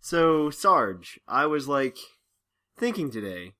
So, 0.00 0.50
Sarge, 0.50 1.20
I 1.28 1.46
was 1.46 1.68
like 1.68 1.98
thinking 2.76 3.10
today, 3.10 3.52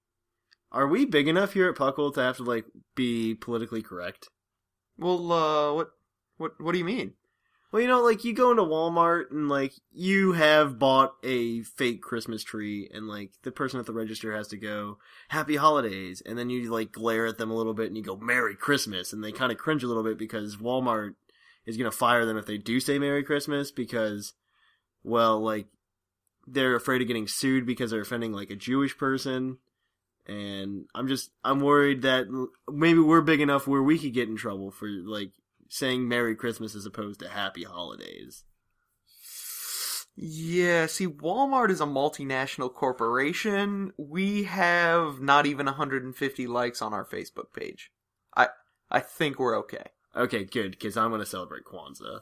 are 0.72 0.88
we 0.88 1.04
big 1.04 1.28
enough 1.28 1.52
here 1.52 1.68
at 1.68 1.76
Puckle 1.76 2.12
to 2.14 2.20
have 2.22 2.38
to 2.38 2.44
like 2.44 2.64
be 2.94 3.34
politically 3.34 3.82
correct? 3.82 4.28
Well, 4.96 5.32
uh, 5.32 5.74
what, 5.74 5.90
what, 6.38 6.60
what 6.60 6.72
do 6.72 6.78
you 6.78 6.84
mean? 6.84 7.14
Well, 7.70 7.82
you 7.82 7.88
know, 7.88 8.02
like 8.02 8.24
you 8.24 8.34
go 8.34 8.50
into 8.50 8.64
Walmart 8.64 9.30
and 9.30 9.48
like 9.48 9.74
you 9.92 10.32
have 10.32 10.78
bought 10.78 11.14
a 11.22 11.62
fake 11.62 12.02
Christmas 12.02 12.42
tree, 12.42 12.90
and 12.92 13.06
like 13.06 13.30
the 13.42 13.52
person 13.52 13.78
at 13.78 13.86
the 13.86 13.92
register 13.92 14.34
has 14.34 14.48
to 14.48 14.56
go 14.56 14.98
"Happy 15.28 15.54
Holidays," 15.54 16.20
and 16.26 16.36
then 16.36 16.50
you 16.50 16.68
like 16.68 16.90
glare 16.90 17.26
at 17.26 17.38
them 17.38 17.50
a 17.50 17.54
little 17.54 17.74
bit 17.74 17.86
and 17.86 17.96
you 17.96 18.02
go 18.02 18.16
"Merry 18.16 18.56
Christmas," 18.56 19.12
and 19.12 19.22
they 19.22 19.30
kind 19.30 19.52
of 19.52 19.58
cringe 19.58 19.84
a 19.84 19.86
little 19.86 20.02
bit 20.02 20.18
because 20.18 20.56
Walmart 20.56 21.14
is 21.64 21.76
gonna 21.76 21.92
fire 21.92 22.26
them 22.26 22.36
if 22.36 22.46
they 22.46 22.58
do 22.58 22.80
say 22.80 22.98
"Merry 22.98 23.22
Christmas" 23.22 23.70
because, 23.70 24.32
well, 25.04 25.40
like 25.40 25.66
they're 26.50 26.76
afraid 26.76 27.02
of 27.02 27.08
getting 27.08 27.26
sued 27.26 27.66
because 27.66 27.90
they're 27.90 28.00
offending 28.00 28.32
like 28.32 28.50
a 28.50 28.56
Jewish 28.56 28.96
person. 28.96 29.58
And 30.26 30.86
I'm 30.94 31.08
just 31.08 31.30
I'm 31.44 31.60
worried 31.60 32.02
that 32.02 32.26
maybe 32.70 33.00
we're 33.00 33.20
big 33.20 33.40
enough 33.40 33.66
where 33.66 33.82
we 33.82 33.98
could 33.98 34.14
get 34.14 34.28
in 34.28 34.36
trouble 34.36 34.70
for 34.70 34.88
like 34.88 35.32
saying 35.68 36.06
Merry 36.06 36.36
Christmas 36.36 36.74
as 36.74 36.86
opposed 36.86 37.20
to 37.20 37.28
Happy 37.28 37.64
Holidays. 37.64 38.44
Yeah, 40.16 40.86
see, 40.86 41.06
Walmart 41.06 41.70
is 41.70 41.80
a 41.80 41.86
multinational 41.86 42.72
corporation. 42.72 43.92
We 43.96 44.42
have 44.42 45.20
not 45.20 45.46
even 45.46 45.64
150 45.64 46.46
likes 46.46 46.82
on 46.82 46.92
our 46.92 47.06
Facebook 47.06 47.54
page. 47.54 47.90
I, 48.36 48.48
I 48.90 49.00
think 49.00 49.38
we're 49.38 49.56
okay. 49.60 49.84
Okay, 50.14 50.44
good, 50.44 50.72
because 50.72 50.96
I'm 50.96 51.08
going 51.10 51.20
to 51.20 51.26
celebrate 51.26 51.62
Kwanzaa. 51.64 52.20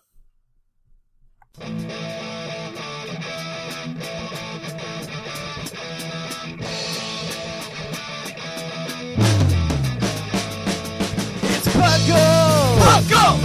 Puckle! 13.08 13.40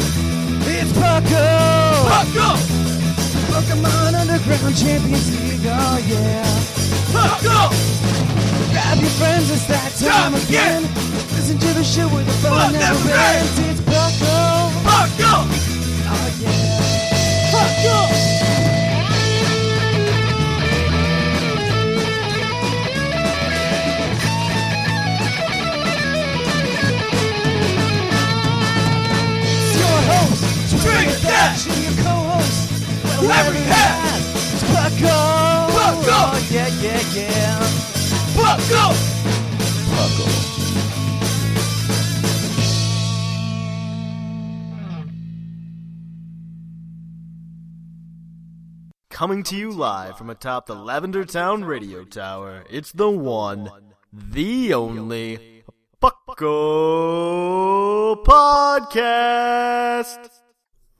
It's 0.67 0.91
Puckle! 0.91 2.03
Puckle! 2.11 2.57
Pokemon 3.47 4.13
Underground 4.13 4.75
Champions 4.75 5.31
League, 5.31 5.65
oh 5.65 5.97
yeah. 6.05 6.43
Puckle! 7.13 7.71
Grab 8.71 8.97
your 8.99 9.09
friends, 9.11 9.49
it's 9.51 9.65
that 9.67 9.93
time 9.99 10.35
again. 10.35 10.83
Listen 11.31 11.57
to 11.59 11.73
the 11.73 11.83
show 11.83 12.07
where 12.09 12.23
the 12.25 12.31
fun 12.33 12.73
never 12.73 13.09
ends. 13.09 13.59
It's 13.59 13.81
Puckle! 13.81 14.69
Puckle! 14.83 15.47
Oh 16.09 16.27
yeah. 16.41 16.83
Puckle! 17.53 18.42
Drink 31.43 31.67
And 31.67 31.83
your 31.83 31.91
co-host, 32.05 32.71
whoever 33.19 33.51
you 33.53 33.65
have. 33.65 34.21
It's 34.53 34.63
Puckle! 34.63 35.67
Puckle! 35.75 36.07
Oh, 36.07 36.39
yeah, 36.49 36.69
yeah, 36.81 37.01
yeah. 37.13 37.59
Puckle! 38.33 38.95
Puckle. 39.91 40.31
Coming 49.09 49.43
to 49.43 49.57
you 49.57 49.69
live 49.71 50.17
from 50.17 50.29
atop 50.29 50.67
the 50.67 50.75
Lavender 50.75 51.25
Town 51.25 51.65
radio 51.65 52.05
tower, 52.05 52.63
it's 52.69 52.93
the 52.93 53.09
one, 53.09 53.69
the 54.13 54.73
only 54.73 55.63
Puckle 56.01 56.45
Podcast! 58.23 60.42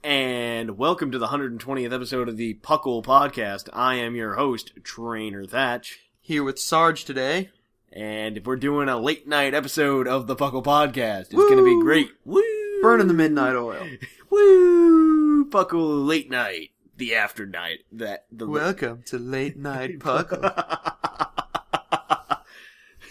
And 0.04 0.76
welcome 0.76 1.10
to 1.12 1.18
the 1.18 1.28
120th 1.28 1.90
episode 1.90 2.28
of 2.28 2.36
the 2.36 2.58
Puckle 2.62 3.02
Podcast. 3.02 3.70
I 3.72 3.94
am 3.94 4.14
your 4.14 4.34
host, 4.34 4.72
Trainer 4.82 5.46
Thatch. 5.46 6.00
Here 6.20 6.44
with 6.44 6.58
Sarge 6.58 7.06
today. 7.06 7.48
And 7.90 8.36
if 8.36 8.44
we're 8.44 8.56
doing 8.56 8.90
a 8.90 8.98
late 8.98 9.26
night 9.26 9.54
episode 9.54 10.06
of 10.06 10.26
the 10.26 10.36
Puckle 10.36 10.62
Podcast. 10.62 11.28
It's 11.30 11.48
gonna 11.48 11.64
be 11.64 11.80
great. 11.80 12.10
Woo! 12.26 12.42
Burning 12.82 13.08
the 13.08 13.14
midnight 13.14 13.56
oil. 13.56 13.82
Woo! 14.30 15.46
Puckle 15.46 16.06
late 16.06 16.30
night. 16.30 16.72
The 16.98 17.14
after 17.14 17.46
night. 17.46 17.78
That 17.90 18.26
the 18.30 18.46
Welcome 18.46 19.04
to 19.06 19.18
Late 19.18 19.56
Night 19.56 19.98
Puckle. 20.00 20.42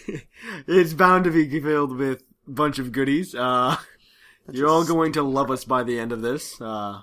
it's 0.67 0.93
bound 0.93 1.23
to 1.23 1.31
be 1.31 1.59
filled 1.59 1.97
with 1.97 2.21
a 2.47 2.51
bunch 2.51 2.77
of 2.77 2.91
goodies. 2.91 3.33
Uh, 3.33 3.77
you're 4.51 4.67
all 4.67 4.85
going 4.85 5.13
to 5.13 5.23
love 5.23 5.51
us 5.51 5.65
by 5.65 5.83
the 5.83 5.99
end 5.99 6.11
of 6.11 6.21
this. 6.21 6.59
Uh, 6.59 7.01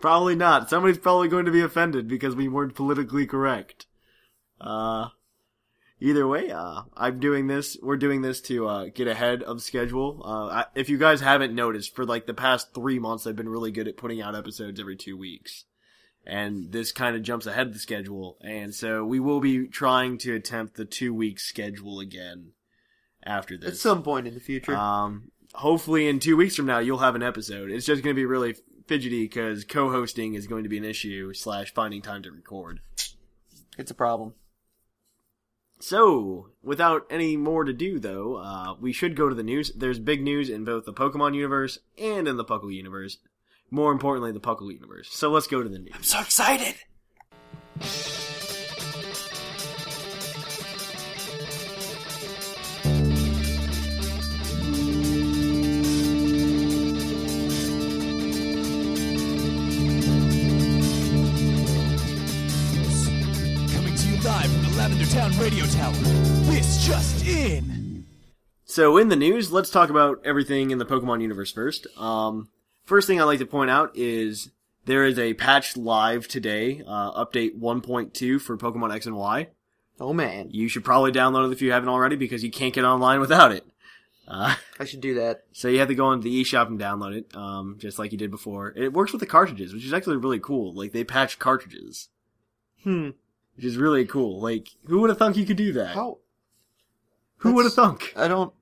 probably 0.00 0.34
not. 0.34 0.70
Somebody's 0.70 0.98
probably 0.98 1.28
going 1.28 1.46
to 1.46 1.52
be 1.52 1.60
offended 1.60 2.08
because 2.08 2.34
we 2.34 2.48
weren't 2.48 2.74
politically 2.74 3.26
correct. 3.26 3.86
Uh, 4.60 5.08
either 6.00 6.26
way, 6.26 6.50
uh, 6.50 6.82
I'm 6.96 7.20
doing 7.20 7.46
this. 7.46 7.76
We're 7.82 7.96
doing 7.96 8.22
this 8.22 8.40
to 8.42 8.68
uh, 8.68 8.84
get 8.94 9.08
ahead 9.08 9.42
of 9.42 9.62
schedule. 9.62 10.22
Uh, 10.24 10.46
I, 10.46 10.64
if 10.74 10.88
you 10.88 10.98
guys 10.98 11.20
haven't 11.20 11.54
noticed, 11.54 11.94
for 11.94 12.04
like 12.04 12.26
the 12.26 12.34
past 12.34 12.74
three 12.74 12.98
months, 12.98 13.26
I've 13.26 13.36
been 13.36 13.48
really 13.48 13.72
good 13.72 13.88
at 13.88 13.96
putting 13.96 14.22
out 14.22 14.36
episodes 14.36 14.80
every 14.80 14.96
two 14.96 15.16
weeks 15.16 15.64
and 16.26 16.70
this 16.72 16.92
kind 16.92 17.16
of 17.16 17.22
jumps 17.22 17.46
ahead 17.46 17.66
of 17.66 17.72
the 17.72 17.78
schedule. 17.78 18.38
And 18.42 18.74
so 18.74 19.04
we 19.04 19.20
will 19.20 19.40
be 19.40 19.66
trying 19.66 20.18
to 20.18 20.34
attempt 20.34 20.76
the 20.76 20.84
two 20.84 21.12
week 21.12 21.40
schedule 21.40 22.00
again 22.00 22.52
after 23.24 23.56
this. 23.56 23.70
At 23.70 23.76
some 23.76 24.02
point 24.02 24.26
in 24.26 24.34
the 24.34 24.40
future. 24.40 24.74
Um, 24.74 25.31
hopefully 25.54 26.08
in 26.08 26.18
two 26.18 26.36
weeks 26.36 26.56
from 26.56 26.66
now 26.66 26.78
you'll 26.78 26.98
have 26.98 27.14
an 27.14 27.22
episode. 27.22 27.70
It's 27.70 27.86
just 27.86 28.02
going 28.02 28.14
to 28.14 28.20
be 28.20 28.26
really 28.26 28.56
fidgety 28.86 29.24
because 29.24 29.64
co-hosting 29.64 30.34
is 30.34 30.46
going 30.46 30.62
to 30.64 30.68
be 30.68 30.78
an 30.78 30.84
issue 30.84 31.32
slash 31.34 31.72
finding 31.72 32.02
time 32.02 32.22
to 32.22 32.30
record. 32.30 32.80
it's 33.78 33.90
a 33.90 33.94
problem. 33.94 34.34
So, 35.80 36.50
without 36.62 37.06
any 37.10 37.36
more 37.36 37.64
to 37.64 37.72
do, 37.72 37.98
though, 37.98 38.36
uh, 38.36 38.74
we 38.80 38.92
should 38.92 39.16
go 39.16 39.28
to 39.28 39.34
the 39.34 39.42
news. 39.42 39.72
There's 39.74 39.98
big 39.98 40.22
news 40.22 40.48
in 40.48 40.64
both 40.64 40.84
the 40.84 40.92
Pokemon 40.92 41.34
universe 41.34 41.80
and 41.98 42.28
in 42.28 42.36
the 42.36 42.44
Puckle 42.44 42.72
universe. 42.72 43.18
More 43.68 43.90
importantly, 43.90 44.30
the 44.30 44.38
Puckle 44.38 44.72
universe. 44.72 45.08
So 45.10 45.32
let's 45.32 45.48
go 45.48 45.60
to 45.60 45.68
the 45.68 45.80
news. 45.80 45.92
I'm 45.92 46.04
so 46.04 46.20
excited! 46.20 46.76
Town 65.72 65.92
Tower. 65.92 66.02
This 66.50 66.86
just 66.86 67.26
in. 67.26 68.06
So 68.64 68.96
in 68.96 69.08
the 69.08 69.16
news, 69.16 69.52
let's 69.52 69.70
talk 69.70 69.90
about 69.90 70.20
everything 70.24 70.70
in 70.70 70.78
the 70.78 70.86
Pokemon 70.86 71.20
universe 71.20 71.52
first. 71.52 71.86
Um, 71.98 72.48
first 72.84 73.06
thing 73.06 73.20
I'd 73.20 73.24
like 73.24 73.38
to 73.40 73.46
point 73.46 73.70
out 73.70 73.90
is 73.94 74.50
there 74.86 75.04
is 75.04 75.18
a 75.18 75.34
patch 75.34 75.76
live 75.76 76.26
today, 76.28 76.82
uh, 76.86 77.24
update 77.24 77.58
1.2 77.58 78.40
for 78.40 78.56
Pokemon 78.56 78.94
X 78.94 79.06
and 79.06 79.16
Y. 79.16 79.48
Oh 80.00 80.12
man, 80.12 80.48
You 80.50 80.68
should 80.68 80.84
probably 80.84 81.12
download 81.12 81.48
it 81.48 81.52
if 81.52 81.62
you 81.62 81.70
haven't 81.72 81.88
already 81.90 82.16
because 82.16 82.42
you 82.42 82.50
can't 82.50 82.74
get 82.74 82.84
online 82.84 83.20
without 83.20 83.52
it. 83.52 83.64
Uh, 84.26 84.54
I 84.80 84.84
should 84.84 85.00
do 85.00 85.14
that. 85.14 85.44
so 85.52 85.68
you 85.68 85.78
have 85.80 85.88
to 85.88 85.94
go 85.94 86.06
on 86.06 86.20
the 86.22 86.42
eShop 86.42 86.68
and 86.68 86.80
download 86.80 87.14
it, 87.16 87.36
um, 87.36 87.76
just 87.78 87.98
like 87.98 88.10
you 88.12 88.18
did 88.18 88.30
before. 88.30 88.72
It 88.76 88.92
works 88.92 89.12
with 89.12 89.20
the 89.20 89.26
cartridges, 89.26 89.72
which 89.74 89.84
is 89.84 89.92
actually 89.92 90.16
really 90.16 90.40
cool. 90.40 90.72
Like 90.72 90.92
they 90.92 91.04
patch 91.04 91.38
cartridges, 91.38 92.08
Hmm. 92.82 93.10
Which 93.56 93.64
is 93.64 93.76
really 93.76 94.04
cool. 94.06 94.40
Like 94.40 94.68
who 94.86 95.00
would 95.00 95.10
have 95.10 95.18
thunk 95.18 95.36
you 95.36 95.46
could 95.46 95.56
do 95.56 95.72
that? 95.74 95.94
How? 95.94 96.18
who 97.38 97.54
would 97.54 97.64
have 97.64 97.74
thunk? 97.74 98.12
I 98.16 98.28
don't. 98.28 98.52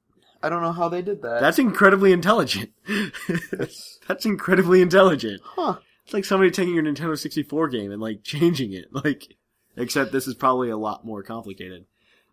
I 0.43 0.49
don't 0.49 0.63
know 0.63 0.73
how 0.73 0.89
they 0.89 1.03
did 1.03 1.21
that. 1.23 1.41
That's 1.43 1.59
incredibly 1.59 2.13
intelligent. 2.13 2.71
That's 4.09 4.25
incredibly 4.25 4.81
intelligent. 4.81 5.43
huh. 5.45 5.77
It's 6.05 6.15
like 6.15 6.25
somebody 6.25 6.51
taking 6.51 6.75
your 6.75 6.83
Nintendo 6.83 7.17
64 7.19 7.69
game 7.69 7.93
and 7.93 8.01
like 8.01 8.23
changing 8.25 8.73
it. 8.73 8.87
Like, 9.05 9.37
except 9.77 10.13
this 10.13 10.27
is 10.27 10.35
probably 10.35 10.71
a 10.71 10.77
lot 10.79 11.05
more 11.05 11.23
complicated. 11.23 11.85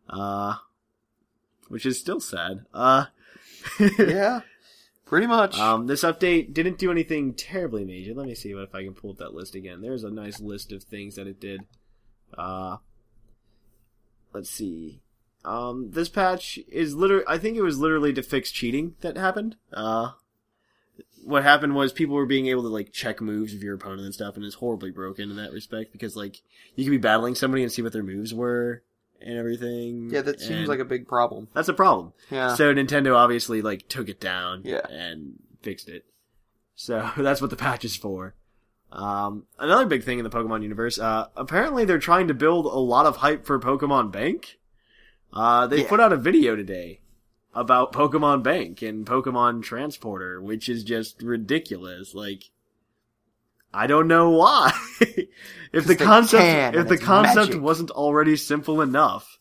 Uh, 0.09 0.55
which 1.67 1.85
is 1.85 1.99
still 1.99 2.21
sad. 2.21 2.61
Uh, 2.73 3.05
yeah, 3.99 4.41
pretty 5.05 5.27
much. 5.27 5.59
um, 5.59 5.87
this 5.87 6.03
update 6.03 6.53
didn't 6.53 6.77
do 6.77 6.89
anything 6.89 7.33
terribly 7.33 7.83
major. 7.83 8.13
Let 8.13 8.25
me 8.27 8.35
see 8.35 8.51
if 8.51 8.73
I 8.73 8.83
can 8.83 8.93
pull 8.93 9.11
up 9.11 9.17
that 9.17 9.33
list 9.33 9.53
again. 9.53 9.81
There's 9.81 10.05
a 10.05 10.09
nice 10.09 10.39
list 10.39 10.71
of 10.71 10.83
things 10.83 11.15
that 11.15 11.27
it 11.27 11.41
did. 11.41 11.61
Uh, 12.37 12.77
let's 14.33 14.49
see. 14.49 15.01
Um, 15.45 15.91
this 15.91 16.09
patch 16.09 16.59
is 16.67 16.95
literally, 16.95 17.23
I 17.27 17.37
think 17.37 17.55
it 17.57 17.61
was 17.61 17.79
literally 17.79 18.13
to 18.13 18.21
fix 18.23 18.51
cheating 18.51 18.95
that 19.01 19.15
happened. 19.17 19.55
Uh, 19.71 20.11
what 21.23 21.43
happened 21.43 21.75
was 21.75 21.91
people 21.93 22.15
were 22.15 22.25
being 22.25 22.47
able 22.47 22.63
to 22.63 22.67
like 22.69 22.91
check 22.91 23.21
moves 23.21 23.53
of 23.53 23.61
your 23.63 23.75
opponent 23.75 24.01
and 24.01 24.13
stuff, 24.13 24.35
and 24.35 24.45
it's 24.45 24.55
horribly 24.55 24.91
broken 24.91 25.29
in 25.29 25.37
that 25.37 25.51
respect 25.51 25.91
because 25.91 26.15
like 26.15 26.41
you 26.75 26.83
could 26.85 26.91
be 26.91 26.97
battling 26.97 27.35
somebody 27.35 27.63
and 27.63 27.71
see 27.71 27.81
what 27.81 27.93
their 27.93 28.03
moves 28.03 28.33
were 28.33 28.83
and 29.21 29.37
everything. 29.37 30.09
yeah, 30.11 30.21
that 30.21 30.39
seems 30.39 30.67
like 30.69 30.79
a 30.79 30.85
big 30.85 31.07
problem. 31.07 31.47
that's 31.53 31.69
a 31.69 31.73
problem. 31.73 32.13
Yeah. 32.29 32.55
So 32.55 32.73
Nintendo 32.73 33.15
obviously 33.15 33.61
like 33.61 33.87
took 33.89 34.09
it 34.09 34.19
down 34.19 34.61
Yeah. 34.63 34.85
and 34.89 35.33
fixed 35.61 35.87
it. 35.89 36.05
So 36.75 37.09
that's 37.17 37.41
what 37.41 37.49
the 37.49 37.55
patch 37.55 37.83
is 37.85 37.95
for. 37.95 38.35
Um, 38.91 39.43
another 39.59 39.85
big 39.85 40.03
thing 40.03 40.17
in 40.19 40.23
the 40.23 40.29
Pokemon 40.29 40.63
universe, 40.63 40.97
uh, 40.97 41.27
apparently 41.35 41.85
they're 41.85 41.99
trying 41.99 42.27
to 42.29 42.33
build 42.33 42.65
a 42.65 42.69
lot 42.69 43.05
of 43.05 43.17
hype 43.17 43.45
for 43.45 43.59
Pokemon 43.59 44.11
Bank. 44.11 44.57
Uh, 45.33 45.67
they 45.67 45.81
Yeah. 45.81 45.89
put 45.89 45.99
out 45.99 46.13
a 46.13 46.17
video 46.17 46.55
today 46.55 47.01
about 47.53 47.91
Pokemon 47.91 48.43
Bank 48.43 48.81
and 48.81 49.05
Pokemon 49.05 49.61
Transporter, 49.63 50.41
which 50.41 50.69
is 50.69 50.83
just 50.83 51.21
ridiculous. 51.21 52.15
Like, 52.15 52.43
I 53.73 53.87
don't 53.87 54.07
know 54.07 54.29
why. 54.29 54.71
if 55.73 55.85
the 55.85 55.95
concept, 55.95 56.41
can, 56.41 56.75
if 56.75 56.87
the 56.87 56.97
concept 56.97 57.49
magic. 57.49 57.61
wasn't 57.61 57.91
already 57.91 58.37
simple 58.37 58.81
enough, 58.81 59.37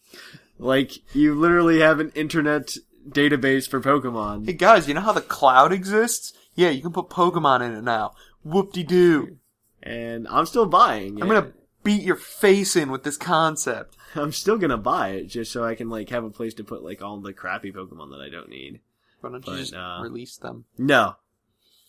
like 0.59 0.93
you 1.15 1.35
literally 1.35 1.81
have 1.81 2.01
an 2.01 2.11
internet 2.15 2.77
database 3.09 3.69
for 3.69 3.81
Pokemon. 3.81 4.47
Hey 4.47 4.55
guys, 4.55 4.89
you 4.89 4.95
know 4.95 5.01
how 5.01 5.13
the 5.13 5.21
cloud 5.21 5.73
exists? 5.73 6.33
Yeah, 6.57 6.71
you 6.71 6.83
can 6.83 6.93
put 6.93 7.09
Pokemon 7.09 7.61
in 7.63 7.73
it 7.75 7.85
now. 7.85 8.13
Whoop 8.47 8.73
de 8.73 8.85
doo. 8.85 9.39
and 9.83 10.27
I'm 10.29 10.47
still 10.47 10.67
buying. 10.67 11.21
I'm 11.21 11.31
it. 11.31 11.35
gonna 11.35 11.53
beat 11.83 12.03
your 12.03 12.17
face 12.17 12.77
in 12.77 12.91
with 12.91 13.03
this 13.03 13.17
concept. 13.17 13.97
I'm 14.15 14.33
still 14.33 14.57
gonna 14.59 14.77
buy 14.79 15.11
it 15.11 15.25
just 15.27 15.51
so 15.53 15.65
I 15.65 15.75
can 15.75 15.89
like 15.91 16.11
have 16.11 16.25
a 16.25 16.31
place 16.31 16.55
to 16.55 16.65
put 16.65 16.83
like 16.85 17.03
all 17.03 17.21
the 17.21 17.33
crappy 17.33 17.73
Pokemon 17.73 18.11
that 18.11 18.21
I 18.25 18.29
don't 18.31 18.49
need. 18.49 18.81
Why 19.21 19.31
don't 19.31 19.45
you 19.47 19.53
But, 19.53 19.59
just 19.59 19.75
uh, 19.75 19.99
release 20.03 20.37
them? 20.37 20.65
No, 20.79 21.17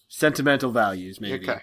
sentimental 0.07 0.71
values 0.71 1.21
maybe. 1.21 1.47
Okay. 1.49 1.61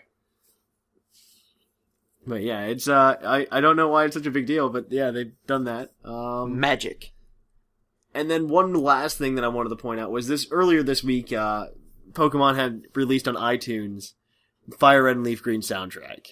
But 2.27 2.43
yeah, 2.43 2.63
it's 2.67 2.89
uh, 2.89 3.17
I 3.25 3.47
I 3.51 3.61
don't 3.61 3.77
know 3.77 3.89
why 3.89 4.05
it's 4.05 4.15
such 4.17 4.27
a 4.27 4.31
big 4.31 4.47
deal, 4.47 4.71
but 4.71 4.91
yeah, 4.91 5.11
they've 5.11 5.33
done 5.47 5.65
that. 5.65 5.93
Um, 6.05 6.59
Magic. 6.59 7.13
and 8.15 8.31
then 8.31 8.49
one 8.49 8.73
last 8.73 9.19
thing 9.19 9.35
that 9.35 9.45
I 9.45 9.49
wanted 9.49 9.71
to 9.71 9.77
point 9.77 10.01
out 10.01 10.11
was 10.11 10.27
this 10.29 10.47
earlier 10.51 10.83
this 10.83 11.05
week, 11.05 11.33
uh, 11.33 11.67
Pokemon 12.13 12.57
had 12.57 12.85
released 12.95 13.29
on 13.29 13.35
iTunes 13.35 14.15
Fire 14.79 15.03
Red 15.05 15.17
and 15.17 15.25
Leaf 15.25 15.43
Green 15.43 15.61
soundtrack. 15.61 16.27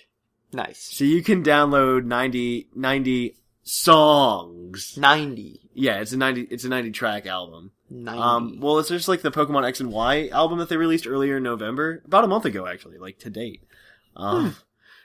Nice. 0.52 0.80
So 0.92 1.04
you 1.04 1.22
can 1.22 1.42
download 1.42 2.04
90, 2.04 2.68
90 2.74 3.36
songs. 3.62 4.96
90. 4.98 5.60
Yeah, 5.74 6.00
it's 6.00 6.12
a 6.12 6.16
90, 6.16 6.42
it's 6.50 6.64
a 6.64 6.68
90 6.68 6.90
track 6.90 7.26
album. 7.26 7.72
90. 7.90 8.20
Um, 8.20 8.60
well, 8.60 8.78
it's 8.78 8.88
just 8.88 9.08
like 9.08 9.22
the 9.22 9.30
Pokemon 9.30 9.66
X 9.66 9.80
and 9.80 9.90
Y 9.92 10.28
album 10.28 10.58
that 10.58 10.68
they 10.68 10.76
released 10.76 11.06
earlier 11.06 11.36
in 11.38 11.42
November, 11.42 12.02
about 12.04 12.24
a 12.24 12.28
month 12.28 12.44
ago, 12.44 12.66
actually, 12.66 12.98
like 12.98 13.18
to 13.20 13.30
date. 13.30 13.62
Um, 14.16 14.56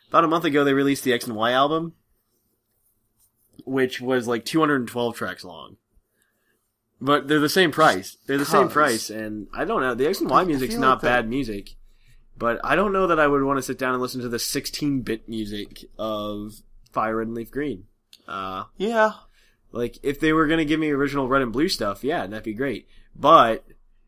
about 0.09 0.23
a 0.25 0.27
month 0.27 0.45
ago, 0.45 0.63
they 0.63 0.73
released 0.73 1.03
the 1.03 1.13
X 1.13 1.27
and 1.27 1.35
Y 1.35 1.51
album, 1.51 1.93
which 3.65 3.99
was 4.01 4.27
like 4.27 4.45
212 4.45 5.15
tracks 5.15 5.43
long. 5.43 5.77
But 6.99 7.27
they're 7.27 7.39
the 7.39 7.49
same 7.49 7.71
price. 7.71 8.17
They're 8.25 8.37
the 8.39 8.45
same 8.45 8.69
price, 8.69 9.09
and 9.09 9.47
I 9.53 9.65
don't 9.65 9.81
know. 9.81 9.93
The 9.93 10.07
X 10.07 10.19
and 10.19 10.29
Y 10.29 10.43
music's 10.45 10.75
not 10.75 10.95
like 10.95 11.01
that- 11.01 11.07
bad 11.23 11.29
music, 11.29 11.75
but 12.37 12.59
I 12.63 12.75
don't 12.75 12.93
know 12.93 13.07
that 13.07 13.19
I 13.19 13.27
would 13.27 13.43
want 13.43 13.57
to 13.57 13.63
sit 13.63 13.77
down 13.77 13.93
and 13.93 14.01
listen 14.01 14.21
to 14.21 14.29
the 14.29 14.37
16-bit 14.37 15.27
music 15.27 15.85
of 15.97 16.61
Fire 16.91 17.17
Red 17.17 17.27
and 17.27 17.35
Leaf 17.35 17.51
Green. 17.51 17.85
Uh, 18.27 18.65
yeah. 18.77 19.11
like, 19.71 19.97
if 20.03 20.19
they 20.19 20.33
were 20.33 20.47
gonna 20.47 20.65
give 20.65 20.79
me 20.79 20.91
original 20.91 21.27
red 21.27 21.41
and 21.41 21.53
blue 21.53 21.69
stuff, 21.69 22.03
yeah, 22.03 22.27
that'd 22.27 22.43
be 22.43 22.53
great. 22.53 22.87
But, 23.15 23.65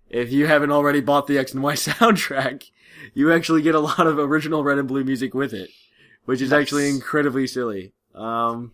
if 0.09 0.31
you 0.31 0.47
haven't 0.47 0.71
already 0.71 1.01
bought 1.01 1.27
the 1.27 1.37
X 1.37 1.53
and 1.53 1.63
Y 1.63 1.73
soundtrack, 1.75 2.69
you 3.13 3.31
actually 3.31 3.61
get 3.61 3.75
a 3.75 3.79
lot 3.79 4.07
of 4.07 4.19
original 4.19 4.63
red 4.63 4.77
and 4.77 4.87
blue 4.87 5.03
music 5.03 5.33
with 5.33 5.53
it. 5.53 5.69
Which 6.25 6.41
is 6.41 6.53
actually 6.53 6.89
incredibly 6.89 7.47
silly. 7.47 7.93
Um, 8.13 8.73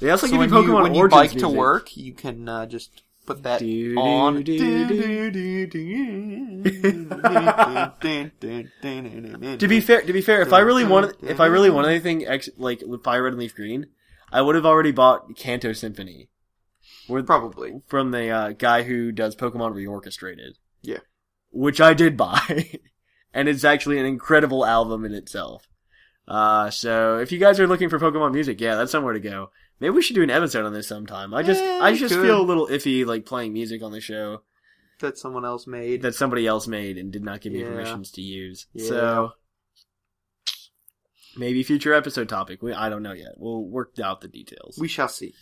they 0.00 0.10
also 0.10 0.26
So 0.26 0.32
give 0.32 0.50
you 0.50 0.56
Pokemon 0.56 0.66
you, 0.66 0.82
when 0.82 0.94
you 0.94 1.00
Origins 1.02 1.32
bike 1.32 1.38
to 1.38 1.48
work, 1.48 1.96
you 1.96 2.12
can 2.12 2.48
uh, 2.48 2.66
just 2.66 3.02
put 3.26 3.42
that 3.42 3.60
Do, 3.60 3.94
on. 3.96 4.44
to 4.44 5.68
be 9.68 9.80
fair, 9.80 10.02
to 10.02 10.12
be 10.12 10.20
fair, 10.20 10.42
if 10.42 10.52
I 10.52 10.60
really 10.60 10.84
wanted, 10.84 11.16
if 11.22 11.40
I 11.40 11.46
really 11.46 11.70
wanted 11.70 11.88
anything 11.88 12.26
ex, 12.26 12.48
like 12.56 12.82
Fire 13.02 13.22
Red 13.22 13.32
and 13.32 13.40
Leaf 13.40 13.54
Green, 13.54 13.86
I 14.32 14.42
would 14.42 14.54
have 14.54 14.66
already 14.66 14.92
bought 14.92 15.36
Kanto 15.36 15.72
Symphony. 15.72 16.28
Where, 17.06 17.22
Probably. 17.22 17.82
from 17.86 18.10
the 18.10 18.28
uh, 18.30 18.52
guy 18.52 18.82
who 18.82 19.12
does 19.12 19.36
Pokemon 19.36 19.74
Reorchestrated. 19.74 20.54
Yeah. 20.82 20.98
which 21.50 21.80
I 21.80 21.94
did 21.94 22.16
buy, 22.16 22.78
and 23.34 23.48
it's 23.48 23.64
actually 23.64 23.98
an 23.98 24.06
incredible 24.06 24.66
album 24.66 25.04
in 25.04 25.14
itself. 25.14 25.68
Uh, 26.26 26.70
so 26.70 27.18
if 27.18 27.32
you 27.32 27.38
guys 27.38 27.60
are 27.60 27.66
looking 27.66 27.90
for 27.90 27.98
Pokemon 27.98 28.32
music, 28.32 28.58
yeah, 28.60 28.76
that's 28.76 28.92
somewhere 28.92 29.12
to 29.12 29.20
go. 29.20 29.50
Maybe 29.80 29.90
we 29.90 30.02
should 30.02 30.14
do 30.16 30.22
an 30.22 30.30
episode 30.30 30.64
on 30.64 30.72
this 30.72 30.86
sometime. 30.88 31.34
I 31.34 31.42
just, 31.42 31.62
I 31.62 31.94
just 31.94 32.14
could. 32.14 32.24
feel 32.24 32.40
a 32.40 32.42
little 32.42 32.66
iffy 32.68 33.04
like 33.04 33.26
playing 33.26 33.52
music 33.52 33.82
on 33.82 33.92
the 33.92 34.00
show 34.00 34.42
that 35.00 35.18
someone 35.18 35.44
else 35.44 35.66
made. 35.66 36.02
that 36.02 36.14
somebody 36.14 36.46
else 36.46 36.66
made 36.66 36.96
and 36.96 37.12
did 37.12 37.24
not 37.24 37.40
give 37.40 37.52
me 37.52 37.60
Yeah. 37.60 37.68
permissions 37.70 38.10
to 38.12 38.22
use. 38.22 38.66
Yeah. 38.72 38.88
So 38.88 39.32
maybe 41.36 41.62
future 41.62 41.92
episode 41.94 42.28
topic. 42.28 42.62
We, 42.62 42.72
I 42.72 42.88
don't 42.88 43.02
know 43.02 43.12
yet. 43.12 43.32
We'll 43.36 43.64
work 43.64 43.98
out 44.02 44.20
the 44.20 44.28
details. 44.28 44.78
we 44.78 44.88
shall 44.88 45.08
see. 45.08 45.34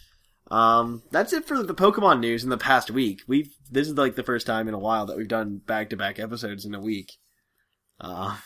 Um, 0.51 1.03
that's 1.11 1.33
it 1.33 1.47
for 1.47 1.63
the 1.63 1.75
Pokemon 1.75 2.21
news 2.21 2.43
in 2.45 2.51
the 2.51 2.59
past 2.59 2.91
week. 2.91 3.23
We've 3.29 3.55
this 3.71 3.89
is 3.89 3.95
like 3.95 4.17
the 4.17 4.23
first 4.25 4.47
time 4.47 4.69
in 4.69 4.75
a 4.75 4.79
while 4.79 5.07
that 5.07 5.17
we've 5.17 5.29
done 5.29 5.61
back 5.67 5.91
to 5.91 5.97
back 5.97 6.19
episodes 6.19 6.65
in 6.65 6.75
a 6.75 6.81
week. 6.81 7.13
Uh, 8.01 8.37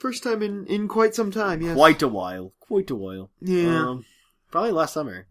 First 0.00 0.22
time 0.22 0.42
in, 0.42 0.66
in 0.66 0.86
quite 0.86 1.14
some 1.14 1.30
time, 1.30 1.62
yes. 1.62 1.74
quite 1.74 2.02
a 2.02 2.08
while, 2.08 2.52
quite 2.60 2.90
a 2.90 2.94
while. 2.94 3.30
Yeah. 3.40 3.88
um, 3.88 4.04
probably 4.54 4.70
last 4.70 4.92
summer. 4.94 5.26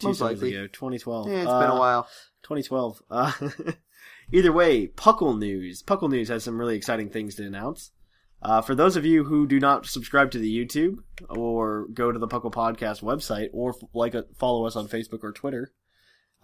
Two 0.00 0.08
Most 0.08 0.18
summers 0.18 0.42
likely. 0.42 0.56
ago, 0.56 0.66
2012. 0.66 1.28
Yeah, 1.28 1.34
it's 1.42 1.46
Uh, 1.48 1.60
been 1.60 1.70
a 1.70 1.78
while. 1.78 2.08
2012. 2.42 3.00
Uh, 3.08 3.30
either 4.32 4.52
way, 4.52 4.88
Puckle 4.88 5.38
News. 5.38 5.84
Puckle 5.84 6.10
News 6.10 6.28
has 6.28 6.42
some 6.42 6.58
really 6.58 6.74
exciting 6.74 7.08
things 7.10 7.36
to 7.36 7.46
announce. 7.46 7.92
Uh, 8.42 8.60
for 8.60 8.74
those 8.74 8.96
of 8.96 9.06
you 9.06 9.22
who 9.22 9.46
do 9.46 9.60
not 9.60 9.86
subscribe 9.86 10.32
to 10.32 10.38
the 10.40 10.52
YouTube 10.52 10.96
or 11.28 11.86
go 11.94 12.10
to 12.10 12.18
the 12.18 12.26
Puckle 12.26 12.52
Podcast 12.52 13.02
website 13.04 13.50
or 13.52 13.70
f- 13.70 13.88
like 13.94 14.16
uh, 14.16 14.22
follow 14.36 14.66
us 14.66 14.74
on 14.74 14.88
Facebook 14.88 15.20
or 15.22 15.30
Twitter, 15.30 15.72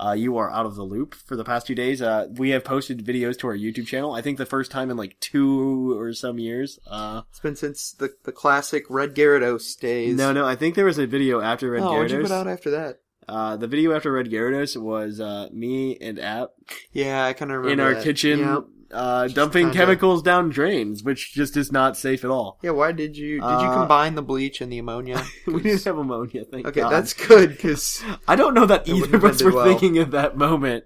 uh, 0.01 0.13
you 0.13 0.37
are 0.37 0.51
out 0.51 0.67
of 0.67 0.75
the 0.75 0.83
loop. 0.83 1.15
For 1.15 1.37
the 1.37 1.45
past 1.45 1.67
few 1.67 1.77
days, 1.77 2.03
uh, 2.03 2.27
we 2.33 2.51
have 2.51 2.65
posted 2.65 3.05
videos 3.05 3.39
to 3.39 3.47
our 3.49 3.57
YouTube 3.57 3.87
channel. 3.87 4.13
I 4.13 4.23
think 4.23 4.39
the 4.39 4.47
first 4.47 4.71
time 4.71 4.91
in 4.91 4.97
like 4.97 5.19
two 5.21 5.97
or 5.99 6.13
some 6.13 6.39
years. 6.39 6.79
Uh, 6.87 7.23
It's 7.31 7.41
been 7.41 7.57
since 7.57 7.93
the 7.93 8.15
the 8.25 8.33
classic 8.33 8.85
Red 8.89 9.15
Gyarados 9.15 9.79
days. 9.79 10.17
no, 10.17 10.33
no, 10.33 10.47
I 10.47 10.57
think 10.57 10.75
there 10.75 10.85
was 10.87 10.99
a 10.99 11.07
video 11.07 11.41
after 11.41 11.71
Red 11.71 11.83
oh, 11.83 11.93
what'd 11.95 12.11
you 12.11 12.21
put 12.23 12.31
out 12.31 12.49
after 12.49 12.71
that? 12.71 13.01
Uh, 13.29 13.57
the 13.57 13.69
video 13.69 13.95
after 13.95 14.11
Red 14.11 14.27
Gyarados 14.27 14.77
was 14.81 15.21
uh, 15.21 15.49
me 15.53 15.97
and 16.01 16.19
App 16.19 16.51
Yeah, 16.93 17.25
I 17.25 17.33
kind 17.35 17.53
of 17.53 17.59
remember 17.59 17.73
in 17.73 17.81
our 17.81 17.95
that. 17.95 18.03
kitchen 18.05 18.41
Yep. 18.41 18.65
Uh, 18.93 19.27
dumping 19.29 19.71
chemicals 19.73 20.23
down 20.23 20.51
drains, 20.51 21.03
which 21.03 21.33
just 21.33 21.57
is 21.57 21.73
not 21.73 21.97
safe 21.97 22.25
at 22.25 22.31
all. 22.31 22.59
Yeah, 22.63 22.71
why 22.73 22.93
did 22.93 23.17
you 23.17 23.41
did 23.41 23.41
you 23.41 23.69
Uh, 23.69 23.79
combine 23.79 24.15
the 24.15 24.23
bleach 24.23 24.61
and 24.61 24.71
the 24.73 24.79
ammonia? 24.79 25.25
we 25.47 25.61
didn't 25.63 25.83
have 25.85 25.99
ammonia, 25.99 26.45
thank 26.45 26.65
you. 26.65 26.71
okay, 26.71 26.81
God. 26.83 26.91
that's 26.91 27.13
good 27.15 27.51
because 27.51 28.03
I 28.29 28.37
don't 28.37 28.55
know 28.55 28.67
that 28.67 28.87
either 28.89 29.17
of 29.17 29.25
us 29.25 29.43
were 29.43 29.53
well. 29.53 29.65
thinking 29.65 29.99
at 29.99 30.11
that 30.13 30.37
moment. 30.37 30.85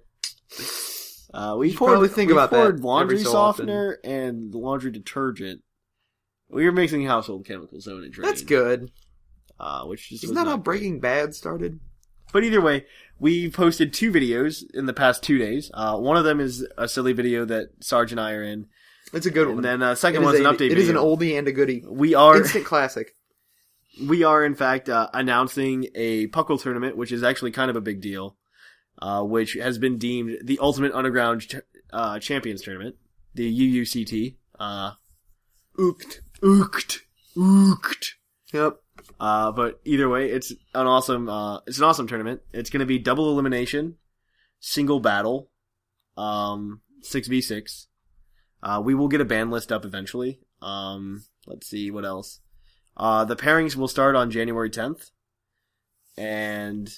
Uh, 1.35 1.57
we 1.59 1.75
poured, 1.75 1.91
probably 1.91 2.09
think 2.09 2.29
we 2.29 2.33
about 2.33 2.51
poured 2.51 2.75
every 2.77 2.81
laundry 2.81 3.19
so 3.19 3.33
softener 3.33 3.99
and 4.05 4.53
the 4.53 4.59
laundry 4.59 4.91
detergent. 4.91 5.63
We 6.49 6.65
were 6.65 6.73
mixing 6.73 7.05
household 7.05 7.45
chemicals 7.45 7.85
though 7.85 7.99
in 7.99 8.05
a 8.05 8.09
drain. 8.09 8.27
that's 8.29 8.43
good. 8.43 8.91
Uh, 9.59 9.85
which 9.85 10.09
just 10.11 10.25
Isn't 10.25 10.37
that 10.37 10.47
how. 10.47 10.57
Breaking 10.57 11.01
Bad 11.01 11.35
started? 11.35 11.81
But 12.37 12.45
either 12.45 12.61
way, 12.61 12.85
we 13.19 13.50
posted 13.50 13.95
two 13.95 14.12
videos 14.12 14.62
in 14.75 14.85
the 14.85 14.93
past 14.93 15.23
two 15.23 15.38
days. 15.38 15.71
Uh, 15.73 15.97
one 15.97 16.19
of 16.19 16.25
them 16.25 16.38
is 16.38 16.66
a 16.76 16.87
silly 16.87 17.14
video 17.14 17.47
that 17.47 17.71
Sarge 17.81 18.12
and 18.12 18.21
I 18.21 18.33
are 18.33 18.43
in, 18.43 18.66
It's 19.14 19.25
a 19.25 19.31
good 19.31 19.47
and 19.47 19.55
one. 19.57 19.62
then 19.62 19.83
uh, 19.83 19.95
second 19.95 20.23
one's 20.23 20.38
an 20.40 20.45
a- 20.45 20.52
update. 20.52 20.71
It 20.71 20.76
is 20.76 20.90
an 20.90 20.97
oldie 20.97 21.38
and 21.38 21.49
a 21.49 21.52
goodie. 21.52 21.83
We 21.88 22.14
are 22.14 22.37
Instant 22.37 22.64
classic. 22.73 23.16
we 24.07 24.23
are 24.23 24.45
in 24.45 24.55
fact 24.55 24.90
uh, 24.90 25.09
announcing 25.14 25.87
a 25.95 26.26
Puckle 26.26 26.61
tournament, 26.61 26.99
which 26.99 27.11
is 27.11 27.23
actually 27.23 27.52
kind 27.52 27.71
of 27.71 27.76
a 27.76 27.81
big 27.81 28.02
deal, 28.02 28.37
uh, 29.00 29.23
which 29.23 29.55
has 29.55 29.78
been 29.78 29.97
deemed 29.97 30.37
the 30.45 30.59
Ultimate 30.61 30.93
Underground 30.93 31.40
ch- 31.49 31.55
uh, 31.95 32.19
Champions 32.19 32.61
Tournament, 32.61 32.97
the 33.35 33.49
UUCT. 33.81 34.37
Uh, 34.61 34.90
ooked, 35.78 36.21
ooked. 36.43 36.99
Ooked. 37.35 38.09
Yep. 38.52 38.76
Uh, 39.19 39.53
but 39.53 39.81
either 39.85 40.09
way, 40.09 40.31
it's 40.31 40.51
an 40.75 40.87
awesome. 40.87 41.29
Uh, 41.29 41.59
it's 41.67 41.79
an 41.79 41.85
awesome 41.85 42.07
tournament. 42.07 42.41
It's 42.53 42.71
going 42.71 42.81
to 42.81 42.87
be 42.87 42.99
double 42.99 43.31
elimination, 43.31 43.97
single 44.61 45.01
battle, 45.01 45.51
um, 46.17 46.81
six 47.03 47.29
v 47.29 47.41
six. 47.41 47.87
Uh, 48.63 48.81
we 48.85 48.95
will 48.95 49.09
get 49.09 49.21
a 49.21 49.25
ban 49.25 49.51
list 49.51 49.71
up 49.73 49.85
eventually. 49.85 50.41
Um, 50.61 51.25
let's 51.47 51.67
see 51.69 51.91
what 51.91 52.05
else. 52.05 52.41
Uh, 52.97 53.25
the 53.25 53.37
pairings 53.37 53.77
will 53.77 53.89
start 53.89 54.17
on 54.17 54.31
January 54.31 54.71
tenth, 54.71 55.11
and 56.17 56.89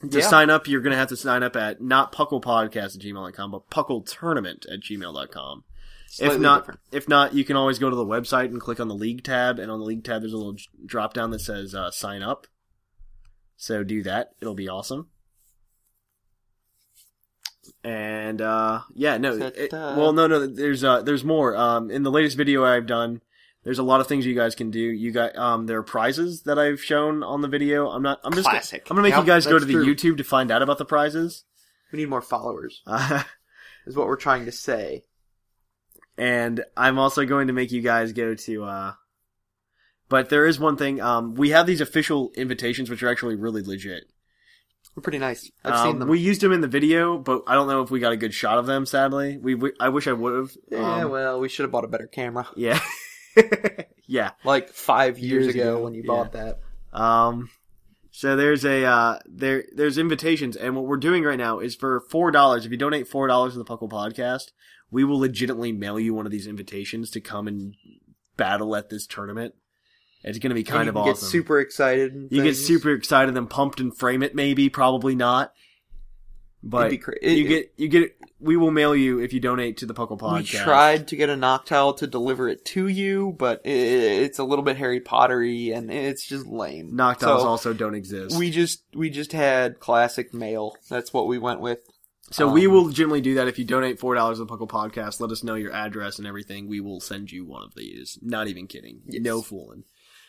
to 0.00 0.18
Yeah. 0.18 0.26
sign 0.28 0.50
up, 0.50 0.66
you're 0.68 0.80
going 0.80 0.92
to 0.92 0.96
have 0.98 1.08
to 1.08 1.16
sign 1.16 1.42
up 1.42 1.56
at 1.56 1.80
not 1.80 2.12
pucklepodcast 2.12 2.96
at 2.96 3.02
gmail.com, 3.02 3.50
but 3.50 3.70
puckletournament 3.70 4.70
at 4.72 4.80
gmail.com. 4.80 5.64
if 6.18 6.38
not, 6.38 6.62
different. 6.62 6.80
if 6.92 7.08
not, 7.08 7.34
you 7.34 7.44
can 7.44 7.56
always 7.56 7.78
go 7.78 7.90
to 7.90 7.96
the 7.96 8.04
website 8.06 8.46
and 8.46 8.60
click 8.60 8.80
on 8.80 8.88
the 8.88 8.94
league 8.94 9.22
tab, 9.24 9.58
and 9.58 9.70
on 9.70 9.78
the 9.78 9.84
league 9.84 10.04
tab, 10.04 10.22
there's 10.22 10.32
a 10.32 10.36
little 10.36 10.56
drop 10.84 11.14
down 11.14 11.30
that 11.30 11.40
says 11.40 11.74
uh, 11.74 11.90
sign 11.90 12.22
up. 12.22 12.46
So 13.56 13.82
do 13.84 14.02
that; 14.04 14.30
it'll 14.40 14.54
be 14.54 14.68
awesome. 14.68 15.08
And 17.82 18.40
uh, 18.40 18.82
yeah, 18.94 19.16
no, 19.18 19.34
it- 19.36 19.72
well, 19.72 20.12
no, 20.12 20.26
no, 20.26 20.46
there's 20.46 20.84
uh, 20.84 21.02
there's 21.02 21.24
more. 21.24 21.56
Um, 21.56 21.90
in 21.90 22.02
the 22.02 22.10
latest 22.10 22.36
video 22.36 22.64
I've 22.64 22.86
done, 22.86 23.20
there's 23.64 23.78
a 23.78 23.82
lot 23.82 24.00
of 24.00 24.06
things 24.06 24.24
you 24.26 24.34
guys 24.34 24.54
can 24.54 24.70
do. 24.70 24.78
You 24.80 25.10
got 25.12 25.36
um, 25.36 25.66
there 25.66 25.78
are 25.78 25.82
prizes 25.82 26.42
that 26.42 26.58
I've 26.58 26.82
shown 26.82 27.22
on 27.22 27.42
the 27.42 27.48
video. 27.48 27.88
I'm 27.88 28.02
not. 28.02 28.20
I'm 28.24 28.32
just. 28.34 28.48
Classic. 28.48 28.82
I'm 28.88 28.96
gonna 28.96 29.02
make 29.08 29.14
Yep, 29.14 29.20
you 29.20 29.26
guys 29.26 29.46
go 29.46 29.58
to 29.58 29.64
the 29.64 29.72
true. 29.72 29.86
YouTube 29.94 30.16
to 30.18 30.24
find 30.24 30.50
out 30.50 30.62
about 30.62 30.78
the 30.78 30.84
prizes. 30.84 31.44
We 31.92 31.98
need 31.98 32.08
more 32.08 32.22
followers. 32.22 32.82
Is 33.86 33.94
what 33.96 34.08
we're 34.08 34.16
trying 34.16 34.46
to 34.46 34.52
say. 34.52 35.04
And 36.18 36.64
I'm 36.76 36.98
also 36.98 37.24
going 37.24 37.46
to 37.48 37.52
make 37.52 37.72
you 37.72 37.82
guys 37.82 38.12
go 38.12 38.34
to. 38.34 38.64
uh 38.64 38.92
But 40.08 40.28
there 40.30 40.46
is 40.46 40.58
one 40.60 40.76
thing. 40.76 41.00
Um, 41.00 41.34
we 41.34 41.50
have 41.50 41.66
these 41.66 41.80
official 41.80 42.30
invitations, 42.36 42.88
which 42.90 43.02
are 43.02 43.08
actually 43.10 43.34
really 43.36 43.62
legit. 43.62 44.04
We're 44.94 45.02
pretty 45.02 45.18
nice. 45.18 45.50
I've 45.64 45.74
Um, 45.74 45.86
seen 45.86 45.98
them. 45.98 46.08
We 46.08 46.18
used 46.18 46.40
them 46.40 46.52
in 46.52 46.60
the 46.62 46.68
video, 46.68 47.18
but 47.18 47.42
I 47.46 47.54
don't 47.54 47.68
know 47.68 47.82
if 47.82 47.90
we 47.90 48.00
got 48.00 48.12
a 48.12 48.16
good 48.16 48.32
shot 48.32 48.56
of 48.58 48.66
them. 48.66 48.86
Sadly, 48.86 49.36
we, 49.36 49.54
we 49.54 49.72
I 49.78 49.90
wish 49.90 50.06
I 50.06 50.12
would 50.14 50.32
have. 50.34 50.56
yeah, 50.70 51.04
Um, 51.04 51.10
well, 51.10 51.38
we 51.40 51.48
should 51.50 51.64
have 51.64 51.70
bought 51.72 51.84
a 51.84 51.88
better 51.88 52.06
camera. 52.06 52.46
yeah, 52.56 52.80
yeah. 54.06 54.30
Like 54.44 54.70
five 54.70 55.18
years, 55.18 55.44
Years 55.46 55.54
ago, 55.54 55.74
ago, 55.76 55.84
when 55.84 55.92
you 55.94 56.02
yeah. 56.02 56.06
bought 56.06 56.32
that. 56.32 56.60
Um, 56.92 57.50
so 58.16 58.34
there's 58.34 58.64
a 58.64 58.82
uh, 58.82 59.18
there 59.26 59.64
there's 59.74 59.98
invitations, 59.98 60.56
and 60.56 60.74
what 60.74 60.86
we're 60.86 60.96
doing 60.96 61.22
right 61.22 61.36
now 61.36 61.58
is 61.58 61.74
for 61.74 62.00
four 62.00 62.30
dollars. 62.30 62.64
If 62.64 62.70
you 62.70 62.78
donate 62.78 63.06
four 63.06 63.26
dollars 63.26 63.52
to 63.52 63.58
the 63.58 63.64
Puckle 63.66 63.90
Podcast, 63.90 64.52
we 64.90 65.04
will 65.04 65.18
legitimately 65.18 65.72
mail 65.72 66.00
you 66.00 66.14
one 66.14 66.24
of 66.24 66.32
these 66.32 66.46
invitations 66.46 67.10
to 67.10 67.20
come 67.20 67.46
and 67.46 67.74
battle 68.38 68.74
at 68.74 68.88
this 68.88 69.06
tournament. 69.06 69.54
It's 70.24 70.38
going 70.38 70.48
to 70.48 70.54
be 70.54 70.64
kind 70.64 70.88
of 70.88 70.96
awesome. 70.96 71.12
Get 71.12 71.18
super 71.18 71.60
excited. 71.60 72.14
and 72.14 72.32
you 72.32 72.42
get 72.42 72.54
super 72.54 72.90
excited 72.92 73.36
and 73.36 73.50
pumped 73.50 73.80
and 73.80 73.94
frame 73.94 74.22
it. 74.22 74.34
Maybe, 74.34 74.70
probably 74.70 75.14
not. 75.14 75.52
But 76.68 77.00
cra- 77.00 77.14
you 77.22 77.46
get 77.48 77.72
you 77.76 77.88
get. 77.88 78.16
We 78.38 78.56
will 78.56 78.70
mail 78.70 78.94
you 78.94 79.20
if 79.20 79.32
you 79.32 79.40
donate 79.40 79.78
to 79.78 79.86
the 79.86 79.94
Puckle 79.94 80.18
Podcast. 80.18 80.38
We 80.38 80.58
tried 80.58 81.08
to 81.08 81.16
get 81.16 81.30
a 81.30 81.34
Noctowl 81.34 81.96
to 81.98 82.06
deliver 82.06 82.48
it 82.48 82.64
to 82.66 82.88
you, 82.88 83.34
but 83.38 83.62
i 83.64 83.68
it's 83.68 84.38
a 84.38 84.44
little 84.44 84.64
bit 84.64 84.76
Harry 84.76 85.00
Pottery, 85.00 85.70
and 85.70 85.90
it's 85.90 86.26
just 86.26 86.46
lame. 86.46 86.92
Noctiles 86.92 87.20
So 87.20 87.46
also 87.46 87.72
don't 87.72 87.94
exist. 87.94 88.36
We 88.36 88.50
just 88.50 88.82
we 88.94 89.10
just 89.10 89.32
had 89.32 89.80
classic 89.80 90.34
mail. 90.34 90.76
That's 90.90 91.12
what 91.12 91.28
we 91.28 91.38
went 91.38 91.60
with. 91.60 91.78
So 92.32 92.48
we 92.48 92.66
Um, 92.66 92.72
will 92.72 92.88
generally 92.88 93.20
do 93.20 93.36
that 93.36 93.46
if 93.46 93.58
you 93.58 93.64
donate 93.64 94.00
four 94.00 94.16
dollars 94.16 94.38
to 94.38 94.44
the 94.44 94.52
Puckle 94.52 94.68
Podcast. 94.68 95.20
Let 95.20 95.30
us 95.30 95.44
know 95.44 95.54
your 95.54 95.72
address 95.72 96.18
and 96.18 96.26
everything. 96.26 96.66
We 96.66 96.80
will 96.80 97.00
send 97.00 97.30
you 97.30 97.44
one 97.44 97.62
of 97.62 97.74
these. 97.76 98.18
Not 98.20 98.48
even 98.48 98.66
kidding. 98.66 99.02
Yes. 99.06 99.22
No 99.22 99.40
fooling. 99.42 99.84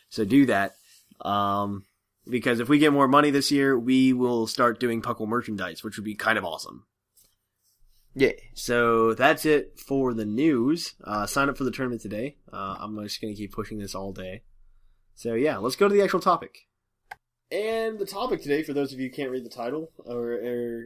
So 0.10 0.24
do 0.24 0.46
that. 0.46 0.76
Um, 1.22 1.86
because 2.30 2.60
if 2.60 2.70
we 2.70 2.80
get 2.80 2.94
more 2.94 3.08
money 3.08 3.32
this 3.32 3.52
year, 3.52 3.78
we 3.78 4.14
will 4.14 4.48
start 4.48 4.80
doing 4.80 5.02
Puckle 5.02 5.28
merchandise, 5.28 5.84
which 5.84 5.98
would 5.98 6.06
be 6.06 6.16
kind 6.16 6.38
of 6.38 6.46
awesome. 6.46 6.86
Yeah. 8.16 8.32
So 8.56 9.14
that's 9.14 9.46
it 9.46 9.80
for 9.80 10.14
the 10.14 10.26
news. 10.26 10.96
Uh, 11.04 11.28
sign 11.28 11.50
up 11.50 11.58
for 11.58 11.64
the 11.64 11.72
tournament 11.72 12.02
today. 12.02 12.38
Uh, 12.52 12.76
I'm 12.80 13.02
just 13.04 13.22
going 13.22 13.34
to 13.34 13.38
keep 13.38 13.54
pushing 13.54 13.78
this 13.78 13.94
all 13.94 14.12
day. 14.12 14.42
So 15.14 15.36
yeah, 15.36 15.58
let's 15.58 15.76
go 15.76 15.88
to 15.88 15.94
the 15.94 16.04
actual 16.04 16.20
topic. 16.20 16.68
And 17.52 18.00
the 18.00 18.06
topic 18.06 18.42
today, 18.42 18.64
for 18.64 18.74
those 18.74 18.92
of 18.92 19.00
you 19.00 19.10
who 19.10 19.16
can't 19.16 19.32
read 19.32 19.46
the 19.46 19.50
title 19.50 19.92
or, 20.06 20.32
or 20.32 20.84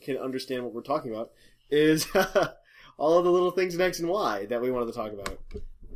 can 0.00 0.16
understand 0.16 0.64
what 0.64 0.72
we're 0.72 0.82
talking 0.82 1.12
about, 1.12 1.30
is 1.70 2.06
all 2.98 3.18
of 3.18 3.24
the 3.24 3.30
little 3.30 3.50
things 3.50 3.74
in 3.74 3.80
X 3.80 4.00
and 4.00 4.08
Y 4.08 4.46
that 4.46 4.62
we 4.62 4.70
wanted 4.70 4.86
to 4.86 4.92
talk 4.92 5.12
about. 5.12 5.38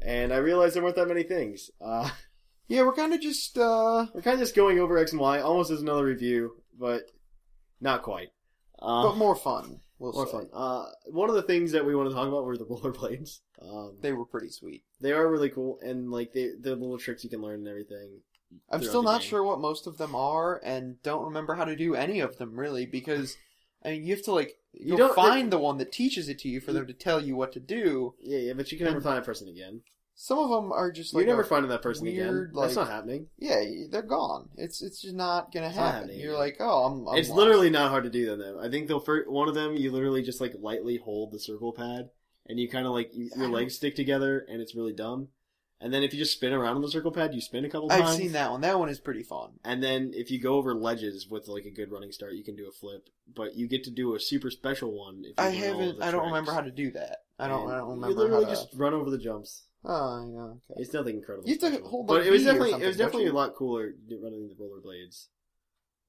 And 0.03 0.33
I 0.33 0.37
realized 0.37 0.77
there 0.77 0.83
weren't 0.83 0.97
that 0.97 1.09
many 1.09 1.23
things. 1.23 1.71
Uh, 1.81 2.11
Yeah, 2.69 2.83
we're 2.83 2.95
kind 2.95 3.13
of 3.13 3.21
just 3.21 3.57
uh 3.59 4.07
we're 4.15 4.23
kind 4.23 4.35
of 4.35 4.41
just 4.41 4.55
going 4.57 4.79
over 4.79 4.97
X 4.99 5.13
and 5.13 5.21
Y, 5.21 5.41
almost 5.41 5.71
as 5.71 5.83
another 5.83 6.05
review, 6.05 6.53
but 6.79 7.03
not 7.81 8.03
quite. 8.03 8.29
Uh, 8.81 9.03
but 9.05 9.17
more 9.17 9.37
fun. 9.37 9.81
We'll 9.99 10.13
more 10.13 10.27
say. 10.27 10.33
fun. 10.33 10.49
Uh, 10.53 10.87
one 11.07 11.29
of 11.29 11.37
the 11.37 11.43
things 11.43 11.73
that 11.73 11.85
we 11.87 11.95
want 11.95 12.09
to 12.09 12.15
talk 12.15 12.27
about 12.29 12.45
were 12.45 12.57
the 12.59 12.65
rollerblades. 12.71 13.41
Um, 13.63 13.97
They 14.01 14.13
were 14.13 14.25
pretty 14.27 14.51
sweet. 14.51 14.83
they 15.01 15.13
are 15.13 15.31
really 15.31 15.49
cool, 15.51 15.79
and 15.83 16.11
like 16.11 16.33
they, 16.33 16.51
the 16.61 16.71
little 16.75 16.99
tricks 16.99 17.23
you 17.25 17.31
can 17.31 17.41
learn 17.41 17.61
and 17.61 17.69
everything. 17.69 18.21
I'm 18.71 18.83
still 18.83 19.03
not 19.03 19.21
game. 19.21 19.29
sure 19.31 19.43
what 19.45 19.61
most 19.61 19.87
of 19.87 19.97
them 19.99 20.15
are, 20.15 20.61
and 20.65 21.01
don't 21.03 21.25
remember 21.25 21.55
how 21.55 21.65
to 21.65 21.75
do 21.77 21.95
any 21.95 22.21
of 22.21 22.37
them 22.39 22.59
really, 22.59 22.87
because 22.87 23.37
I 23.85 23.91
mean, 23.91 24.05
you 24.05 24.15
have 24.15 24.25
to 24.25 24.33
like 24.33 24.55
You 24.73 24.93
you 24.93 24.97
don't- 24.97 25.15
find 25.15 25.51
the 25.53 25.59
one 25.59 25.79
that 25.79 25.93
teaches 25.93 26.29
it 26.29 26.39
to 26.41 26.49
you 26.49 26.61
for 26.61 26.73
them 26.73 26.87
to 26.87 26.93
tell 26.93 27.21
you 27.25 27.37
what 27.37 27.53
to 27.53 27.61
do. 27.61 28.15
Yeah, 28.21 28.39
yeah, 28.39 28.53
but 28.55 28.71
you 28.73 28.79
can 28.79 28.87
never 28.87 29.01
find 29.01 29.17
that 29.17 29.25
person 29.25 29.49
again. 29.49 29.83
Some 30.17 30.39
of 30.39 30.49
them 30.51 30.71
are 30.73 30.93
just 30.93 31.13
like 31.13 31.23
You're 31.27 31.35
never 31.35 31.45
finding 31.45 31.71
that 31.71 31.83
person 31.83 32.07
again. 32.07 32.29
weird, 32.29 32.55
That's 32.55 32.77
like- 32.77 32.87
not 32.87 32.93
happening. 32.95 33.27
Yeah, 33.39 33.63
they're 33.91 34.03
gone. 34.03 34.49
It's 34.57 34.81
it's 34.83 35.03
just 35.03 35.15
not 35.15 35.53
gonna 35.53 35.67
It's 35.67 35.77
happen. 35.77 36.03
happening, 36.03 36.21
You're 36.21 36.39
like, 36.39 36.57
oh, 36.61 36.85
I'm. 36.85 37.09
I'm 37.09 37.19
it's 37.19 37.29
lost. 37.29 37.39
literally 37.39 37.71
not 37.71 37.91
hard 37.91 38.05
to 38.05 38.11
do 38.11 38.27
them 38.27 38.39
though. 38.39 38.61
I 38.61 38.69
think 38.71 38.87
the 38.89 39.01
first 39.01 39.29
one 39.29 39.49
of 39.49 39.55
them 39.55 39.77
you 39.77 39.91
literally 39.91 40.23
just 40.23 40.41
like 40.41 40.55
lightly 40.61 40.99
hold 40.99 41.33
the 41.33 41.41
circle 41.41 41.73
pad, 41.73 42.11
and 42.47 42.61
you 42.61 42.69
kind 42.69 42.87
of 42.87 42.93
like 42.93 43.11
you, 43.13 43.31
your 43.37 43.49
legs 43.49 43.75
stick 43.75 43.97
together, 43.97 44.47
and 44.49 44.61
it's 44.63 44.75
really 44.77 44.93
dumb. 44.93 45.29
And 45.81 45.93
then 45.93 46.03
if 46.05 46.15
you 46.15 46.19
just 46.21 46.33
spin 46.33 46.53
around 46.53 46.77
on 46.77 46.83
the 46.83 46.91
circle 46.91 47.11
pad, 47.11 47.35
you 47.35 47.41
spin 47.43 47.65
a 47.65 47.69
couple 47.69 47.89
times. 47.89 48.03
I've 48.03 48.15
seen 48.17 48.33
that 48.33 48.51
one. 48.53 48.61
That 48.63 48.79
one 48.79 48.89
is 48.89 49.01
pretty 49.01 49.25
fun. 49.25 49.55
And 49.65 49.83
then 49.83 50.13
if 50.15 50.31
you 50.31 50.41
go 50.41 50.55
over 50.55 50.75
ledges 50.75 51.27
with 51.29 51.47
like 51.49 51.65
a 51.67 51.71
good 51.71 51.91
running 51.91 52.13
start, 52.13 52.35
you 52.35 52.45
can 52.45 52.55
do 52.57 52.67
a 52.69 52.73
flip. 52.73 53.09
But 53.35 53.57
you 53.57 53.67
get 53.69 53.85
to 53.85 53.91
do 53.91 54.15
a 54.15 54.21
super 54.21 54.51
special 54.51 54.97
one. 54.97 55.25
If 55.25 55.31
you 55.31 55.35
I 55.39 55.49
learn 55.51 55.55
all 55.75 55.81
of 55.81 55.87
haven't. 55.89 56.03
I 56.03 56.11
don't 56.13 56.27
remember 56.27 56.53
how 56.53 56.61
to 56.63 56.71
do 56.71 56.93
that. 56.93 57.19
I 57.39 57.49
don't. 57.49 57.65
And 57.65 57.73
I 57.73 57.79
don't 57.79 57.89
remember. 57.91 58.09
You 58.11 58.15
literally 58.17 58.47
just 58.47 58.69
run 58.77 58.95
over 58.95 59.11
the 59.11 59.19
jumps. 59.19 59.65
Oh, 59.85 60.31
yeah. 60.33 60.41
Okay. 60.73 60.81
It's 60.83 60.95
nothing 60.95 61.17
incredible. 61.17 61.47
You 61.47 61.55
have 61.55 61.61
to 61.61 61.67
special. 61.73 61.89
hold, 61.89 62.07
but 62.07 62.27
it 62.27 62.31
was 62.31 62.45
definitely 62.45 62.73
it 62.73 62.87
was 62.87 62.97
definitely 62.97 63.27
a 63.27 63.33
lot 63.33 63.55
cooler 63.55 63.93
running 64.23 64.49
the 64.49 64.55
rollerblades. 64.55 65.27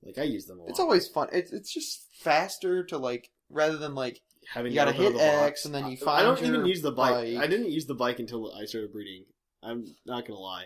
Like 0.03 0.17
I 0.17 0.23
use 0.23 0.45
them 0.45 0.59
a 0.59 0.61
lot. 0.61 0.69
It's 0.69 0.79
always 0.79 1.07
fun. 1.07 1.27
It's 1.33 1.51
it's 1.51 1.73
just 1.73 2.07
faster 2.19 2.83
to 2.85 2.97
like 2.97 3.29
rather 3.49 3.77
than 3.77 3.95
like 3.95 4.21
having 4.53 4.71
you 4.71 4.75
gotta 4.75 4.93
hit. 4.93 5.15
X 5.15 5.65
and 5.65 5.73
then 5.75 5.87
you 5.87 5.97
I- 6.01 6.05
find 6.05 6.19
I 6.19 6.23
don't 6.23 6.43
even 6.43 6.65
use 6.65 6.81
the 6.81 6.91
bike. 6.91 7.13
bike. 7.15 7.37
I 7.37 7.47
didn't 7.47 7.71
use 7.71 7.85
the 7.85 7.95
bike 7.95 8.19
until 8.19 8.53
I 8.53 8.65
started 8.65 8.93
breeding. 8.93 9.25
I'm 9.61 9.85
not 10.05 10.27
gonna 10.27 10.39
lie. 10.39 10.65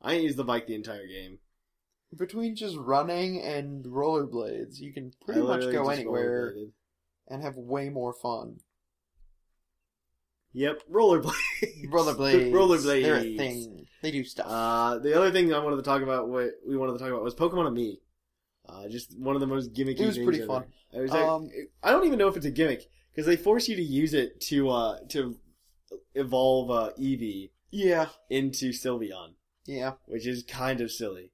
I 0.00 0.12
didn't 0.12 0.24
use 0.24 0.36
the 0.36 0.44
bike 0.44 0.66
the 0.66 0.74
entire 0.74 1.06
game. 1.06 1.38
between 2.16 2.56
just 2.56 2.76
running 2.76 3.42
and 3.42 3.84
rollerblades, 3.84 4.78
you 4.80 4.92
can 4.92 5.12
pretty 5.20 5.42
much 5.42 5.70
go 5.70 5.90
anywhere 5.90 6.54
and 7.28 7.42
have 7.42 7.56
way 7.56 7.90
more 7.90 8.14
fun. 8.14 8.60
Yep, 10.58 10.82
rollerblades. 10.92 11.86
Rollerblades, 11.88 12.50
rollerblades. 12.58 13.02
they're 13.02 13.16
a 13.18 13.36
thing. 13.36 13.86
They 14.02 14.10
do 14.10 14.24
stuff. 14.24 14.46
Uh, 14.48 14.98
the 14.98 15.16
other 15.16 15.30
thing 15.30 15.52
I 15.54 15.58
wanted 15.60 15.76
to 15.76 15.82
talk 15.82 16.02
about, 16.02 16.28
what 16.28 16.50
we 16.66 16.76
wanted 16.76 16.94
to 16.94 16.98
talk 16.98 17.08
about, 17.10 17.22
was 17.22 17.34
Pokemon-Amie. 17.36 18.00
Uh, 18.68 18.88
just 18.88 19.16
one 19.18 19.34
of 19.36 19.40
the 19.40 19.46
most 19.46 19.72
gimmicky. 19.72 20.00
It 20.00 20.06
was 20.06 20.18
pretty 20.18 20.44
fun. 20.44 20.64
It 20.92 21.00
was, 21.00 21.10
Um, 21.12 21.48
I 21.82 21.90
don't 21.92 22.04
even 22.06 22.18
know 22.18 22.28
if 22.28 22.36
it's 22.36 22.44
a 22.46 22.50
gimmick 22.50 22.82
because 23.12 23.26
they 23.26 23.36
force 23.36 23.68
you 23.68 23.76
to 23.76 23.82
use 23.82 24.14
it 24.14 24.40
to 24.42 24.68
uh 24.70 24.98
to 25.10 25.36
evolve 26.14 26.70
uh, 26.70 26.90
Eevee 26.98 27.50
yeah, 27.70 28.06
into 28.30 28.70
Sylveon, 28.72 29.34
yeah. 29.66 29.92
which 30.06 30.26
is 30.26 30.42
kind 30.42 30.80
of 30.80 30.90
silly. 30.90 31.30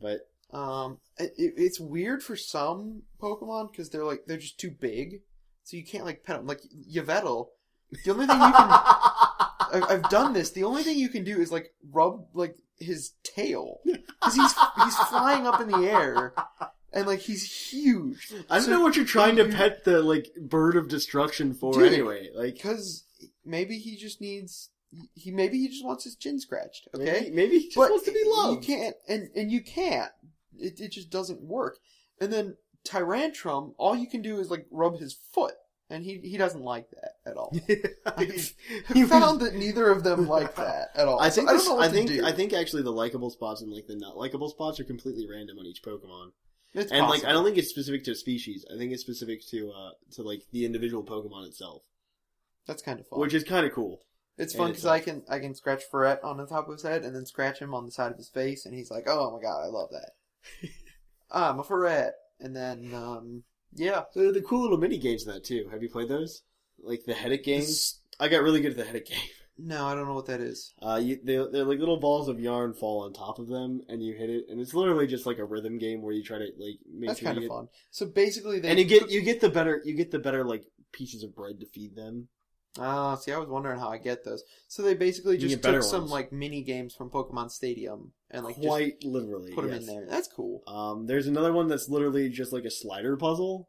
But 0.00 0.20
Um, 0.56 0.98
it- 1.18 1.32
it's 1.36 1.78
weird 1.80 2.22
for 2.22 2.34
some 2.36 3.02
Pokemon 3.20 3.70
because 3.70 3.90
they're 3.90 4.04
like 4.04 4.24
they're 4.26 4.38
just 4.38 4.58
too 4.58 4.70
big, 4.70 5.20
so 5.64 5.76
you 5.76 5.84
can't 5.84 6.04
like 6.06 6.24
pet 6.24 6.36
them. 6.38 6.46
Like 6.46 6.62
Yveltal, 6.96 7.48
the 8.04 8.12
only 8.12 8.26
thing 8.26 8.36
you 8.40 8.52
can 8.52 8.80
I've, 9.90 10.08
done 10.10 10.32
this. 10.32 10.50
The 10.50 10.64
only 10.64 10.82
thing 10.82 10.98
you 10.98 11.08
can 11.08 11.24
do 11.24 11.40
is 11.40 11.52
like 11.52 11.72
rub 11.92 12.26
like 12.34 12.56
his 12.78 13.12
tail 13.22 13.80
because 13.84 14.34
he's 14.34 14.54
he's 14.82 14.96
flying 15.08 15.46
up 15.46 15.60
in 15.60 15.68
the 15.68 15.86
air 15.90 16.32
and 16.92 17.06
like 17.06 17.20
he's 17.20 17.70
huge. 17.70 18.32
I 18.48 18.56
don't 18.56 18.64
So 18.66 18.70
know 18.70 18.80
what 18.80 18.96
you're 18.96 19.04
trying 19.04 19.36
to 19.36 19.46
you- 19.46 19.52
pet 19.52 19.84
the 19.84 20.00
like 20.02 20.28
bird 20.40 20.76
of 20.76 20.88
destruction 20.88 21.52
for 21.54 21.72
Dude. 21.74 21.92
anyway. 21.92 22.28
Like 22.34 22.54
because 22.54 23.04
maybe 23.44 23.78
he 23.78 23.96
just 23.96 24.20
needs 24.20 24.70
he 25.14 25.30
maybe 25.30 25.58
he 25.58 25.68
just 25.68 25.84
wants 25.84 26.04
his 26.04 26.16
chin 26.16 26.40
scratched. 26.40 26.88
Okay, 26.94 27.04
maybe, 27.04 27.30
maybe 27.36 27.58
he 27.58 27.64
just 27.66 27.76
but 27.76 27.90
wants 27.90 28.06
to 28.06 28.12
be 28.12 28.22
loved. 28.26 28.66
You 28.66 28.74
can't, 28.76 28.96
and 29.06 29.28
and 29.36 29.52
you 29.52 29.62
can't. 29.62 30.12
It 30.58 30.80
it 30.80 30.92
just 30.92 31.10
doesn't 31.10 31.42
work. 31.42 31.76
And 32.20 32.32
then 32.32 32.56
Tyrantrum, 32.84 33.74
all 33.76 33.94
you 33.96 34.06
can 34.08 34.22
do 34.22 34.38
is 34.38 34.50
like 34.50 34.64
rub 34.70 34.98
his 34.98 35.12
foot, 35.12 35.52
and 35.90 36.04
he 36.04 36.18
he 36.18 36.36
doesn't 36.36 36.62
like 36.62 36.86
that 36.90 37.12
at 37.30 37.36
all. 37.36 37.54
He 38.94 39.04
found 39.04 39.40
that 39.40 39.54
neither 39.54 39.90
of 39.90 40.02
them 40.04 40.26
like 40.28 40.54
that 40.56 40.88
at 40.94 41.06
all. 41.08 41.20
I 41.20 41.28
So 41.28 41.36
think 41.36 41.48
I 41.48 41.52
don't 41.52 41.58
this- 41.60 41.68
what 41.68 41.82
I 41.84 41.88
think 41.88 42.08
do. 42.08 42.24
I 42.24 42.32
think 42.32 42.52
actually 42.52 42.82
the 42.82 42.92
likable 42.92 43.30
spots 43.30 43.60
and 43.62 43.72
like 43.72 43.86
the 43.86 43.96
not 43.96 44.16
likable 44.16 44.48
spots 44.48 44.78
are 44.80 44.84
completely 44.84 45.26
random 45.28 45.58
on 45.58 45.66
each 45.66 45.82
Pokemon. 45.82 46.32
it's 46.74 46.90
and 46.92 47.06
like. 47.06 47.24
I 47.24 47.32
don't 47.32 47.44
think 47.44 47.58
it's 47.58 47.70
specific 47.70 48.04
to 48.04 48.12
a 48.12 48.14
species. 48.14 48.64
I 48.72 48.76
think 48.78 48.92
it's 48.92 49.02
specific 49.02 49.46
to 49.50 49.70
uh 49.72 49.90
to 50.12 50.22
like 50.22 50.42
the 50.52 50.64
individual 50.64 51.02
Pokemon 51.04 51.46
itself, 51.46 51.82
that's 52.66 52.82
kind 52.82 53.00
of 53.00 53.06
fun. 53.08 53.20
which 53.20 53.34
is 53.34 53.44
kind 53.44 53.64
of 53.66 53.72
cool. 53.72 54.00
It's 54.36 54.54
fun 54.54 54.68
because 54.70 54.86
I 54.86 55.00
can 55.00 55.22
I 55.28 55.38
can 55.40 55.54
scratch 55.54 55.82
Ferret 55.90 56.22
on 56.22 56.36
the 56.36 56.46
top 56.46 56.68
of 56.68 56.74
his 56.74 56.82
head 56.84 57.02
and 57.04 57.14
then 57.14 57.26
scratch 57.26 57.58
him 57.60 57.74
on 57.74 57.84
the 57.84 57.90
side 57.90 58.12
of 58.12 58.16
his 58.18 58.28
face, 58.28 58.64
and 58.66 58.74
he's 58.74 58.90
like, 58.90 59.04
"Oh 59.08 59.32
my 59.36 59.42
god, 59.42 59.62
I 59.64 59.66
love 59.66 59.88
that." 59.90 60.12
I'm 61.30 61.58
a 61.58 61.64
Ferret, 61.64 62.14
and 62.40 62.54
then 62.54 62.92
um, 62.94 63.42
yeah, 63.74 64.02
So 64.12 64.32
the 64.32 64.42
cool 64.42 64.62
little 64.62 64.78
mini 64.78 64.98
games 64.98 65.26
in 65.26 65.32
that 65.32 65.44
too. 65.44 65.68
Have 65.70 65.82
you 65.82 65.88
played 65.88 66.08
those? 66.08 66.42
Like 66.80 67.04
the 67.04 67.14
headache 67.14 67.44
games. 67.44 68.00
I 68.20 68.28
got 68.28 68.42
really 68.42 68.60
good 68.60 68.72
at 68.72 68.76
the 68.76 68.84
headache 68.84 69.06
game. 69.06 69.18
no, 69.58 69.86
I 69.86 69.94
don't 69.94 70.06
know 70.06 70.14
what 70.14 70.26
that 70.26 70.40
is. 70.40 70.72
Uh, 70.80 71.00
you, 71.02 71.18
they, 71.22 71.36
they're 71.36 71.64
like 71.64 71.78
little 71.78 71.98
balls 72.00 72.28
of 72.28 72.40
yarn 72.40 72.72
fall 72.74 73.04
on 73.04 73.12
top 73.12 73.38
of 73.38 73.48
them, 73.48 73.82
and 73.88 74.02
you 74.02 74.14
hit 74.14 74.30
it, 74.30 74.44
and 74.48 74.60
it's 74.60 74.74
literally 74.74 75.06
just 75.06 75.26
like 75.26 75.38
a 75.38 75.44
rhythm 75.44 75.78
game 75.78 76.02
where 76.02 76.12
you 76.14 76.22
try 76.22 76.38
to 76.38 76.44
like 76.58 76.78
make 76.92 77.08
That's 77.08 77.20
sure 77.20 77.26
kind 77.26 77.38
of 77.38 77.42
get- 77.42 77.48
fun. 77.48 77.68
So 77.90 78.06
basically, 78.06 78.60
they 78.60 78.68
and 78.70 78.78
you 78.78 78.84
get 78.84 79.10
you 79.10 79.22
get 79.22 79.40
the 79.40 79.48
better 79.50 79.80
you 79.84 79.94
get 79.94 80.10
the 80.10 80.18
better 80.18 80.44
like 80.44 80.64
pieces 80.92 81.22
of 81.22 81.34
bread 81.34 81.60
to 81.60 81.66
feed 81.66 81.94
them. 81.96 82.28
Ah, 82.78 83.16
see, 83.16 83.32
I 83.32 83.38
was 83.38 83.48
wondering 83.48 83.78
how 83.78 83.88
I 83.88 83.98
get 83.98 84.24
those. 84.24 84.44
So 84.68 84.82
they 84.82 84.94
basically 84.94 85.38
just 85.38 85.62
took 85.62 85.82
some 85.82 86.02
ones. 86.02 86.12
like 86.12 86.32
mini 86.32 86.62
games 86.62 86.94
from 86.94 87.10
Pokemon 87.10 87.50
Stadium 87.50 88.12
and 88.30 88.44
like 88.44 88.56
just 88.56 88.66
Quite 88.66 89.04
literally, 89.04 89.52
put 89.52 89.62
them 89.62 89.72
yes. 89.72 89.80
in 89.80 89.86
there. 89.86 90.06
That's 90.08 90.28
cool. 90.28 90.62
Um, 90.66 91.06
there's 91.06 91.26
another 91.26 91.52
one 91.52 91.68
that's 91.68 91.88
literally 91.88 92.28
just 92.28 92.52
like 92.52 92.64
a 92.64 92.70
slider 92.70 93.16
puzzle, 93.16 93.68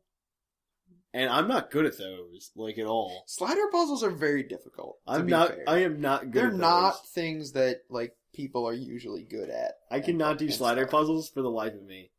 and 1.13 1.29
I'm 1.29 1.47
not 1.47 1.71
good 1.71 1.85
at 1.85 1.97
those 1.97 2.51
like 2.55 2.77
at 2.77 2.85
all. 2.85 3.23
Slider 3.27 3.67
puzzles 3.71 4.03
are 4.03 4.11
very 4.11 4.43
difficult. 4.43 4.97
I'm 5.07 5.27
not. 5.27 5.49
fair. 5.49 5.63
I 5.67 5.79
am 5.79 6.01
not 6.01 6.31
good. 6.31 6.33
They're 6.33 6.45
at 6.47 6.51
those. 6.51 6.59
not 6.59 7.07
things 7.07 7.53
that 7.53 7.81
like 7.89 8.15
people 8.33 8.67
are 8.67 8.73
usually 8.73 9.23
good 9.23 9.49
at. 9.49 9.75
I 9.89 10.01
cannot 10.01 10.37
do 10.37 10.45
and 10.45 10.53
slider 10.53 10.81
stuff. 10.81 10.91
puzzles 10.91 11.29
for 11.29 11.41
the 11.41 11.49
life 11.49 11.73
of 11.73 11.83
me. 11.83 12.11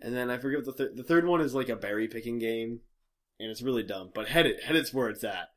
And 0.00 0.14
then 0.14 0.30
I 0.30 0.36
forget 0.36 0.58
what 0.58 0.66
the 0.66 0.72
third. 0.72 0.96
The 0.96 1.04
third 1.04 1.24
one 1.24 1.40
is 1.40 1.54
like 1.54 1.70
a 1.70 1.76
berry 1.76 2.08
picking 2.08 2.38
game, 2.38 2.80
and 3.40 3.50
it's 3.50 3.62
really 3.62 3.82
dumb. 3.82 4.10
But 4.14 4.28
head 4.28 4.44
it, 4.44 4.62
head 4.64 4.76
it's 4.76 4.92
where 4.92 5.08
it's 5.08 5.24
at. 5.24 5.48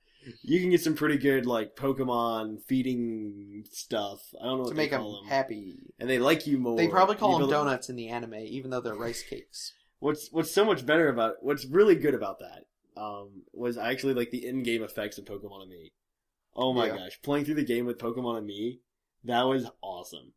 You 0.42 0.60
can 0.60 0.70
get 0.70 0.82
some 0.82 0.96
pretty 0.96 1.18
good 1.18 1.46
like 1.46 1.76
Pokemon 1.76 2.62
feeding 2.64 3.64
stuff. 3.72 4.22
I 4.40 4.46
don't 4.46 4.58
know 4.58 4.64
what 4.64 4.70
to 4.70 4.76
make 4.76 4.92
them 4.92 5.04
them. 5.04 5.26
happy. 5.28 5.78
and 6.00 6.10
they 6.10 6.20
like 6.20 6.46
you 6.46 6.58
more. 6.58 6.76
They 6.78 6.88
probably 6.88 7.16
call 7.16 7.34
You 7.34 7.40
them 7.40 7.50
donuts 7.50 7.90
in 7.90 7.96
the 7.96 8.10
anime, 8.10 8.36
even 8.36 8.70
though 8.72 8.82
they're 8.82 8.96
rice 8.96 9.24
cakes. 9.24 9.74
What's 10.00 10.30
what's 10.32 10.52
so 10.52 10.66
much 10.66 10.86
better 10.86 11.10
about 11.10 11.36
what's 11.42 11.66
really 11.66 11.96
good 11.96 12.14
about 12.16 12.40
that 12.40 12.66
um, 13.02 13.44
was 13.54 13.78
actually 13.78 14.14
like 14.14 14.32
the 14.32 14.46
in-game 14.46 14.84
effects 14.84 15.18
of 15.18 15.26
Pokemon-Amie. 15.26 15.94
Oh 16.56 16.74
my 16.74 16.88
Yeah. 16.88 16.98
gosh, 16.98 17.20
playing 17.22 17.46
through 17.46 17.56
the 17.56 17.64
game 17.66 17.86
with 17.86 17.98
Pokemon-Amie, 17.98 18.80
that 19.24 19.44
was 19.44 19.68
awesome. 19.82 20.34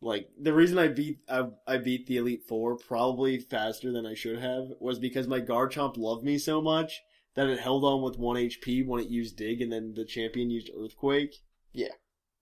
Like 0.00 0.28
the 0.40 0.54
reason 0.54 0.78
I 0.78 0.88
beat 0.88 1.18
I, 1.28 1.48
I 1.66 1.76
beat 1.78 2.06
the 2.06 2.16
Elite 2.16 2.44
Four 2.48 2.76
probably 2.76 3.38
faster 3.38 3.92
than 3.92 4.06
I 4.06 4.14
should 4.14 4.38
have 4.40 4.68
was 4.80 4.98
because 4.98 5.26
my 5.28 5.40
Garchomp 5.40 5.96
loved 5.96 6.24
me 6.24 6.38
so 6.38 6.60
much 6.62 7.02
that 7.34 7.48
it 7.48 7.60
held 7.60 7.84
on 7.84 8.02
with 8.02 8.18
one 8.18 8.36
HP 8.36 8.86
when 8.86 9.00
it 9.00 9.08
used 9.08 9.36
Dig, 9.36 9.60
and 9.60 9.72
then 9.72 9.94
the 9.94 10.04
champion 10.04 10.50
used 10.50 10.70
Earthquake. 10.76 11.36
Yeah. 11.72 11.88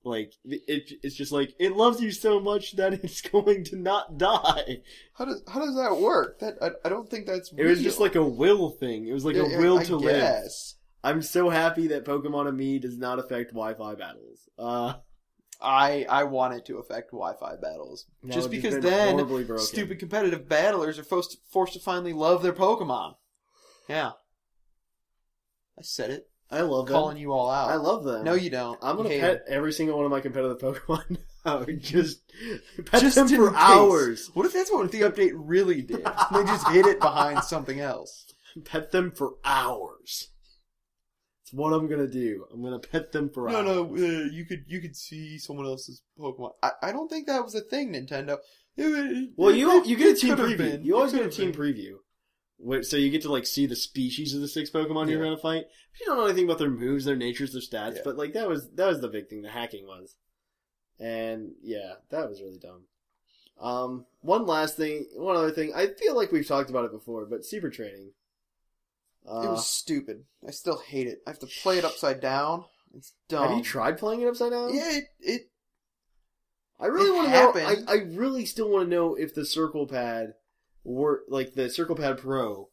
Like 0.04 0.33
it, 0.45 0.92
it's 1.02 1.16
just 1.16 1.33
like 1.33 1.54
it 1.59 1.76
loves 1.76 2.00
you 2.00 2.11
so 2.12 2.40
much 2.40 2.76
that 2.76 2.92
it's 3.04 3.21
going 3.21 3.64
to 3.64 3.76
not 3.76 4.16
die. 4.16 4.83
How 5.14 5.25
does 5.25 5.42
how 5.49 5.61
does 5.61 5.75
that 5.76 5.99
work? 6.00 6.38
That 6.40 6.54
I, 6.62 6.71
I 6.85 6.88
don't 6.88 7.09
think 7.09 7.26
that's. 7.26 7.52
It 7.57 7.64
was 7.64 7.83
just 7.83 8.00
like 8.00 8.14
a 8.14 8.23
will 8.23 8.71
thing. 8.71 9.07
It 9.07 9.12
was 9.12 9.25
like 9.25 9.37
Yeah, 9.37 9.42
a 9.42 9.59
will 9.59 9.78
I 9.78 9.85
to 9.85 9.97
live. 9.97 10.49
I'm 11.04 11.23
so 11.23 11.49
happy 11.49 11.88
that 11.88 12.04
Pokemon-Amie 12.04 12.80
does 12.80 12.99
not 12.99 13.21
affect 13.21 13.50
Wi-Fi 13.52 13.95
battles. 13.95 14.49
Uh, 14.59 14.95
I 15.61 16.07
I 16.09 16.25
want 16.25 16.54
it 16.54 16.64
to 16.66 16.78
affect 16.78 17.11
Wi-Fi 17.11 17.57
battles 17.57 18.07
That 18.23 18.33
just 18.33 18.50
because 18.50 18.78
then 18.78 19.59
stupid 19.59 19.99
competitive 19.99 20.49
battlers 20.49 20.99
are 20.99 21.04
forced 21.04 21.32
to, 21.32 21.39
forced 21.50 21.73
to 21.75 21.80
finally 21.80 22.12
love 22.12 22.43
their 22.43 22.52
Pokemon. 22.52 23.15
Yeah, 23.89 24.12
I 25.78 25.82
said 25.82 26.10
it. 26.10 26.28
I 26.50 26.62
love 26.62 26.86
them. 26.86 26.95
Calling 26.95 27.19
you 27.19 27.32
all 27.32 27.50
out. 27.50 27.71
I 27.71 27.75
love 27.76 28.04
them. 28.04 28.25
No, 28.25 28.32
you 28.34 28.49
don't. 28.50 28.78
I'm 28.82 28.97
gonna 28.97 29.10
You 29.10 29.21
hate 29.21 29.21
pet 29.21 29.45
every 29.49 29.73
single 29.73 29.97
one 29.97 30.06
of 30.06 30.10
my 30.10 30.21
competitive 30.21 30.58
Pokemon 30.60 31.19
now. 31.45 31.64
Just 31.78 32.23
pet 32.86 33.02
Just 33.02 33.17
them 33.17 33.28
in 33.28 33.36
for 33.36 33.50
case. 33.50 33.58
hours. 33.58 34.30
What 34.34 34.47
if 34.47 34.54
that's 34.54 34.73
what 34.73 34.91
the 34.91 35.02
update 35.02 35.32
really 35.34 35.82
did? 35.82 36.04
they 36.32 36.45
just 36.45 36.67
hid 36.69 36.86
it 36.86 37.00
behind 37.00 37.45
something 37.45 37.80
else. 37.80 38.25
Pet 38.64 38.93
them 38.93 39.10
for 39.12 39.34
hours. 39.45 40.28
It's 41.43 41.52
what 41.52 41.73
I'm 41.73 41.86
gonna 41.86 42.08
do. 42.08 42.47
I'm 42.52 42.62
gonna 42.62 42.78
pet 42.78 43.12
them 43.12 43.28
for 43.30 43.49
No, 43.50 43.56
hours. 43.58 43.67
no, 43.67 43.84
uh, 43.97 44.25
you 44.32 44.45
could 44.47 44.64
you 44.67 44.80
could 44.80 44.97
see 44.97 45.38
someone 45.38 45.67
else's 45.67 46.02
Pokemon. 46.19 46.52
I, 46.62 46.71
I 46.82 46.93
don't 46.93 47.08
think 47.08 47.26
that 47.26 47.45
was 47.45 47.54
a 47.54 47.60
thing, 47.60 47.93
Nintendo. 47.93 48.38
Well, 49.36 49.54
you 49.54 49.84
you 49.84 49.97
get 49.97 50.17
a 50.17 50.21
team 50.21 50.34
preview. 50.36 50.82
You 50.84 50.97
always 50.97 51.12
get 51.12 51.26
a 51.26 51.30
team 51.30 51.52
preview. 51.52 51.97
So 52.82 52.97
you 52.97 53.10
get 53.10 53.23
to 53.23 53.32
like 53.32 53.47
see 53.47 53.66
the 53.66 53.76
species 53.76 54.34
of 54.34 54.40
the 54.40 54.49
six 54.49 54.71
Pokemon 54.71 55.08
you're 55.10 55.23
gonna 55.23 55.36
fight. 55.36 55.66
But 55.92 56.00
you 56.00 56.06
don't 56.06 56.16
know 56.18 56.25
anything 56.26 56.44
about 56.44 56.58
their 56.58 56.71
moves, 56.71 57.04
their 57.04 57.16
natures, 57.16 57.52
their 57.52 57.62
stats. 57.62 57.97
Yeah. 57.97 58.02
But 58.04 58.16
like 58.16 58.32
that 58.32 58.49
was 58.49 58.68
that 58.75 58.86
was 58.88 59.00
the 59.00 59.08
big 59.08 59.28
thing. 59.28 59.42
The 59.42 59.50
hacking 59.50 59.86
was, 59.86 60.16
and 60.99 61.52
yeah, 61.62 61.94
that 62.10 62.28
was 62.28 62.40
really 62.42 62.58
dumb. 62.58 62.82
Um, 63.60 64.06
one 64.21 64.47
last 64.47 64.76
thing, 64.76 65.06
one 65.14 65.36
other 65.36 65.50
thing. 65.50 65.73
I 65.75 65.88
feel 65.88 66.16
like 66.16 66.30
we've 66.32 66.47
talked 66.47 66.71
about 66.71 66.84
it 66.84 66.92
before, 66.92 67.26
but 67.26 67.44
super 67.44 67.71
training. 67.71 68.12
Uh, 69.28 69.42
It 69.44 69.50
was 69.50 69.66
stupid. 69.68 70.25
I 70.47 70.52
still 70.52 70.78
hate 70.78 71.06
it. 71.06 71.18
I 71.26 71.30
have 71.30 71.40
to 71.40 71.47
play 71.62 71.78
it 71.78 71.84
upside 71.84 72.21
down. 72.21 72.64
It's 72.94 73.12
dumb. 73.28 73.49
have 73.49 73.56
you 73.58 73.62
tried 73.64 73.99
playing 73.99 74.23
it 74.23 74.28
upside 74.28 74.52
down? 74.52 74.75
Yeah, 74.75 74.90
it, 74.99 75.04
it 75.21 75.42
I 76.80 76.86
really 76.86 77.10
want 77.10 77.28
to 77.28 77.32
know. 77.32 77.52
I, 77.88 77.92
I 77.92 77.94
really 78.16 78.47
still 78.47 78.68
want 78.71 78.84
to 78.88 78.90
know 78.90 79.14
if 79.14 79.34
the 79.34 79.44
Circle 79.44 79.86
Pad 79.88 80.34
work, 80.88 81.24
like 81.28 81.54
the 81.54 81.68
Circle 81.68 81.96
Pad 81.96 82.18
Pro, 82.18 82.70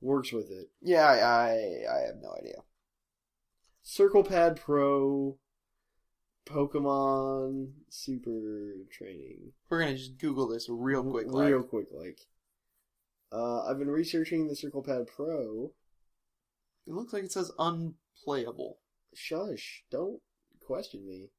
works 0.00 0.32
with 0.32 0.50
it. 0.50 0.70
yeah, 0.80 1.04
I, 1.04 1.16
I 1.18 1.50
I 1.94 1.98
have 2.06 2.16
no 2.22 2.34
idea. 2.38 2.62
Circle 3.82 4.24
Pad 4.24 4.60
Pro, 4.60 5.38
Pokemon 6.46 7.72
Super 7.88 8.86
Training. 8.90 9.52
We're 9.68 9.80
gonna 9.80 9.96
just 9.96 10.18
Google 10.18 10.48
this 10.48 10.68
real 10.68 11.02
quick. 11.02 11.26
real 11.28 11.58
like. 11.58 11.68
quick, 11.68 11.86
like. 11.92 12.20
Uh, 13.32 13.64
I've 13.64 13.78
been 13.78 13.90
researching 13.90 14.48
the 14.48 14.56
Circle 14.56 14.82
Pad 14.82 15.06
Pro. 15.06 15.72
It 16.86 16.94
looks 16.94 17.12
like 17.12 17.24
it 17.24 17.32
says 17.32 17.52
unplayable. 17.58 18.78
Shush! 19.14 19.84
Don't 19.90 20.20
question 20.60 21.06
me. 21.06 21.30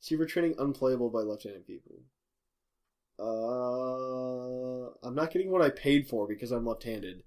Super 0.00 0.26
Training 0.26 0.54
unplayable 0.58 1.10
by 1.10 1.20
left-handed 1.20 1.66
people. 1.66 2.02
Uh, 3.22 4.90
I'm 5.06 5.14
not 5.14 5.30
getting 5.30 5.50
what 5.50 5.62
I 5.62 5.70
paid 5.70 6.08
for 6.08 6.26
because 6.26 6.50
I'm 6.50 6.66
left-handed. 6.66 7.22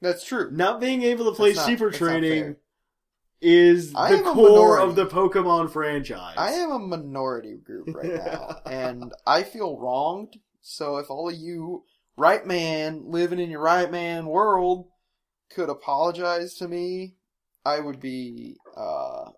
That's 0.00 0.24
true. 0.24 0.50
Not 0.50 0.80
being 0.80 1.02
able 1.02 1.26
to 1.26 1.32
play 1.32 1.52
not- 1.52 1.66
Super 1.66 1.90
Training 1.90 2.56
is 3.40 3.92
I 3.94 4.16
the 4.16 4.22
core 4.22 4.78
of 4.78 4.96
the 4.96 5.06
Pokemon 5.06 5.70
franchise. 5.70 6.34
I 6.36 6.52
am 6.52 6.70
a 6.70 6.78
minority 6.78 7.56
group 7.56 7.94
right 7.94 8.14
now, 8.14 8.60
and 8.66 9.12
I 9.26 9.42
feel 9.42 9.78
wronged. 9.78 10.36
So 10.60 10.98
if 10.98 11.10
all 11.10 11.28
of 11.28 11.34
you 11.34 11.84
right 12.16 12.46
man 12.46 13.04
living 13.06 13.38
in 13.38 13.50
your 13.50 13.62
right 13.62 13.90
man 13.90 14.26
world 14.26 14.88
could 15.50 15.70
apologize 15.70 16.54
to 16.56 16.68
me, 16.68 17.14
I 17.64 17.80
would 17.80 17.98
be 18.00 18.56
uh, 18.76 19.30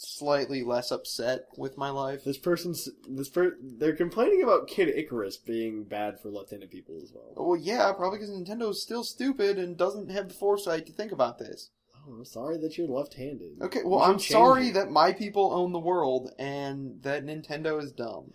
slightly 0.00 0.62
less 0.62 0.90
upset 0.90 1.46
with 1.56 1.76
my 1.76 1.90
life. 1.90 2.24
This 2.24 2.38
person's 2.38 2.88
this 3.08 3.28
per 3.28 3.56
they're 3.60 3.94
complaining 3.94 4.42
about 4.42 4.66
Kid 4.66 4.88
Icarus 4.88 5.36
being 5.36 5.84
bad 5.84 6.18
for 6.18 6.30
left-handed 6.30 6.70
people 6.70 6.98
as 7.02 7.12
well. 7.14 7.32
Well, 7.36 7.60
yeah, 7.60 7.92
probably 7.92 8.18
because 8.18 8.34
Nintendo's 8.34 8.82
still 8.82 9.04
stupid 9.04 9.58
and 9.58 9.76
doesn't 9.76 10.10
have 10.10 10.28
the 10.28 10.34
foresight 10.34 10.86
to 10.86 10.92
think 10.92 11.12
about 11.12 11.38
this. 11.38 11.70
Oh, 11.94 12.12
I'm 12.14 12.24
sorry 12.24 12.56
that 12.58 12.78
you're 12.78 12.88
left-handed. 12.88 13.60
Okay, 13.60 13.80
well, 13.84 14.00
I'm 14.00 14.18
sorry 14.18 14.68
it. 14.68 14.74
that 14.74 14.90
my 14.90 15.12
people 15.12 15.52
own 15.52 15.72
the 15.72 15.78
world 15.78 16.30
and 16.38 17.02
that 17.02 17.26
Nintendo 17.26 17.82
is 17.82 17.92
dumb. 17.92 18.32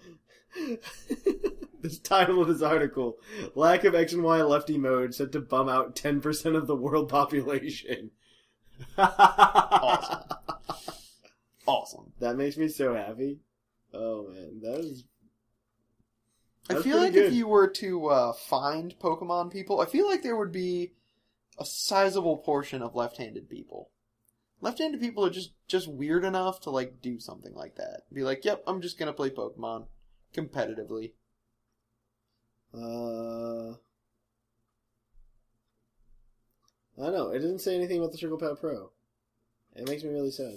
this 1.81 1.97
title 1.97 2.41
of 2.41 2.47
this 2.47 2.61
article: 2.61 3.17
"Lack 3.55 3.83
of 3.83 3.95
X 3.95 4.13
and 4.13 4.23
Y 4.23 4.41
lefty 4.43 4.77
mode 4.77 5.15
set 5.15 5.31
to 5.31 5.41
bum 5.41 5.67
out 5.67 5.95
10% 5.95 6.55
of 6.55 6.67
the 6.67 6.75
world 6.75 7.09
population." 7.09 8.11
Awesome. 8.97 10.35
Awesome. 11.67 12.13
That 12.19 12.37
makes 12.37 12.57
me 12.57 12.67
so 12.67 12.93
happy. 12.93 13.39
Oh 13.93 14.27
man, 14.29 14.59
that 14.61 14.79
is. 14.79 15.05
I 16.69 16.81
feel 16.81 16.97
like 16.97 17.13
pretty 17.13 17.27
if 17.27 17.33
you 17.33 17.47
were 17.47 17.67
to 17.67 18.07
uh, 18.07 18.33
find 18.33 18.97
Pokemon 18.99 19.51
people, 19.51 19.81
I 19.81 19.85
feel 19.85 20.07
like 20.07 20.23
there 20.23 20.35
would 20.35 20.51
be 20.51 20.93
a 21.59 21.65
sizable 21.65 22.37
portion 22.37 22.81
of 22.81 22.95
left-handed 22.95 23.49
people. 23.49 23.91
Left-handed 24.61 24.99
people 24.99 25.25
are 25.25 25.29
just 25.29 25.51
just 25.67 25.87
weird 25.87 26.25
enough 26.25 26.61
to 26.61 26.69
like 26.69 27.01
do 27.01 27.19
something 27.19 27.53
like 27.53 27.75
that. 27.75 28.03
Be 28.11 28.23
like, 28.23 28.43
"Yep, 28.45 28.63
I'm 28.67 28.81
just 28.81 28.97
gonna 28.97 29.13
play 29.13 29.29
Pokemon 29.29 29.87
competitively." 30.33 31.11
Uh, 32.73 33.75
I 36.97 37.05
don't 37.05 37.13
know. 37.13 37.29
It 37.29 37.39
doesn't 37.39 37.59
say 37.59 37.75
anything 37.75 37.99
about 37.99 38.11
the 38.11 38.17
Circle 38.17 38.37
Pad 38.37 38.59
Pro. 38.59 38.91
It 39.75 39.87
makes 39.87 40.03
me 40.03 40.09
really 40.09 40.31
sad. 40.31 40.55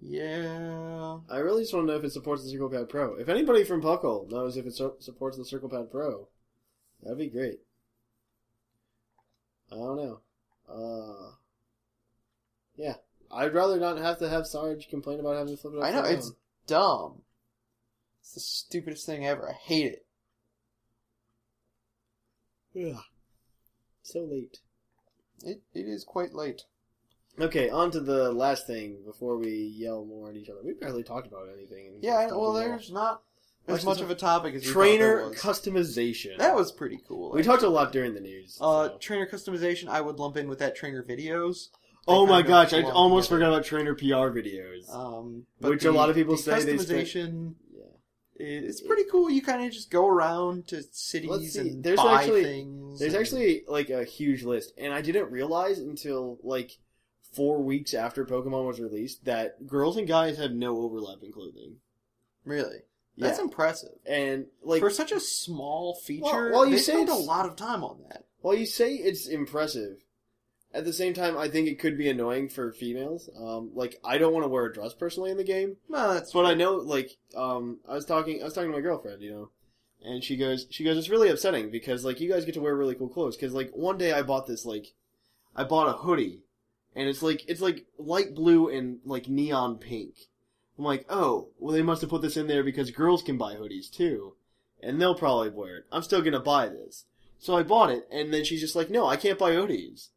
Yeah. 0.00 1.18
I 1.30 1.38
really 1.38 1.62
just 1.62 1.74
want 1.74 1.86
to 1.86 1.92
know 1.92 1.98
if 1.98 2.04
it 2.04 2.12
supports 2.12 2.42
the 2.42 2.50
Circle 2.50 2.70
Pad 2.70 2.88
Pro. 2.88 3.14
If 3.16 3.28
anybody 3.28 3.64
from 3.64 3.82
Puckle 3.82 4.30
knows 4.30 4.56
if 4.56 4.66
it 4.66 4.74
so- 4.74 4.96
supports 4.98 5.36
the 5.36 5.44
Circle 5.44 5.68
Pad 5.68 5.90
Pro, 5.90 6.28
that'd 7.02 7.18
be 7.18 7.28
great. 7.28 7.60
I 9.70 9.76
don't 9.76 9.96
know. 9.96 10.20
Uh, 10.68 11.32
yeah, 12.76 12.94
I'd 13.30 13.54
rather 13.54 13.78
not 13.78 13.98
have 13.98 14.18
to 14.18 14.28
have 14.28 14.46
Sarge 14.46 14.88
complain 14.88 15.20
about 15.20 15.36
having 15.36 15.54
to 15.56 15.60
flip 15.60 15.74
it. 15.74 15.82
I 15.82 15.90
know 15.92 16.04
it's 16.04 16.32
dumb. 16.66 17.22
It's 18.20 18.34
the 18.34 18.40
stupidest 18.40 19.06
thing 19.06 19.26
ever. 19.26 19.48
I 19.50 19.52
hate 19.52 19.92
it. 19.92 20.06
Yeah. 22.74 23.00
so 24.02 24.20
late. 24.20 24.60
It 25.44 25.60
it 25.74 25.86
is 25.86 26.04
quite 26.04 26.34
late. 26.34 26.62
Okay, 27.40 27.70
on 27.70 27.90
to 27.92 28.00
the 28.00 28.30
last 28.32 28.66
thing 28.66 28.98
before 29.06 29.38
we 29.38 29.50
yell 29.76 30.04
more 30.04 30.30
at 30.30 30.36
each 30.36 30.50
other. 30.50 30.60
We 30.64 30.74
barely 30.74 31.02
talked 31.02 31.26
about 31.26 31.48
anything. 31.52 31.98
Yeah. 32.00 32.26
Well, 32.30 32.52
there's 32.52 32.92
not 32.92 33.22
as 33.66 33.84
Much 33.84 34.00
of 34.00 34.10
a 34.10 34.14
topic 34.14 34.54
as 34.54 34.62
we 34.62 34.66
thought 34.68 34.72
trainer 34.74 35.16
there 35.16 35.28
was. 35.28 35.38
customization. 35.38 36.36
That 36.38 36.54
was 36.54 36.72
pretty 36.72 37.00
cool. 37.06 37.32
we 37.32 37.42
talked 37.42 37.62
a 37.62 37.68
lot 37.68 37.92
during 37.92 38.14
the 38.14 38.20
news. 38.20 38.58
Uh, 38.60 38.88
so. 38.88 38.98
trainer 38.98 39.26
customization. 39.26 39.88
I 39.88 40.00
would 40.00 40.18
lump 40.18 40.36
in 40.36 40.48
with 40.48 40.58
that 40.58 40.76
trainer 40.76 41.02
videos. 41.02 41.68
oh 42.06 42.26
my 42.26 42.42
gosh, 42.42 42.72
I 42.74 42.82
almost 42.82 43.28
together. 43.28 43.44
forgot 43.46 43.54
about 43.54 43.64
trainer 43.64 43.94
PR 43.94 44.36
videos. 44.36 44.92
Um, 44.94 45.46
Which 45.60 45.84
a 45.84 45.92
lot 45.92 46.10
of 46.10 46.16
people 46.16 46.36
the 46.36 46.42
say 46.42 46.62
they 46.64 46.74
customization. 46.74 47.54
yeah. 47.72 47.84
It's 48.36 48.80
pretty 48.80 49.04
cool. 49.10 49.30
You 49.30 49.40
kind 49.42 49.64
of 49.64 49.72
just 49.72 49.90
go 49.90 50.06
around 50.06 50.66
to 50.68 50.82
cities 50.90 51.56
and 51.56 51.82
There's 51.84 51.98
buy 51.98 52.20
actually 52.24 52.42
things. 52.44 52.98
there's 52.98 53.14
and- 53.14 53.20
actually 53.22 53.62
like 53.68 53.88
a 53.90 54.04
huge 54.04 54.42
list, 54.42 54.72
and 54.76 54.92
I 54.92 55.00
didn't 55.00 55.30
realize 55.30 55.78
until 55.78 56.38
like 56.42 56.72
four 57.32 57.62
weeks 57.62 57.94
after 57.94 58.24
Pokemon 58.24 58.66
was 58.66 58.80
released 58.80 59.24
that 59.24 59.66
girls 59.66 59.96
and 59.96 60.06
guys 60.08 60.38
have 60.38 60.52
no 60.52 60.78
overlap 60.78 61.22
in 61.22 61.32
clothing. 61.32 61.76
really 62.44 62.78
that's 63.16 63.38
Yeah. 63.38 63.44
impressive 63.44 63.98
And 64.06 64.46
like 64.62 64.80
for 64.80 64.90
such 64.90 65.12
a 65.12 65.20
small 65.20 65.94
feature. 65.94 66.22
Well, 66.24 66.50
well, 66.50 66.66
you 66.66 66.76
they 66.76 66.82
say 66.82 66.92
spent 66.94 67.10
a 67.10 67.14
lot 67.14 67.46
of 67.46 67.56
time 67.56 67.84
on 67.84 67.98
that. 68.08 68.24
While 68.40 68.54
you 68.54 68.66
say 68.66 68.94
it's 68.94 69.26
impressive, 69.28 69.98
at 70.74 70.84
the 70.86 70.92
same 70.94 71.12
time, 71.12 71.36
I 71.36 71.48
think 71.48 71.68
it 71.68 71.78
could 71.78 71.98
be 71.98 72.08
annoying 72.08 72.48
for 72.48 72.72
females. 72.72 73.28
Um, 73.38 73.70
like 73.74 74.00
I 74.02 74.16
don't 74.18 74.32
want 74.32 74.44
to 74.44 74.48
wear 74.48 74.64
a 74.64 74.72
dress 74.72 74.94
personally 74.94 75.30
in 75.30 75.36
the 75.36 75.44
game, 75.44 75.76
Well, 75.88 76.14
that's 76.14 76.32
but 76.32 76.46
I 76.46 76.54
know 76.54 76.76
like 76.76 77.18
um, 77.36 77.80
I 77.86 77.94
was 77.94 78.06
talking, 78.06 78.40
I 78.40 78.44
was 78.44 78.54
talking 78.54 78.70
to 78.70 78.76
my 78.76 78.82
girlfriend, 78.82 79.20
you 79.22 79.30
know, 79.30 79.50
and 80.02 80.24
she 80.24 80.36
goes, 80.36 80.66
she 80.70 80.82
goes, 80.82 80.96
it's 80.96 81.10
really 81.10 81.28
upsetting 81.28 81.70
because 81.70 82.04
like 82.06 82.18
you 82.20 82.30
guys 82.30 82.44
get 82.46 82.54
to 82.54 82.60
wear 82.62 82.74
really 82.74 82.94
cool 82.94 83.08
clothes. 83.10 83.36
Because 83.36 83.52
like 83.52 83.70
one 83.74 83.98
day 83.98 84.12
I 84.12 84.22
bought 84.22 84.46
this 84.46 84.64
like, 84.64 84.94
I 85.54 85.64
bought 85.64 85.88
a 85.94 85.98
hoodie, 85.98 86.40
and 86.94 87.08
it's 87.08 87.22
like 87.22 87.48
it's 87.48 87.60
like 87.60 87.86
light 87.98 88.34
blue 88.34 88.68
and 88.68 89.00
like 89.04 89.28
neon 89.28 89.78
pink. 89.78 90.14
I'm 90.78 90.84
like, 90.84 91.06
oh, 91.08 91.48
well 91.58 91.72
they 91.72 91.82
must 91.82 92.00
have 92.00 92.10
put 92.10 92.22
this 92.22 92.36
in 92.36 92.46
there 92.46 92.64
because 92.64 92.90
girls 92.90 93.22
can 93.22 93.38
buy 93.38 93.54
hoodies 93.54 93.90
too, 93.90 94.34
and 94.82 95.00
they'll 95.00 95.14
probably 95.14 95.50
wear 95.50 95.78
it. 95.78 95.84
I'm 95.92 96.02
still 96.02 96.22
gonna 96.22 96.40
buy 96.40 96.68
this. 96.68 97.04
So 97.38 97.56
I 97.56 97.62
bought 97.62 97.90
it, 97.90 98.06
and 98.10 98.32
then 98.32 98.44
she's 98.44 98.60
just 98.60 98.76
like, 98.76 98.90
"No, 98.90 99.06
I 99.06 99.16
can't 99.16 99.38
buy 99.38 99.52
hoodies." 99.52 100.08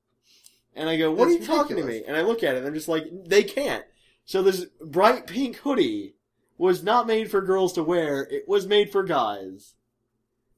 And 0.76 0.90
I 0.90 0.98
go, 0.98 1.12
"What 1.12 1.26
That's 1.26 1.38
are 1.38 1.40
you 1.40 1.46
talking 1.46 1.78
to 1.78 1.84
me?" 1.84 2.04
And 2.06 2.16
I 2.16 2.22
look 2.22 2.44
at 2.44 2.56
it, 2.56 2.60
and 2.60 2.68
I'm 2.68 2.74
just 2.74 2.88
like, 2.88 3.08
"They 3.12 3.44
can't." 3.44 3.86
So 4.26 4.42
this 4.42 4.66
bright 4.82 5.28
pink 5.28 5.58
hoodie 5.58 6.16
was 6.58 6.84
not 6.84 7.08
made 7.08 7.30
for 7.32 7.42
girls 7.42 7.74
to 7.74 7.84
wear; 7.84 8.28
it 8.30 8.48
was 8.48 8.68
made 8.68 8.92
for 8.92 9.04
guys, 9.04 9.74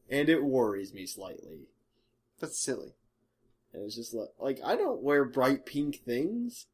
and 0.10 0.30
it 0.30 0.43
worries 0.43 0.93
me 0.93 1.06
slightly. 1.06 1.67
that's 2.39 2.60
silly. 2.60 2.93
And 3.77 3.85
it's 3.85 3.95
just 3.95 4.13
like, 4.13 4.29
like 4.39 4.59
I 4.65 4.75
don't 4.75 5.01
wear 5.03 5.23
bright 5.23 5.65
pink 5.65 6.01
things. 6.03 6.65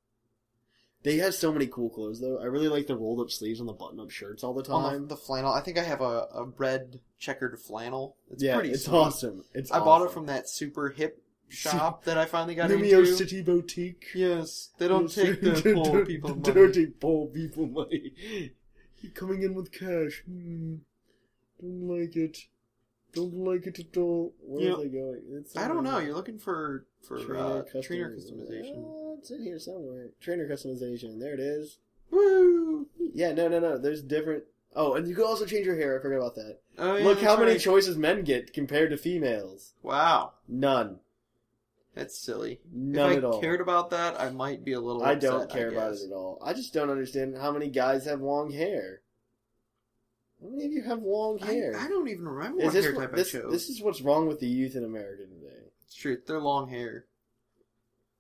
They 1.03 1.17
have 1.17 1.35
so 1.35 1.51
many 1.51 1.67
cool 1.67 1.89
clothes, 1.89 2.21
though. 2.21 2.39
I 2.39 2.45
really 2.45 2.69
like 2.69 2.87
the 2.87 2.95
rolled 2.95 3.19
up 3.19 3.29
sleeves 3.29 3.59
on 3.59 3.65
the 3.65 3.73
button 3.73 3.99
up 3.99 4.09
shirts 4.09 4.41
all 4.41 4.53
the 4.53 4.63
time. 4.63 5.01
the, 5.01 5.07
the 5.15 5.17
flannel, 5.17 5.51
I 5.51 5.59
think 5.59 5.77
I 5.77 5.83
have 5.83 5.99
a, 5.99 6.27
a 6.33 6.45
red 6.57 7.01
checkered 7.19 7.59
flannel. 7.59 8.15
It's 8.31 8.41
yeah, 8.41 8.53
pretty. 8.55 8.69
it's 8.71 8.85
sweet. 8.85 8.95
awesome. 8.95 9.43
It's 9.53 9.69
I 9.69 9.79
bought 9.79 10.03
it 10.03 10.11
from 10.11 10.27
that 10.27 10.47
super 10.49 10.89
hip 10.91 11.21
shop 11.49 12.05
that 12.05 12.17
I 12.17 12.23
finally 12.23 12.55
got 12.55 12.69
Lumiose 12.69 12.99
into. 12.99 13.15
City 13.17 13.41
Boutique. 13.41 14.05
Yes, 14.15 14.69
they 14.77 14.87
don't 14.87 15.13
Yes. 15.13 15.15
take 15.15 15.41
the 15.41 15.61
Don't- 15.73 15.85
poor 15.85 16.05
people 16.05 16.35
don't 16.35 16.55
money. 16.55 16.71
take 16.71 16.99
poor 17.01 17.27
people 17.27 17.67
money. 17.67 18.13
You're 19.01 19.11
coming 19.11 19.43
in 19.43 19.55
with 19.55 19.73
cash. 19.73 20.23
Hmm. 20.25 20.75
Don't 21.59 21.87
like 21.89 22.15
it. 22.15 22.37
Don't 23.13 23.33
like 23.35 23.67
it 23.67 23.79
at 23.79 23.97
all. 23.97 24.33
Where 24.41 24.63
Yeah. 24.65 24.73
are 24.73 24.77
they 24.77 24.87
going? 24.89 25.21
It's 25.31 25.55
I 25.55 25.67
don't 25.67 25.83
know. 25.83 25.99
You're 25.99 26.15
looking 26.15 26.39
for 26.39 26.85
for 27.07 27.17
uh, 27.37 27.61
trainer 27.81 28.09
customization. 28.15 28.83
Oh, 28.85 29.15
it's 29.19 29.29
in 29.31 29.43
here 29.43 29.59
somewhere. 29.59 30.09
Trainer 30.19 30.47
customization. 30.47 31.19
There 31.19 31.33
it 31.33 31.39
is. 31.39 31.77
Woo! 32.09 32.87
Yeah, 33.13 33.31
no, 33.33 33.47
no, 33.47 33.59
no. 33.59 33.77
There's 33.77 34.01
different. 34.01 34.43
Oh, 34.75 34.95
and 34.95 35.07
you 35.07 35.13
can 35.13 35.25
also 35.25 35.45
change 35.45 35.67
your 35.67 35.75
hair. 35.75 35.99
I 35.99 36.01
forgot 36.01 36.17
about 36.17 36.35
that. 36.35 36.57
Oh, 36.79 36.95
yeah, 36.95 37.03
Look 37.05 37.21
how 37.21 37.37
many 37.37 37.51
right. 37.51 37.59
choices 37.61 37.95
men 37.97 38.23
get 38.23 38.53
compared 38.53 38.89
to 38.89 38.97
females. 38.97 39.73
Wow, 39.83 40.33
None. 40.47 40.99
that's 41.93 42.17
silly. 42.17 42.59
None 42.73 43.11
if 43.11 43.15
I 43.15 43.17
at 43.19 43.23
all. 43.23 43.39
cared 43.41 43.61
about 43.61 43.91
that, 43.91 44.19
I 44.19 44.31
might 44.31 44.65
be 44.65 44.73
a 44.73 44.79
little. 44.79 45.03
I 45.03 45.11
upset, 45.13 45.29
don't 45.29 45.49
care 45.51 45.69
about 45.69 45.91
guess. 45.91 46.01
it 46.01 46.07
at 46.07 46.13
all. 46.13 46.39
I 46.43 46.53
just 46.53 46.73
don't 46.73 46.89
understand 46.89 47.37
how 47.37 47.51
many 47.51 47.69
guys 47.69 48.05
have 48.05 48.21
long 48.21 48.49
hair. 48.51 49.01
How 50.43 50.49
many 50.49 50.65
of 50.65 50.71
you 50.73 50.83
have 50.83 51.01
long 51.01 51.39
hair? 51.39 51.75
I, 51.79 51.85
I 51.85 51.87
don't 51.87 52.07
even 52.09 52.27
remember 52.27 52.59
Is 52.59 52.65
what 52.65 52.73
this 52.73 52.85
hair 52.85 52.93
what- 52.95 53.01
type 53.01 53.15
this, 53.15 53.33
I 53.33 53.39
chose. 53.39 53.51
this 53.51 53.69
is 53.69 53.81
what's 53.81 54.01
wrong 54.01 54.27
with 54.27 54.39
the 54.39 54.47
youth 54.47 54.75
in 54.75 54.83
America 54.83 55.23
today. 55.23 55.55
It's 55.85 55.95
true. 55.95 56.17
They're 56.27 56.39
long 56.39 56.69
hair. 56.69 57.05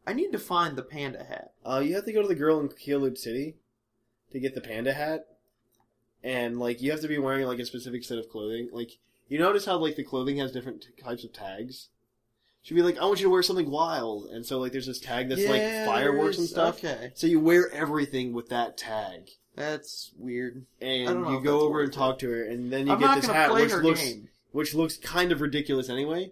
I 0.07 0.13
need 0.13 0.31
to 0.31 0.39
find 0.39 0.75
the 0.77 0.83
panda 0.83 1.23
hat. 1.23 1.53
Uh, 1.65 1.79
you 1.79 1.95
have 1.95 2.05
to 2.05 2.13
go 2.13 2.21
to 2.21 2.27
the 2.27 2.35
girl 2.35 2.59
in 2.59 2.69
Kyoto 2.69 3.13
City 3.15 3.55
to 4.31 4.39
get 4.39 4.53
the 4.55 4.61
panda 4.61 4.93
hat, 4.93 5.25
and 6.23 6.59
like 6.59 6.81
you 6.81 6.91
have 6.91 7.01
to 7.01 7.07
be 7.07 7.17
wearing 7.17 7.45
like 7.47 7.59
a 7.59 7.65
specific 7.65 8.03
set 8.03 8.17
of 8.17 8.29
clothing. 8.29 8.69
Like 8.71 8.91
you 9.29 9.39
notice 9.39 9.65
how 9.65 9.77
like 9.77 9.95
the 9.95 10.03
clothing 10.03 10.37
has 10.37 10.51
different 10.51 10.81
t- 10.81 11.01
types 11.03 11.23
of 11.23 11.31
tags. 11.33 11.89
She'd 12.61 12.73
be 12.75 12.81
like, 12.81 12.97
"I 12.97 13.05
want 13.05 13.19
you 13.19 13.27
to 13.27 13.29
wear 13.31 13.43
something 13.43 13.69
wild," 13.69 14.25
and 14.25 14.45
so 14.45 14.59
like 14.59 14.71
there's 14.73 14.87
this 14.87 14.99
tag 14.99 15.29
that's 15.29 15.45
like 15.47 15.61
fireworks 15.85 16.37
and 16.37 16.47
stuff. 16.47 16.77
Okay, 16.83 17.11
So 17.15 17.27
you 17.27 17.39
wear 17.39 17.71
everything 17.71 18.33
with 18.33 18.49
that 18.49 18.77
tag. 18.77 19.29
That's 19.55 20.11
weird. 20.17 20.65
and 20.81 21.09
I 21.09 21.13
don't 21.13 21.23
know 21.23 21.31
you 21.31 21.43
go 21.43 21.61
over 21.61 21.81
and 21.83 21.91
talk 21.93 22.19
to 22.19 22.29
her, 22.29 22.43
and 22.45 22.71
then 22.71 22.87
you 22.87 22.93
I'm 22.93 22.99
get 22.99 23.05
not 23.05 23.15
this 23.17 23.27
gonna 23.27 23.37
hat, 23.39 23.49
play 23.51 23.63
which 23.63 23.71
her 23.71 23.83
looks 23.83 24.03
game. 24.03 24.29
which 24.51 24.73
looks 24.73 24.97
kind 24.97 25.31
of 25.31 25.41
ridiculous 25.41 25.89
anyway. 25.89 26.31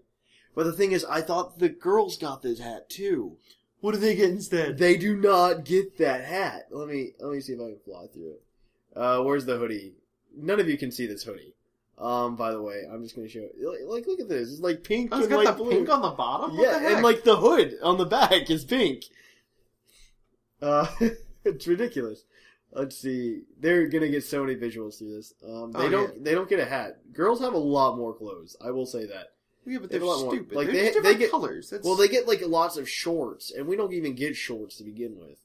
But 0.55 0.63
the 0.65 0.73
thing 0.73 0.91
is, 0.91 1.05
I 1.05 1.21
thought 1.21 1.59
the 1.59 1.69
girls 1.69 2.17
got 2.17 2.41
this 2.41 2.59
hat 2.59 2.89
too. 2.89 3.37
What 3.79 3.93
do 3.93 3.97
they 3.99 4.15
get 4.15 4.29
instead? 4.29 4.77
They 4.77 4.97
do 4.97 5.15
not 5.15 5.63
get 5.65 5.97
that 5.97 6.23
hat. 6.25 6.67
Let 6.71 6.87
me 6.87 7.11
let 7.19 7.31
me 7.33 7.39
see 7.41 7.53
if 7.53 7.59
I 7.59 7.63
can 7.69 7.79
fly 7.85 8.07
through 8.13 8.31
it. 8.33 8.41
Uh, 8.95 9.21
where's 9.23 9.45
the 9.45 9.57
hoodie? 9.57 9.93
None 10.35 10.59
of 10.59 10.67
you 10.69 10.77
can 10.77 10.91
see 10.91 11.05
this 11.07 11.23
hoodie. 11.23 11.53
Um, 11.97 12.35
by 12.35 12.51
the 12.51 12.61
way, 12.61 12.83
I'm 12.91 13.03
just 13.03 13.15
gonna 13.15 13.27
show 13.29 13.41
it. 13.41 13.55
Like, 13.59 13.79
like, 13.85 14.07
look 14.07 14.19
at 14.19 14.27
this. 14.29 14.51
It's 14.51 14.59
like 14.61 14.83
pink 14.83 15.09
Oh, 15.11 15.17
it's 15.17 15.25
and 15.27 15.31
got 15.31 15.45
light 15.45 15.57
the 15.57 15.63
blue. 15.63 15.71
pink 15.71 15.89
on 15.89 16.01
the 16.01 16.09
bottom. 16.11 16.57
What 16.57 16.63
yeah, 16.63 16.73
the 16.73 16.79
heck? 16.79 16.91
and 16.95 17.03
like 17.03 17.23
the 17.23 17.37
hood 17.37 17.75
on 17.83 17.97
the 17.97 18.05
back 18.05 18.49
is 18.49 18.63
pink. 18.65 19.05
Uh, 20.61 20.87
it's 21.45 21.67
ridiculous. 21.67 22.23
Let's 22.73 22.97
see. 22.97 23.41
They're 23.59 23.87
gonna 23.87 24.07
get 24.09 24.23
so 24.23 24.43
many 24.43 24.55
visuals 24.57 24.97
through 24.97 25.15
this. 25.15 25.33
Um, 25.45 25.71
they 25.73 25.87
Oh, 25.87 25.89
don't. 25.89 26.13
yeah. 26.15 26.19
They 26.23 26.33
don't 26.33 26.49
get 26.49 26.59
a 26.59 26.65
hat. 26.65 26.99
Girls 27.13 27.39
have 27.41 27.53
a 27.53 27.57
lot 27.57 27.97
more 27.97 28.13
clothes. 28.13 28.55
I 28.61 28.71
will 28.71 28.85
say 28.85 29.05
that. 29.07 29.33
yeah, 29.65 29.77
but 29.79 29.89
they 29.89 29.99
they're 29.99 30.07
have 30.07 30.15
a 30.17 30.21
lot 30.21 30.25
more- 30.35 30.45
like, 30.53 30.71
they're 30.71 30.93
they- 30.93 30.99
they 31.01 31.15
get- 31.15 31.31
colors. 31.31 31.69
That's, 31.69 31.85
Well, 31.85 31.95
they 31.95 32.07
get 32.07 32.27
like 32.27 32.41
lots 32.47 32.77
of 32.77 32.87
shorts, 32.89 33.51
and 33.51 33.67
we 33.67 33.75
don't 33.75 33.93
even 33.93 34.15
get 34.15 34.35
shorts 34.35 34.77
to 34.77 34.83
begin 34.83 35.17
with. 35.17 35.37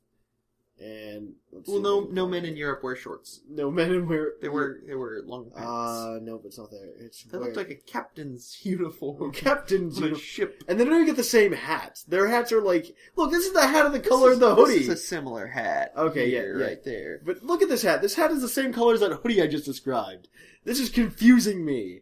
And 0.79 1.33
let's 1.53 1.67
well, 1.71 1.81
no, 1.81 1.99
if 2.01 2.03
I 2.05 2.07
can 2.09 2.15
no 2.17 2.29
men 2.29 2.45
in 2.45 2.55
Europe 2.55 2.83
wear 2.85 2.97
shorts. 2.97 3.41
no 3.49 3.71
men 3.71 3.93
in 3.93 4.07
wear. 4.07 4.33
They 4.43 4.51
wear 4.51 4.77
they 4.87 4.95
wear 4.95 5.23
long 5.25 5.51
pants. 5.51 5.67
Uh, 5.67 6.19
nope, 6.21 6.43
it's 6.45 6.59
not 6.59 6.71
there. 6.71 6.91
It's 6.99 7.23
they 7.25 7.39
where- 7.39 7.49
look 7.49 7.57
like 7.57 7.71
a 7.71 7.77
captain's 7.77 8.59
uniform. 8.63 9.33
captain's 9.33 9.97
on 9.97 10.03
a 10.03 10.07
uniform. 10.09 10.23
ship. 10.23 10.63
And 10.69 10.79
they 10.79 10.85
don't 10.85 10.93
even 10.93 11.07
get 11.07 11.17
the 11.17 11.25
same 11.25 11.53
hats. 11.53 12.03
Their 12.03 12.29
hats 12.29 12.53
are 12.53 12.61
like, 12.61 12.95
look, 13.17 13.31
this 13.31 13.47
is 13.47 13.55
the 13.55 13.67
hat 13.67 13.87
of 13.87 13.93
the 13.93 14.01
color 14.01 14.33
of 14.33 14.41
the 14.41 14.55
This 14.55 14.67
hoodie. 14.69 14.81
is 14.83 14.89
a 14.91 14.97
similar 14.99 15.47
hat. 15.47 15.93
Okay, 15.97 16.29
yeah, 16.29 16.41
yeah. 16.41 16.67
right 16.67 16.85
there. 16.85 17.21
But 17.25 17.43
look 17.43 17.63
at 17.63 17.71
this 17.71 17.81
hat. 17.83 18.03
This 18.03 18.15
hat 18.15 18.31
is 18.31 18.43
the 18.43 18.49
same 18.49 18.75
color 18.75 18.93
as 18.93 19.01
that 19.01 19.13
hoodie 19.13 19.41
I 19.41 19.47
just 19.47 19.65
described. 19.65 20.29
This 20.65 20.79
is 20.79 20.91
confusing 20.91 21.65
me. 21.65 22.01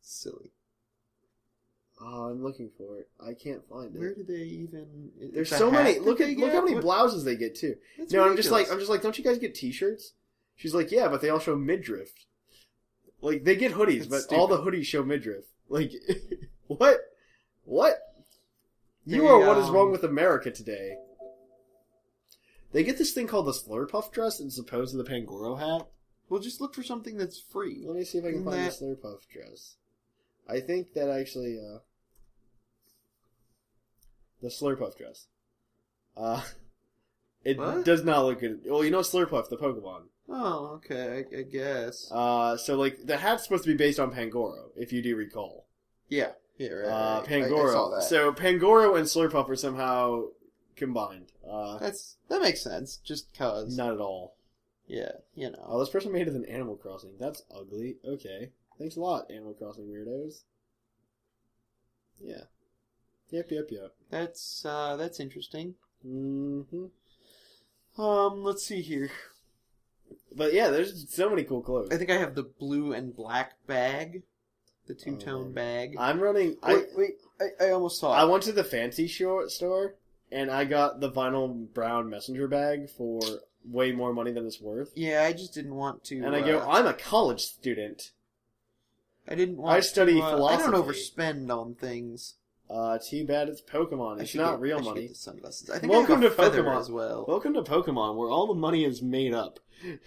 Silly. 0.00 0.52
Oh, 2.02 2.24
I'm 2.30 2.42
looking 2.42 2.70
for 2.78 2.98
it. 2.98 3.08
I 3.20 3.34
can't 3.34 3.60
find 3.68 3.94
it. 3.94 3.98
Where 3.98 4.14
do 4.14 4.22
they 4.22 4.42
even? 4.42 5.10
There's 5.34 5.50
so 5.50 5.70
many. 5.70 5.98
Look 5.98 6.20
at 6.20 6.28
look 6.30 6.38
get? 6.38 6.52
how 6.54 6.62
many 6.62 6.74
What- 6.74 6.82
blouses 6.84 7.24
they 7.24 7.36
get 7.36 7.54
too. 7.54 7.76
That's 7.98 8.12
no, 8.12 8.24
I'm 8.24 8.36
just 8.36 8.50
like. 8.50 8.70
I'm 8.72 8.78
just 8.78 8.90
like, 8.90 9.02
don't 9.02 9.16
you 9.18 9.24
guys 9.24 9.38
get 9.38 9.54
T-shirts? 9.54 10.14
She's 10.56 10.74
like, 10.74 10.90
yeah, 10.90 11.08
but 11.08 11.20
they 11.20 11.28
all 11.28 11.38
show 11.38 11.56
midriff. 11.56 12.12
Like 13.20 13.44
they 13.44 13.54
get 13.56 13.72
hoodies, 13.72 14.08
That's 14.08 14.26
but 14.26 14.36
all 14.36 14.46
the 14.46 14.58
hoodies 14.62 14.86
show 14.86 15.02
midriff. 15.02 15.44
Like, 15.68 15.92
what? 16.68 17.00
What? 17.64 17.98
You 19.04 19.22
They, 19.22 19.26
are 19.28 19.38
what 19.46 19.58
is 19.58 19.68
um, 19.68 19.74
wrong 19.74 19.90
with 19.92 20.04
America 20.04 20.50
today. 20.50 20.96
They 22.72 22.82
get 22.82 22.98
this 22.98 23.12
thing 23.12 23.26
called 23.26 23.46
the 23.46 23.52
Slurpuff 23.52 24.12
dress 24.12 24.40
as 24.40 24.58
opposed 24.58 24.92
to 24.92 24.96
the 25.02 25.04
Pangoro 25.08 25.58
hat. 25.58 25.86
Well, 26.28 26.40
just 26.40 26.60
look 26.60 26.74
for 26.74 26.82
something 26.82 27.16
that's 27.16 27.40
free. 27.40 27.82
Let 27.86 27.96
me 27.96 28.04
see 28.04 28.18
if 28.18 28.24
I 28.24 28.28
can 28.28 28.40
Isn't 28.40 28.44
find 28.50 28.64
that- 28.66 28.78
the 28.78 28.84
Slurpuff 28.86 29.26
dress. 29.28 29.76
I 30.48 30.60
think 30.60 30.94
that 30.94 31.08
actually, 31.08 31.58
uh, 31.58 31.78
the 34.42 34.48
Slurpuff 34.48 34.96
dress. 34.96 35.26
Uh, 36.16 36.42
It 37.42 37.56
What? 37.56 37.86
does 37.86 38.04
not 38.04 38.26
look 38.26 38.40
good. 38.40 38.60
Well, 38.66 38.84
you 38.84 38.90
know 38.90 39.00
Slurpuff, 39.00 39.48
the 39.48 39.56
Pokemon. 39.56 40.02
Oh, 40.28 40.72
okay, 40.74 41.24
I, 41.32 41.38
I 41.38 41.42
guess. 41.44 42.06
Uh, 42.12 42.58
so 42.58 42.76
like 42.76 42.98
the 43.06 43.16
hat's 43.16 43.44
supposed 43.44 43.64
to 43.64 43.70
be 43.70 43.76
based 43.78 43.98
on 43.98 44.12
Pangoro, 44.12 44.72
if 44.76 44.92
you 44.92 45.00
do 45.02 45.16
recall. 45.16 45.66
yeah, 46.10 46.32
yeah, 46.58 46.68
right. 46.68 46.86
Uh, 46.86 46.90
right. 46.90 46.92
I- 46.92 47.22
I 47.22 47.48
Pangoro. 47.48 47.72
saw 47.72 47.90
that. 47.94 48.02
So 48.02 48.30
Pangoro 48.34 48.98
and 48.98 49.06
Slurpuff 49.06 49.48
are 49.48 49.56
somehow 49.56 50.24
combined. 50.76 51.32
Uh, 51.50 51.78
That's 51.78 52.18
that 52.28 52.42
makes 52.42 52.60
sense. 52.62 52.98
Just 52.98 53.32
cause. 53.36 53.74
not 53.74 53.94
at 53.94 54.00
all. 54.00 54.36
Yeah, 54.86 55.12
you 55.34 55.50
know. 55.50 55.64
Oh, 55.66 55.80
this 55.80 55.88
person 55.88 56.12
made 56.12 56.28
it 56.28 56.34
an 56.34 56.44
Animal 56.44 56.76
Crossing. 56.76 57.12
That's 57.18 57.42
ugly. 57.50 57.96
Okay. 58.06 58.50
Thanks 58.78 58.96
a 58.96 59.00
lot, 59.00 59.30
Animal 59.30 59.54
Crossing 59.54 59.86
weirdos. 59.86 60.42
Yeah. 62.20 62.42
Yep, 63.30 63.50
yep, 63.50 63.68
yep. 63.70 63.94
That's 64.10 64.64
uh, 64.64 64.96
that's 64.96 65.20
interesting. 65.20 65.74
Mm-hmm. 66.06 66.86
Um, 68.00 68.44
let's 68.44 68.64
see 68.64 68.82
here. 68.82 69.10
But 70.34 70.52
yeah, 70.52 70.70
there's 70.70 71.12
so 71.12 71.30
many 71.30 71.44
cool 71.44 71.62
clothes. 71.62 71.88
I 71.92 71.96
think 71.96 72.10
I 72.10 72.18
have 72.18 72.34
the 72.34 72.42
blue 72.42 72.92
and 72.92 73.14
black 73.14 73.54
bag, 73.66 74.22
the 74.86 74.94
two 74.94 75.16
tone 75.16 75.52
man. 75.54 75.92
bag. 75.92 75.96
I'm 75.98 76.20
running. 76.20 76.56
I 76.62 76.74
wait, 76.74 76.86
wait, 76.96 77.10
I, 77.40 77.66
I 77.66 77.70
almost 77.70 78.00
saw 78.00 78.12
it. 78.12 78.16
I 78.20 78.24
went 78.24 78.42
to 78.44 78.52
the 78.52 78.64
fancy 78.64 79.06
short 79.06 79.50
store 79.50 79.96
and 80.32 80.50
I 80.50 80.64
got 80.64 81.00
the 81.00 81.10
vinyl 81.10 81.72
brown 81.72 82.08
messenger 82.10 82.48
bag 82.48 82.90
for 82.90 83.20
way 83.64 83.92
more 83.92 84.12
money 84.12 84.32
than 84.32 84.46
it's 84.46 84.60
worth. 84.60 84.92
yeah, 84.94 85.24
I 85.24 85.32
just 85.32 85.54
didn't 85.54 85.74
want 85.74 86.04
to. 86.04 86.22
And 86.22 86.34
I 86.34 86.40
go, 86.40 86.60
uh, 86.60 86.66
I'm 86.68 86.86
a 86.86 86.94
college 86.94 87.40
student. 87.40 88.12
I 89.28 89.34
didn't 89.34 89.58
want. 89.58 89.76
I 89.76 89.80
study 89.80 90.14
to, 90.14 90.20
uh, 90.20 90.46
I 90.46 90.56
don't 90.56 90.70
philosophy. 90.70 91.20
overspend 91.20 91.50
on 91.50 91.74
things. 91.74 92.34
Uh, 92.72 92.98
too 92.98 93.26
bad 93.26 93.48
it's 93.48 93.60
Pokemon. 93.60 94.20
It's 94.20 94.34
not 94.34 94.52
get- 94.52 94.60
real 94.60 94.80
money. 94.80 95.08
The 95.08 95.14
sunglasses. 95.14 95.70
I 95.70 95.78
think 95.78 95.92
Welcome 95.92 96.20
I 96.20 96.28
to 96.28 96.30
Pokemon 96.30 96.80
as 96.80 96.90
well. 96.90 97.24
Welcome 97.26 97.54
to 97.54 97.62
Pokemon, 97.62 98.16
where 98.16 98.28
all 98.30 98.46
the 98.46 98.54
money 98.54 98.84
is 98.84 99.02
made 99.02 99.34
up. 99.34 99.58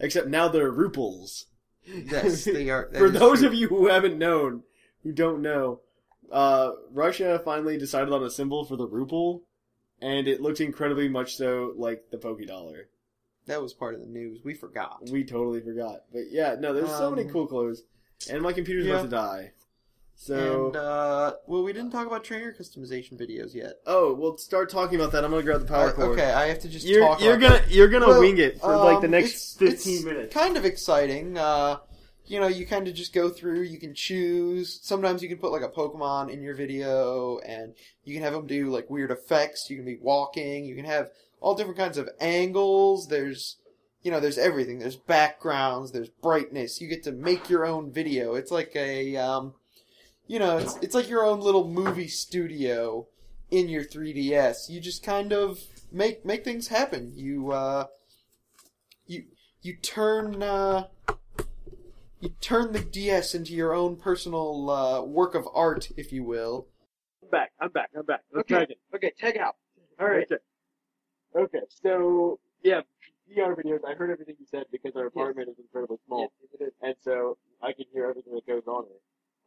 Except 0.00 0.28
now 0.28 0.48
they're 0.48 0.72
ruples. 0.72 1.46
Yes, 1.84 2.44
they 2.44 2.70
are. 2.74 2.90
For 2.96 3.10
those 3.10 3.38
true. 3.40 3.48
of 3.48 3.54
you 3.54 3.68
who 3.68 3.88
haven't 3.88 4.18
known, 4.18 4.62
who 5.02 5.12
don't 5.12 5.42
know, 5.42 5.80
uh, 6.30 6.70
Russia 6.92 7.40
finally 7.44 7.78
decided 7.78 8.12
on 8.12 8.22
a 8.22 8.30
symbol 8.30 8.64
for 8.64 8.76
the 8.76 8.86
ruple, 8.86 9.42
and 10.00 10.28
it 10.28 10.40
looked 10.40 10.60
incredibly 10.60 11.08
much 11.08 11.36
so 11.36 11.72
like 11.76 12.04
the 12.12 12.18
Poké 12.18 12.46
Dollar. 12.46 12.88
that 13.46 13.60
was 13.62 13.74
part 13.74 13.94
of 13.94 14.00
the 14.00 14.06
news. 14.06 14.40
We 14.44 14.54
forgot. 14.54 14.98
We 15.10 15.24
totally 15.24 15.60
forgot. 15.60 16.02
But 16.12 16.30
yeah, 16.30 16.54
no, 16.60 16.72
there's 16.72 16.90
so 16.90 17.10
many 17.10 17.26
Um, 17.26 17.32
cool 17.32 17.46
clothes. 17.48 17.82
And 18.30 18.42
my 18.42 18.52
computer's 18.52 18.86
yeah. 18.86 18.94
about 18.94 19.02
to 19.04 19.08
die. 19.08 19.52
So, 20.20 20.66
And 20.66 20.76
uh, 20.76 21.34
well, 21.46 21.62
we 21.62 21.72
didn't 21.72 21.92
talk 21.92 22.06
about 22.08 22.24
trainer 22.24 22.52
customization 22.52 23.12
videos 23.12 23.54
yet. 23.54 23.74
oh, 23.86 24.12
we'll 24.14 24.36
start 24.36 24.68
talking 24.68 24.98
about 24.98 25.12
that. 25.12 25.24
I'm 25.24 25.30
gonna 25.30 25.44
grab 25.44 25.60
the 25.60 25.66
power 25.66 25.90
I- 25.90 25.92
cord. 25.92 26.18
okay, 26.18 26.32
I 26.32 26.48
have 26.48 26.58
to 26.60 26.68
just 26.68 26.84
You're, 26.86 27.06
talk. 27.06 27.20
you're 27.20 27.36
about 27.36 27.60
gonna 27.60 27.64
you're 27.72 27.86
gonna 27.88 28.08
Well, 28.08 28.18
wing 28.20 28.38
it 28.38 28.60
for 28.60 28.76
like 28.76 29.00
the 29.00 29.06
um, 29.06 29.12
next 29.12 29.62
it's- 29.62 29.84
15 29.84 29.94
it's 29.96 30.04
minutes. 30.04 30.34
Kind 30.34 30.56
of 30.56 30.64
exciting. 30.64 31.38
Uh, 31.38 31.78
you 32.26 32.40
know, 32.40 32.48
you 32.48 32.66
kind 32.66 32.88
of 32.88 32.94
just 32.94 33.14
go 33.14 33.30
through. 33.30 33.62
You 33.62 33.78
can 33.78 33.94
choose. 33.94 34.80
Sometimes 34.82 35.22
you 35.22 35.28
can 35.28 35.38
put 35.38 35.52
like 35.52 35.62
a 35.62 35.68
Pokemon 35.68 36.30
in 36.30 36.42
your 36.42 36.54
video, 36.56 37.38
and 37.38 37.74
you 38.04 38.12
can 38.12 38.24
have 38.24 38.32
them 38.32 38.46
do 38.48 38.70
like 38.70 38.90
weird 38.90 39.12
effects. 39.12 39.70
You 39.70 39.76
can 39.76 39.86
be 39.86 39.98
walking. 40.02 40.64
You 40.64 40.74
can 40.74 40.84
have 40.84 41.10
all 41.40 41.54
different 41.54 41.78
kinds 41.78 41.96
of 41.96 42.08
angles. 42.20 43.06
There's, 43.06 43.56
you 44.02 44.10
know, 44.10 44.18
there's 44.18 44.36
everything. 44.36 44.80
There's 44.80 44.96
backgrounds. 44.96 45.92
There's 45.92 46.08
brightness. 46.10 46.80
You 46.80 46.88
get 46.88 47.04
to 47.04 47.12
make 47.12 47.48
your 47.48 47.64
own 47.64 47.92
video. 47.92 48.34
It's 48.34 48.50
like 48.50 48.72
a, 48.74 49.16
um, 49.16 49.54
you 50.28 50.38
know, 50.38 50.58
it's 50.58 50.76
it's 50.82 50.94
like 50.94 51.08
your 51.08 51.24
own 51.24 51.40
little 51.40 51.66
movie 51.66 52.06
studio 52.06 53.08
in 53.50 53.68
your 53.68 53.82
3DS. 53.82 54.68
You 54.68 54.78
just 54.78 55.02
kind 55.02 55.32
of 55.32 55.58
make 55.90 56.24
make 56.24 56.44
things 56.44 56.68
happen. 56.68 57.12
You 57.16 57.50
uh, 57.50 57.86
you 59.06 59.24
you 59.62 59.74
turn 59.76 60.42
uh, 60.42 60.88
you 62.20 62.28
turn 62.40 62.72
the 62.72 62.80
DS 62.80 63.34
into 63.34 63.54
your 63.54 63.72
own 63.74 63.96
personal 63.96 64.70
uh, 64.70 65.02
work 65.02 65.34
of 65.34 65.48
art, 65.54 65.88
if 65.96 66.12
you 66.12 66.22
will. 66.22 66.68
I'm 67.22 67.30
back. 67.30 67.52
I'm 67.60 67.70
back. 67.70 67.90
I'm 67.96 68.04
back. 68.04 68.20
Let's 68.32 68.44
Okay. 68.44 68.54
try 68.54 68.62
again. 68.64 68.76
Okay, 68.94 69.12
tag 69.18 69.38
out. 69.38 69.56
All 69.98 70.06
right. 70.06 70.26
Okay. 70.30 70.42
Okay. 71.36 71.64
So 71.82 72.38
yeah, 72.62 72.82
PR 73.34 73.52
videos. 73.54 73.80
I 73.88 73.94
heard 73.94 74.10
everything 74.10 74.36
you 74.38 74.46
said 74.46 74.66
because 74.70 74.94
our 74.94 75.06
apartment 75.06 75.48
is 75.48 75.58
incredibly 75.58 75.96
small, 76.06 76.30
and 76.82 76.94
so 77.00 77.38
I 77.62 77.72
can 77.72 77.86
hear 77.94 78.04
everything 78.10 78.34
that 78.34 78.46
goes 78.46 78.66
on 78.66 78.84
there. 78.88 78.98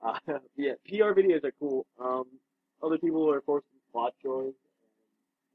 Uh, 0.03 0.17
yeah, 0.55 0.73
PR 0.87 1.13
videos 1.13 1.43
are 1.43 1.53
cool. 1.59 1.85
Um, 1.99 2.25
other 2.83 2.97
people 2.97 3.29
are 3.31 3.41
forced 3.41 3.67
to 3.67 3.77
plot 3.91 4.13
choice. 4.21 4.53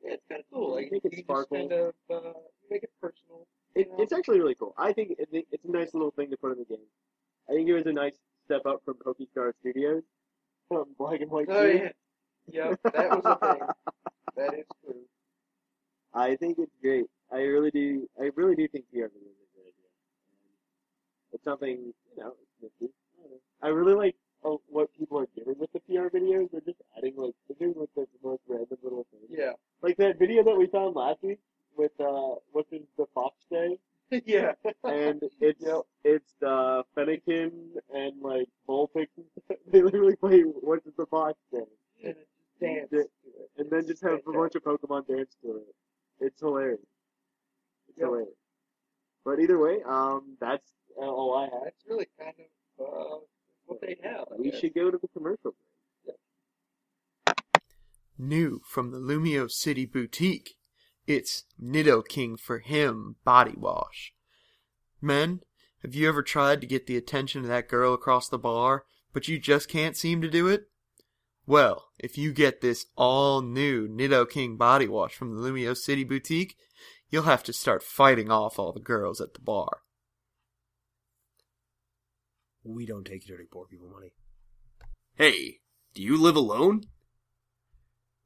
Yeah, 0.04 0.12
it's 0.14 0.22
kind 0.28 0.40
of 0.40 0.46
cool. 0.52 0.74
Like, 0.74 0.92
Make 0.92 1.04
it 1.04 1.18
sparkle. 1.18 1.56
kind 1.56 1.72
of 1.72 1.94
uh, 2.12 2.32
make 2.70 2.82
it 2.84 2.90
personal. 3.00 3.46
It, 3.74 3.88
it's 3.98 4.12
actually 4.12 4.38
really 4.40 4.54
cool. 4.54 4.74
I 4.78 4.92
think 4.92 5.12
it, 5.18 5.28
it's 5.50 5.64
a 5.64 5.70
nice 5.70 5.92
little 5.94 6.10
thing 6.12 6.30
to 6.30 6.36
put 6.36 6.52
in 6.52 6.58
the 6.58 6.64
game. 6.64 6.86
I 7.48 7.52
think 7.52 7.68
it 7.68 7.74
was 7.74 7.86
a 7.86 7.92
nice 7.92 8.14
step 8.44 8.62
up 8.66 8.82
from 8.84 8.94
Pokestar 8.94 9.52
Studios. 9.60 10.02
From 10.68 10.84
Black 10.98 11.20
and 11.20 11.30
White. 11.30 11.46
Oh, 11.48 11.66
2. 11.70 11.78
yeah. 11.78 11.88
Yep, 12.48 12.80
that 12.94 13.10
was 13.10 13.22
a 13.24 13.52
thing. 13.54 13.66
That 14.36 14.52
is 14.54 14.66
true. 14.84 15.00
I 16.12 16.36
think 16.36 16.58
it's 16.58 16.72
great. 16.82 17.06
I 17.32 17.38
really 17.38 17.70
do. 17.70 18.06
I 18.20 18.30
really 18.36 18.54
do 18.54 18.68
think 18.68 18.84
PR 18.92 18.98
videos 18.98 19.32
are 19.32 19.48
a 19.48 19.54
good 19.54 19.62
idea. 19.62 19.88
It's 21.32 21.44
something 21.44 21.70
you 22.16 22.22
know. 22.22 22.34
It's 22.62 22.72
nifty. 22.80 22.92
I, 23.18 23.28
know. 23.28 23.40
I 23.62 23.68
really 23.68 23.94
like 23.94 24.14
what 24.68 24.88
people 24.98 25.18
are 25.18 25.28
doing 25.36 25.56
with 25.58 25.72
the 25.72 25.80
PR 25.80 26.08
videos. 26.16 26.50
They're 26.50 26.60
just 26.60 26.80
adding 26.96 27.14
like 27.16 27.34
they're 27.48 27.56
doing 27.68 27.78
like 27.78 27.90
the 27.96 28.06
most 28.22 28.42
random 28.48 28.78
little 28.82 29.06
things. 29.10 29.24
Yeah. 29.30 29.52
Like 29.82 29.96
that 29.98 30.18
video 30.18 30.42
that 30.44 30.56
we 30.56 30.66
found 30.66 30.94
last 30.96 31.22
week 31.22 31.38
with 31.76 31.92
uh, 32.00 32.36
what's 32.52 32.70
did 32.70 32.82
the 32.96 33.06
fox 33.14 33.36
say? 33.50 33.78
yeah. 34.24 34.52
and 34.84 35.20
it's 35.40 35.64
it's 36.04 36.34
the 36.40 36.84
Fennekin 36.96 37.50
and 37.92 38.22
like 38.22 38.48
Vulpix. 38.68 39.08
they 39.72 39.82
literally 39.82 40.16
play 40.16 40.40
what 40.42 40.84
does 40.84 40.94
the 40.96 41.06
fox 41.06 41.38
Day. 41.52 41.58
say, 42.02 42.14
Dance. 42.60 42.88
Yeah. 42.92 43.02
and 43.58 43.70
then 43.70 43.86
just 43.86 44.02
have 44.02 44.20
a 44.26 44.32
bunch 44.32 44.54
of 44.54 44.62
Pokemon 44.62 45.08
dance 45.08 45.36
to 45.42 45.56
it. 45.56 45.74
It's 46.20 46.40
hilarious. 46.40 46.80
It's 47.88 47.98
Yep. 47.98 48.06
hilarious. 48.06 48.34
But 49.24 49.40
either 49.40 49.58
way, 49.58 49.78
um, 49.84 50.36
that's 50.40 50.70
uh, 50.96 51.00
all 51.04 51.36
I 51.36 51.44
have. 51.44 51.64
That's 51.64 51.84
really 51.88 52.06
kind 52.18 52.34
of 52.78 52.86
uh, 52.86 53.16
what 53.66 53.80
they 53.80 53.96
have. 54.02 54.26
We 54.38 54.52
should 54.52 54.74
go 54.74 54.90
to 54.90 54.98
the 54.98 55.08
commercial. 55.08 55.54
New 58.18 58.62
from 58.64 58.90
the 58.90 58.98
Lumiose 58.98 59.52
City 59.52 59.84
Boutique, 59.84 60.56
it's 61.06 61.44
Nidoking 61.62 62.38
for 62.38 62.60
Him 62.60 63.16
Body 63.24 63.54
Wash. 63.56 64.12
Men, 65.00 65.40
have 65.82 65.94
you 65.94 66.08
ever 66.08 66.22
tried 66.22 66.60
to 66.62 66.66
get 66.66 66.86
the 66.86 66.96
attention 66.96 67.42
of 67.42 67.48
that 67.48 67.68
girl 67.68 67.92
across 67.92 68.28
the 68.28 68.38
bar, 68.38 68.84
but 69.12 69.28
you 69.28 69.38
just 69.38 69.68
can't 69.68 69.96
seem 69.96 70.20
to 70.22 70.30
do 70.30 70.48
it? 70.48 70.68
Well, 71.46 71.90
if 71.98 72.18
you 72.18 72.32
get 72.32 72.60
this 72.60 72.86
all 72.96 73.40
new 73.40 73.86
Nidoking 73.86 74.58
Body 74.58 74.88
Wash 74.88 75.14
from 75.14 75.36
the 75.36 75.40
Lumiose 75.40 75.78
City 75.78 76.02
Boutique, 76.02 76.56
you'll 77.10 77.22
have 77.24 77.44
to 77.44 77.52
start 77.52 77.82
fighting 77.82 78.30
off 78.30 78.58
all 78.58 78.72
the 78.72 78.80
girls 78.80 79.20
at 79.20 79.34
the 79.34 79.40
bar. 79.40 79.82
We 82.66 82.84
don't 82.84 83.04
take 83.04 83.26
dirty 83.26 83.44
poor 83.50 83.66
people 83.66 83.88
money. 83.88 84.12
Hey, 85.14 85.60
do 85.94 86.02
you 86.02 86.20
live 86.20 86.36
alone? 86.36 86.82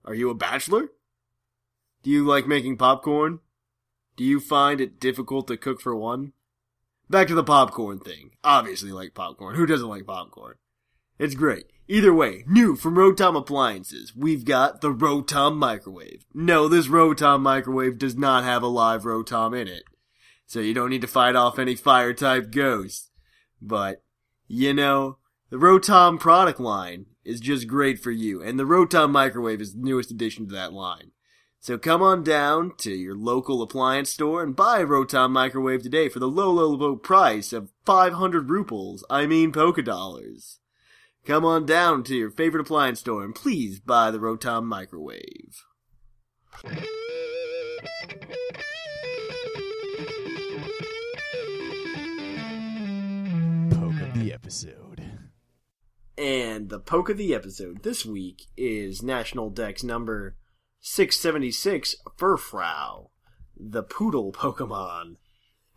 Are 0.05 0.15
you 0.15 0.31
a 0.31 0.35
bachelor? 0.35 0.89
Do 2.03 2.11
you 2.11 2.25
like 2.25 2.47
making 2.47 2.79
popcorn? 2.79 3.41
Do 4.17 4.25
you 4.25 4.41
find 4.41 4.81
it 4.81 4.99
difficult 4.99 5.47
to 5.49 5.59
cook 5.59 5.81
for 5.81 5.95
one? 5.95 6.33
Back 7.11 7.29
to 7.29 7.35
the 7.35 7.45
popcorn 7.45 7.99
thing. 7.99 8.31
Obviously 8.43 8.93
like 8.93 9.15
popcorn. 9.15 9.57
Who 9.57 9.67
doesn't 9.67 9.89
like 9.89 10.07
popcorn? 10.07 10.55
It's 11.19 11.35
great. 11.35 11.67
Either 11.87 12.15
way, 12.15 12.45
new 12.47 12.77
from 12.77 12.95
Rotom 12.95 13.37
Appliances, 13.37 14.15
we've 14.17 14.45
got 14.45 14.81
the 14.81 14.93
Rotom 14.93 15.57
Microwave. 15.57 16.25
No, 16.33 16.67
this 16.67 16.87
Rotom 16.87 17.43
Microwave 17.43 17.99
does 17.99 18.17
not 18.17 18.45
have 18.45 18.63
a 18.63 18.69
live 18.69 19.03
Rotom 19.03 19.61
in 19.61 19.69
it. 19.69 19.85
So 20.47 20.61
you 20.61 20.73
don't 20.73 20.91
need 20.91 21.03
to 21.03 21.07
fight 21.07 21.37
off 21.37 21.59
any 21.59 21.75
fire 21.75 22.15
type 22.15 22.51
ghosts. 22.51 23.11
But 23.61 24.03
you 24.53 24.75
know, 24.75 25.17
the 25.51 25.59
Rotom 25.59 26.19
product 26.19 26.59
line 26.59 27.07
is 27.25 27.39
just 27.39 27.69
great 27.69 28.01
for 28.01 28.11
you, 28.11 28.43
and 28.43 28.59
the 28.59 28.65
Rotom 28.65 29.13
microwave 29.13 29.61
is 29.61 29.75
the 29.75 29.81
newest 29.81 30.11
addition 30.11 30.49
to 30.49 30.55
that 30.55 30.73
line. 30.73 31.13
So 31.61 31.79
come 31.79 32.03
on 32.03 32.25
down 32.25 32.73
to 32.79 32.91
your 32.91 33.15
local 33.15 33.63
appliance 33.63 34.11
store 34.11 34.43
and 34.43 34.57
buy 34.57 34.81
a 34.81 34.87
Rotom 34.87 35.31
microwave 35.31 35.85
today 35.85 36.09
for 36.09 36.19
the 36.19 36.27
low, 36.27 36.51
low, 36.51 36.71
low 36.71 36.97
price 36.97 37.53
of 37.53 37.71
500 37.87 38.49
ruples, 38.49 39.05
I 39.09 39.27
mean 39.27 39.53
polka 39.53 39.83
dollars. 39.83 40.59
Come 41.25 41.45
on 41.45 41.65
down 41.65 42.03
to 42.05 42.17
your 42.17 42.31
favorite 42.31 42.63
appliance 42.63 42.99
store 42.99 43.23
and 43.23 43.33
please 43.33 43.79
buy 43.79 44.11
the 44.11 44.19
Rotom 44.19 44.65
microwave. 44.65 45.65
The 54.31 54.37
episode. 54.37 55.03
And 56.17 56.69
the 56.69 56.79
poke 56.79 57.09
of 57.09 57.17
the 57.17 57.35
episode 57.35 57.83
this 57.83 58.07
week 58.07 58.47
is 58.57 59.03
National 59.03 59.51
Dex 59.51 59.83
number 59.83 60.37
676 60.79 61.97
Furfrou, 62.17 63.09
the 63.57 63.83
poodle 63.83 64.31
Pokemon. 64.31 65.17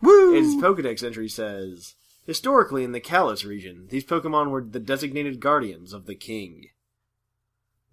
Woo! 0.03 0.35
Its 0.35 0.53
Pokedex 0.63 1.03
entry 1.03 1.27
says 1.27 1.95
Historically, 2.27 2.83
in 2.83 2.91
the 2.91 3.01
Kalos 3.01 3.43
region, 3.43 3.87
these 3.89 4.05
Pokemon 4.05 4.51
were 4.51 4.63
the 4.63 4.79
designated 4.79 5.39
guardians 5.39 5.91
of 5.91 6.05
the 6.05 6.13
king. 6.13 6.65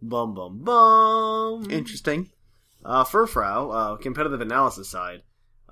Bum 0.02 0.34
bum 0.34 0.58
bum. 0.62 1.70
Interesting. 1.70 2.32
Uh, 2.84 3.04
Furfrou, 3.04 3.74
uh, 3.74 3.96
competitive 3.96 4.42
analysis 4.42 4.90
side. 4.90 5.22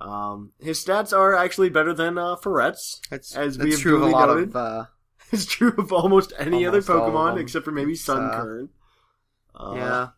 Um, 0.00 0.52
his 0.60 0.82
stats 0.84 1.16
are 1.16 1.34
actually 1.34 1.70
better 1.70 1.92
than 1.92 2.18
uh, 2.18 2.36
Furret's. 2.36 3.00
That's 3.10 3.34
as 3.36 3.58
we 3.58 3.64
that's 3.70 3.76
have 3.76 3.82
true 3.82 3.96
of 3.96 4.02
a 4.02 4.06
lot 4.06 4.28
noted. 4.28 4.48
of. 4.50 4.56
Uh, 4.56 4.84
It's 5.30 5.44
true 5.44 5.74
of 5.76 5.92
almost 5.92 6.32
any 6.38 6.64
Almost 6.64 6.88
other 6.88 7.00
Pokemon 7.00 7.38
except 7.38 7.64
for 7.66 7.70
maybe 7.72 7.92
uh, 7.92 7.96
Sunkern. 7.96 8.68
Uh, 9.54 9.72
yeah, 9.76 10.08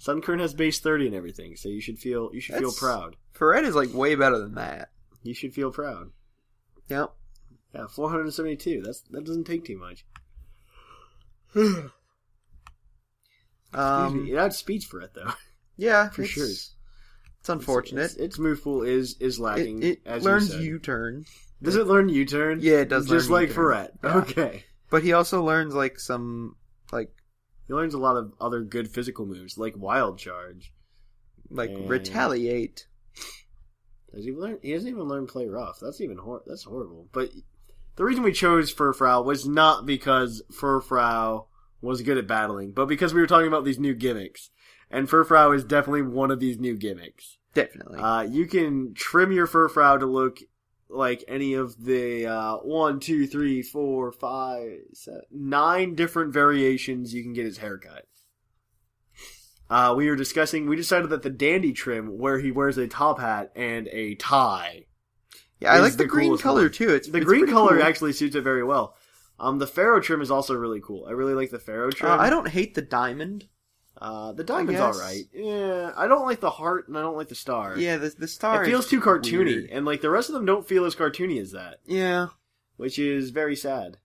Sunkern 0.00 0.40
has 0.40 0.54
base 0.54 0.80
thirty 0.80 1.06
and 1.06 1.14
everything, 1.14 1.54
so 1.54 1.68
you 1.68 1.80
should 1.80 1.98
feel 2.00 2.30
you 2.32 2.40
should 2.40 2.56
feel 2.56 2.72
proud. 2.72 3.14
Furret 3.32 3.62
is 3.62 3.76
like 3.76 3.94
way 3.94 4.16
better 4.16 4.38
than 4.38 4.54
that. 4.56 4.90
You 5.22 5.34
should 5.34 5.54
feel 5.54 5.70
proud. 5.70 6.10
Yep. 6.88 7.12
Yeah, 7.74 7.86
four 7.86 8.10
hundred 8.10 8.22
and 8.24 8.34
seventy-two. 8.34 8.82
That's 8.84 9.02
that 9.10 9.22
doesn't 9.24 9.44
take 9.44 9.64
too 9.64 9.78
much. 9.78 10.04
Excuse 11.54 11.90
Um, 13.72 14.24
me. 14.24 14.32
It 14.32 14.36
outspeeds 14.36 14.84
for 14.84 15.00
it 15.00 15.14
though. 15.14 15.32
yeah, 15.76 16.08
for 16.08 16.24
sure. 16.24 16.48
It's 17.40 17.48
unfortunate. 17.48 18.02
Its, 18.04 18.14
its 18.16 18.38
move 18.38 18.62
pool 18.62 18.82
is 18.82 19.16
is 19.20 19.40
lacking. 19.40 19.82
it 19.82 19.86
it 19.86 20.00
as 20.06 20.24
learns 20.24 20.54
you. 20.54 20.60
U-turn, 20.74 21.24
Does 21.62 21.76
it 21.76 21.86
learn 21.86 22.08
U-turn? 22.08 22.60
Yeah, 22.60 22.78
it 22.80 22.88
does 22.88 23.08
Just 23.08 23.30
like 23.30 23.48
Furret. 23.50 23.90
Yeah. 24.04 24.16
Okay. 24.18 24.64
but 24.90 25.02
he 25.02 25.12
also 25.14 25.42
learns 25.42 25.74
like 25.74 25.98
some 25.98 26.56
like 26.92 27.10
He 27.66 27.72
learns 27.74 27.94
a 27.94 27.98
lot 27.98 28.16
of 28.16 28.32
other 28.40 28.62
good 28.62 28.88
physical 28.90 29.24
moves, 29.26 29.56
like 29.56 29.74
Wild 29.76 30.18
Charge. 30.18 30.72
like 31.50 31.70
And- 31.70 31.88
retaliate. 31.88 32.86
Does 34.14 34.24
he 34.24 34.32
learn? 34.32 34.58
He 34.62 34.72
doesn't 34.72 34.88
even 34.88 35.04
learn 35.04 35.26
Play 35.26 35.46
Rough. 35.46 35.78
That's 35.80 36.00
even 36.00 36.18
hor- 36.18 36.42
that's 36.46 36.64
horrible. 36.64 37.08
But 37.12 37.30
the 37.96 38.04
reason 38.04 38.22
we 38.24 38.32
chose 38.32 38.74
Furfrou 38.74 39.24
was 39.24 39.46
not 39.46 39.86
because 39.86 40.42
Furfrou 40.52 41.46
was 41.80 42.02
good 42.02 42.18
at 42.18 42.26
battling, 42.26 42.72
but 42.72 42.86
because 42.86 43.14
we 43.14 43.20
were 43.20 43.26
talking 43.28 43.46
about 43.48 43.64
these 43.64 43.78
new 43.78 43.94
gimmicks, 43.94 44.50
and 44.90 45.08
Furfrou 45.08 45.54
is 45.54 45.64
definitely 45.64 46.02
one 46.02 46.30
of 46.30 46.40
these 46.40 46.58
new 46.58 46.76
gimmicks. 46.76 47.38
Definitely. 47.54 47.98
Uh, 47.98 48.22
you 48.22 48.46
can 48.46 48.94
trim 48.94 49.32
your 49.32 49.46
Furfrou 49.46 49.98
to 49.98 50.06
look 50.06 50.38
like 50.88 51.24
any 51.28 51.54
of 51.54 51.84
the 51.84 52.26
uh, 52.26 52.56
one, 52.56 53.00
two, 53.00 53.26
three, 53.26 53.62
four, 53.62 54.12
five, 54.12 54.78
seven, 54.92 55.22
nine 55.30 55.94
different 55.94 56.32
variations 56.32 57.14
you 57.14 57.22
can 57.22 57.32
get 57.32 57.44
his 57.44 57.58
haircut. 57.58 58.06
Uh, 59.68 59.94
we 59.96 60.08
were 60.08 60.16
discussing. 60.16 60.68
We 60.68 60.74
decided 60.74 61.10
that 61.10 61.22
the 61.22 61.30
dandy 61.30 61.72
trim, 61.72 62.18
where 62.18 62.40
he 62.40 62.50
wears 62.50 62.76
a 62.76 62.88
top 62.88 63.20
hat 63.20 63.52
and 63.54 63.86
a 63.92 64.16
tie, 64.16 64.86
yeah, 65.60 65.72
I 65.72 65.78
like 65.78 65.92
the, 65.92 65.98
the 65.98 66.06
green 66.06 66.36
color 66.38 66.62
one. 66.62 66.72
too. 66.72 66.88
It's 66.88 67.08
the 67.08 67.18
it's 67.18 67.26
green 67.26 67.46
color 67.46 67.76
cool. 67.76 67.82
actually 67.82 68.12
suits 68.12 68.34
it 68.34 68.42
very 68.42 68.64
well. 68.64 68.96
Um, 69.38 69.58
the 69.58 69.66
Pharaoh 69.66 70.00
trim 70.00 70.20
is 70.20 70.30
also 70.30 70.54
really 70.54 70.80
cool. 70.80 71.06
I 71.06 71.12
really 71.12 71.34
like 71.34 71.50
the 71.50 71.58
Pharaoh 71.58 71.90
trim. 71.90 72.10
Uh, 72.10 72.16
I 72.16 72.30
don't 72.30 72.48
hate 72.48 72.74
the 72.74 72.82
diamond. 72.82 73.46
Uh, 74.00 74.32
the 74.32 74.44
diamond's 74.44 74.80
alright. 74.80 75.24
Yeah, 75.34 75.92
I 75.94 76.08
don't 76.08 76.24
like 76.26 76.40
the 76.40 76.48
heart 76.50 76.88
and 76.88 76.96
I 76.96 77.02
don't 77.02 77.16
like 77.16 77.28
the 77.28 77.34
star. 77.34 77.76
Yeah, 77.76 77.98
the 77.98 78.08
the 78.08 78.28
star. 78.28 78.62
it 78.64 78.66
feels 78.66 78.88
too 78.88 79.00
cartoony, 79.00 79.44
weird. 79.44 79.70
and 79.70 79.84
like 79.84 80.00
the 80.00 80.08
rest 80.10 80.30
of 80.30 80.34
them 80.34 80.46
don't 80.46 80.66
feel 80.66 80.84
as 80.86 80.94
cartoony 80.96 81.38
as 81.40 81.52
that, 81.52 81.80
Yeah, 81.84 82.28
which 82.76 82.98
is 82.98 83.28
very 83.30 83.54
sad. 83.56 83.98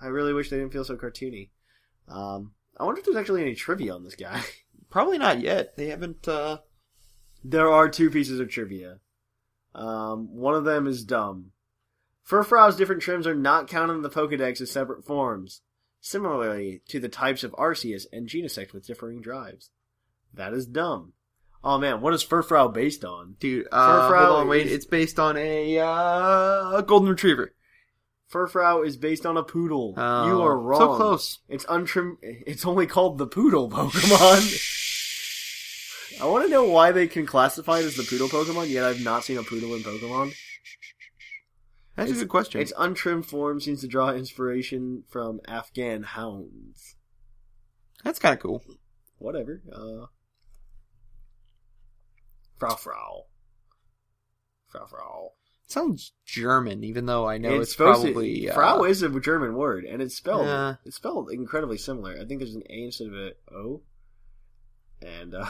I 0.00 0.06
really 0.08 0.32
wish 0.32 0.50
they 0.50 0.56
didn't 0.58 0.72
feel 0.72 0.84
so 0.84 0.96
cartoony. 0.96 1.50
Um, 2.08 2.52
I 2.76 2.84
wonder 2.84 2.98
if 2.98 3.04
there's 3.04 3.16
actually 3.16 3.42
any 3.42 3.54
trivia 3.54 3.94
on 3.94 4.02
this 4.02 4.16
guy. 4.16 4.42
probably 4.90 5.18
not 5.18 5.40
yet. 5.40 5.76
They 5.76 5.86
haven't. 5.88 6.26
uh 6.26 6.58
there 7.44 7.70
are 7.70 7.88
two 7.88 8.10
pieces 8.10 8.40
of 8.40 8.50
trivia. 8.50 8.98
Um, 9.74 10.34
one 10.36 10.54
of 10.54 10.64
them 10.64 10.86
is 10.86 11.04
dumb. 11.04 11.52
Furfrou's 12.28 12.76
different 12.76 13.02
trims 13.02 13.26
are 13.26 13.34
not 13.34 13.68
counted 13.68 13.94
in 13.94 14.02
the 14.02 14.10
Pokedex 14.10 14.60
as 14.60 14.70
separate 14.70 15.04
forms, 15.04 15.60
similarly 16.02 16.82
to 16.88 17.00
the 17.00 17.08
types 17.08 17.42
of 17.44 17.52
Arceus 17.52 18.04
and 18.12 18.28
Genesect 18.28 18.74
with 18.74 18.86
differing 18.86 19.22
drives. 19.22 19.70
That 20.34 20.52
is 20.52 20.66
dumb. 20.66 21.14
Oh 21.64 21.78
man, 21.78 22.00
what 22.02 22.12
is 22.12 22.24
Furfrou 22.24 22.74
based 22.74 23.04
on? 23.04 23.36
Dude, 23.38 23.68
uh, 23.72 24.10
Furfrou 24.10 24.26
hold 24.26 24.40
on, 24.40 24.48
wait. 24.48 24.66
is- 24.66 24.72
It's 24.72 24.84
based 24.86 25.18
on 25.18 25.36
a 25.38 25.78
uh, 25.78 26.76
a 26.78 26.84
golden 26.86 27.08
retriever. 27.08 27.54
Furfrou 28.32 28.84
is 28.86 28.96
based 28.96 29.24
on 29.26 29.36
a 29.36 29.42
poodle. 29.44 29.94
Oh, 29.96 30.26
you 30.26 30.42
are 30.42 30.58
wrong. 30.58 30.80
so 30.80 30.96
close. 30.96 31.38
It's 31.48 31.64
untrim. 31.68 32.16
It's 32.22 32.64
only 32.66 32.86
called 32.86 33.18
the 33.18 33.26
poodle 33.26 33.70
Pokemon. 33.70 34.70
I 36.20 36.26
want 36.26 36.44
to 36.44 36.50
know 36.50 36.64
why 36.64 36.92
they 36.92 37.06
can 37.08 37.26
classify 37.26 37.78
it 37.80 37.84
as 37.84 37.96
the 37.96 38.02
poodle 38.04 38.28
Pokemon, 38.28 38.68
yet 38.68 38.84
I've 38.84 39.02
not 39.02 39.24
seen 39.24 39.38
a 39.38 39.42
poodle 39.42 39.74
in 39.74 39.82
Pokemon. 39.82 40.34
That's 41.96 42.10
a 42.10 42.14
good 42.14 42.28
question. 42.28 42.60
Its 42.60 42.72
untrimmed 42.78 43.26
form 43.26 43.60
seems 43.60 43.82
to 43.82 43.86
draw 43.86 44.10
inspiration 44.10 45.04
from 45.08 45.40
Afghan 45.46 46.04
hounds. 46.04 46.96
That's 48.02 48.18
kind 48.18 48.34
of 48.34 48.40
cool. 48.40 48.62
Whatever. 49.18 49.62
Uh, 49.70 50.06
Frau 52.58 52.74
Frau. 52.76 53.26
Frau 54.68 54.86
Frau. 54.86 55.32
sounds 55.66 56.12
German, 56.24 56.82
even 56.82 57.06
though 57.06 57.28
I 57.28 57.38
know 57.38 57.60
it's, 57.60 57.72
supposed 57.72 58.02
probably 58.02 58.42
to, 58.42 58.48
uh, 58.50 58.54
Frau 58.54 58.84
is 58.84 59.02
a 59.02 59.20
German 59.20 59.54
word, 59.54 59.84
and 59.84 60.00
it's 60.00 60.16
spelled 60.16 60.46
Yeah. 60.46 60.76
it's 60.84 60.96
spelled 60.96 61.30
incredibly 61.30 61.76
similar. 61.76 62.12
I 62.18 62.24
think 62.24 62.40
there's 62.40 62.54
an 62.54 62.62
A 62.70 62.84
instead 62.84 63.08
of 63.08 63.14
an 63.14 63.32
O, 63.54 63.82
and 65.02 65.34
uh, 65.34 65.46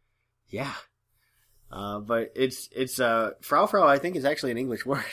yeah, 0.48 0.72
uh, 1.70 2.00
but 2.00 2.32
it's 2.36 2.68
it's 2.72 3.00
uh, 3.00 3.30
Frau 3.40 3.66
Frau. 3.66 3.86
I 3.86 3.98
think 3.98 4.16
is 4.16 4.24
actually 4.24 4.50
an 4.52 4.58
English 4.58 4.84
word 4.86 5.04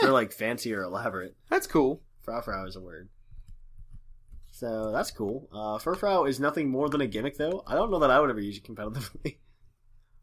for 0.00 0.10
like 0.10 0.32
fancy 0.32 0.72
or 0.74 0.82
elaborate. 0.82 1.36
That's 1.50 1.66
cool. 1.66 2.02
Frau 2.22 2.40
Frau 2.40 2.66
is 2.66 2.76
a 2.76 2.80
word. 2.80 3.08
So 4.50 4.92
that's 4.92 5.10
cool. 5.10 5.48
Uh, 5.52 5.78
Furfrou 5.78 6.28
is 6.28 6.38
nothing 6.38 6.70
more 6.70 6.88
than 6.88 7.00
a 7.00 7.06
gimmick, 7.06 7.36
though. 7.36 7.64
I 7.66 7.74
don't 7.74 7.90
know 7.90 7.98
that 7.98 8.10
I 8.10 8.20
would 8.20 8.30
ever 8.30 8.40
use 8.40 8.56
it 8.58 8.64
competitively. 8.64 9.38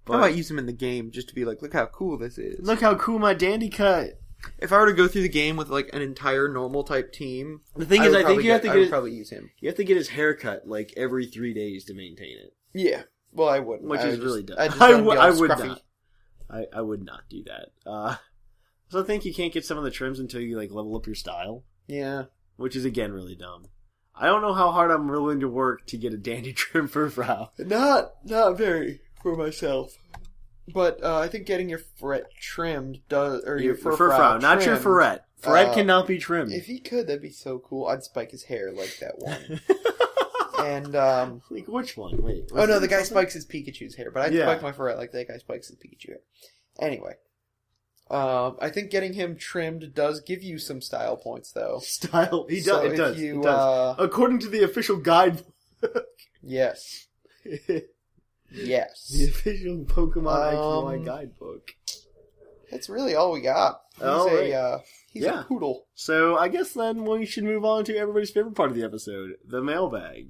But 0.05 0.13
I 0.17 0.19
might 0.21 0.35
use 0.35 0.47
them 0.47 0.57
in 0.57 0.65
the 0.65 0.71
game 0.73 1.11
just 1.11 1.27
to 1.29 1.35
be 1.35 1.43
like, 1.45 1.61
look 1.61 1.73
how 1.73 1.85
cool 1.87 2.17
this 2.17 2.37
is. 2.37 2.65
look 2.65 2.79
how 2.81 2.95
cool 2.95 3.19
my 3.19 3.33
dandy 3.33 3.69
cut. 3.69 4.19
if 4.57 4.71
I 4.71 4.77
were 4.79 4.85
to 4.87 4.93
go 4.93 5.07
through 5.09 5.23
the 5.23 5.29
game 5.29 5.57
with 5.57 5.67
like 5.69 5.89
an 5.93 6.01
entire 6.01 6.47
normal 6.47 6.83
type 6.85 7.11
team, 7.11 7.61
The 7.75 7.85
thing 7.85 8.01
I 8.01 8.05
is, 8.05 8.11
would 8.11 8.15
I 8.15 8.19
think 8.19 8.25
probably 8.27 8.45
you 8.45 8.51
have 8.53 8.61
to 8.61 8.69
I 8.69 8.73
get 8.73 8.79
would 8.79 8.87
it- 8.87 8.91
probably 8.91 9.11
use 9.13 9.29
him. 9.29 9.51
You 9.59 9.67
have 9.69 9.77
to 9.77 9.83
get 9.83 9.97
his 9.97 10.07
hair 10.09 10.33
cut 10.33 10.65
like 10.65 10.93
every 10.95 11.25
three 11.25 11.53
days 11.53 11.83
to 11.85 11.93
maintain 11.93 12.37
it, 12.37 12.53
Yeah. 12.73 13.03
Well, 13.33 13.49
I 13.49 13.59
wouldn't. 13.59 13.89
which 13.89 13.99
I 14.01 14.07
is 14.07 14.17
would 14.19 14.25
really 14.25 14.43
just- 14.43 14.57
dumb. 14.57 14.63
I, 14.63 14.67
just 14.69 14.79
would- 14.79 15.11
be 15.11 15.17
all 15.17 15.19
I 15.19 15.29
would 15.31 15.51
scruffy. 15.51 15.67
not. 15.67 15.81
I, 16.49 16.65
I 16.73 16.81
would 16.81 17.03
not 17.03 17.21
do 17.29 17.43
that. 17.45 17.67
Uh, 17.85 18.15
so 18.91 19.01
I 19.01 19.03
think 19.03 19.25
you 19.25 19.33
can't 19.33 19.53
get 19.53 19.65
some 19.65 19.77
of 19.79 19.83
the 19.83 19.89
trims 19.91 20.19
until 20.19 20.41
you 20.41 20.55
like 20.57 20.69
level 20.71 20.95
up 20.95 21.05
your 21.07 21.15
style, 21.15 21.63
Yeah. 21.87 22.25
which 22.57 22.75
is 22.75 22.85
again 22.85 23.11
really 23.13 23.35
dumb. 23.35 23.65
I 24.13 24.25
don't 24.27 24.41
know 24.41 24.53
how 24.53 24.71
hard 24.71 24.91
I'm 24.91 25.07
willing 25.07 25.39
to 25.39 25.47
work 25.47 25.87
to 25.87 25.97
get 25.97 26.13
a 26.13 26.17
dandy 26.17 26.53
trim 26.53 26.87
for 26.87 27.09
Frau. 27.09 27.49
Not 27.57 28.11
not 28.25 28.57
very 28.57 29.01
for 29.23 29.35
myself. 29.35 29.93
But 30.73 31.03
uh, 31.03 31.17
I 31.17 31.27
think 31.27 31.47
getting 31.47 31.69
your 31.69 31.79
fret 31.99 32.25
trimmed 32.39 32.99
does, 33.09 33.43
or 33.45 33.57
your 33.57 33.73
Your 33.73 33.75
fur, 33.75 33.97
Frau, 33.97 34.37
not 34.37 34.63
your 34.65 34.77
Furret. 34.77 35.21
Furret 35.41 35.69
uh, 35.69 35.73
cannot 35.73 36.07
be 36.07 36.19
trimmed. 36.19 36.53
If 36.53 36.67
he 36.67 36.79
could, 36.79 37.07
that'd 37.07 37.21
be 37.21 37.31
so 37.31 37.57
cool. 37.59 37.87
I'd 37.87 38.03
spike 38.03 38.29
his 38.31 38.43
hair 38.43 38.71
like 38.71 38.95
that 38.99 39.17
one. 39.17 39.59
and 40.65 40.95
um, 40.95 41.41
like 41.49 41.67
which 41.67 41.97
one? 41.97 42.21
Wait. 42.21 42.51
oh 42.53 42.65
no, 42.65 42.79
the 42.79 42.87
guy 42.87 43.01
spikes 43.03 43.33
his 43.33 43.45
Pikachu's 43.45 43.95
hair, 43.95 44.11
but 44.11 44.21
I'd 44.23 44.33
Yeah. 44.33 44.43
spike 44.45 44.61
my 44.61 44.71
Furret 44.71 44.97
like 44.97 45.11
that 45.13 45.27
guy 45.27 45.37
spikes 45.37 45.67
his 45.67 45.77
Pikachu 45.77 46.09
hair. 46.09 46.19
Anyway, 46.79 47.13
um, 48.11 48.57
I 48.61 48.69
think 48.69 48.91
getting 48.91 49.13
him 49.13 49.35
trimmed 49.37 49.93
does 49.93 50.21
give 50.21 50.43
you 50.43 50.57
some 50.59 50.81
style 50.81 51.15
points, 51.17 51.51
though. 51.51 51.79
style. 51.83 52.45
He 52.49 52.57
does. 52.57 52.65
So 52.65 52.81
it 52.81 52.95
does. 52.97 53.17
you, 53.19 53.39
it 53.39 53.43
does. 53.43 53.55
uh, 53.55 53.95
According 54.03 54.39
to 54.39 54.49
the 54.49 54.63
official 54.63 54.97
guide, 54.97 55.43
Yes, 56.43 57.07
yes. 58.51 59.07
the 59.09 59.25
official 59.29 59.77
Pokemon 59.85 60.53
XY 60.53 60.97
Um, 60.99 61.05
guidebook. 61.05 61.71
That's 62.69 62.89
really 62.89 63.15
all 63.15 63.31
we 63.33 63.41
got. 63.41 63.81
He's 63.95 64.03
All 64.03 64.29
a 64.29 64.53
uh, 64.53 64.79
he's 65.11 65.23
Yeah. 65.23 65.41
a 65.41 65.43
poodle. 65.43 65.85
So 65.93 66.37
I 66.37 66.47
guess 66.47 66.73
then 66.73 67.03
we 67.05 67.25
should 67.25 67.43
move 67.43 67.65
on 67.65 67.83
to 67.85 67.95
everybody's 67.97 68.31
favorite 68.31 68.55
part 68.55 68.69
of 68.71 68.75
the 68.77 68.83
episode, 68.83 69.31
the 69.45 69.61
mailbag. 69.61 70.29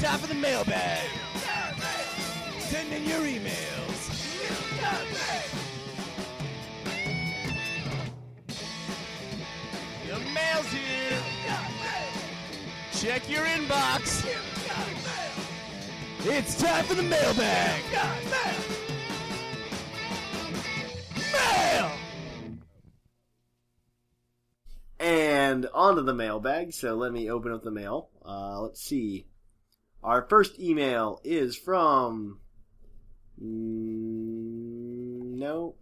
It's 0.00 0.06
time 0.06 0.20
for 0.20 0.28
the 0.28 0.34
mailbag. 0.34 1.10
Send 2.60 2.92
in 2.92 3.04
your 3.04 3.18
emails. 3.18 4.00
The 10.06 10.18
mail's 10.32 10.66
here. 10.68 11.18
Check 12.92 13.28
your 13.28 13.42
inbox. 13.42 14.24
It's 16.20 16.54
time 16.62 16.84
for 16.84 16.94
the 16.94 17.02
mailbag. 17.02 17.82
Mail. 21.32 21.90
onto 25.74 26.02
the 26.02 26.14
mailbag, 26.14 26.72
so 26.72 26.94
let 26.94 27.12
me 27.12 27.28
open 27.28 27.50
up 27.50 27.64
the 27.64 27.72
mail. 27.72 28.10
Uh, 28.24 28.60
let's 28.60 28.80
see. 28.80 29.26
Our 30.02 30.26
first 30.28 30.58
email 30.58 31.20
is 31.24 31.56
from. 31.56 32.40
Mm, 33.42 35.36
nope. 35.38 35.80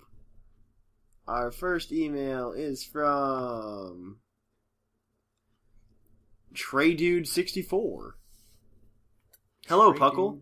Our 1.29 1.51
first 1.51 1.93
email 1.93 2.53
is 2.53 2.85
from. 2.85 4.19
Trey 6.55 6.95
Dude 6.95 7.29
64. 7.29 8.17
Hello, 9.69 9.93
Puckle. 9.93 10.41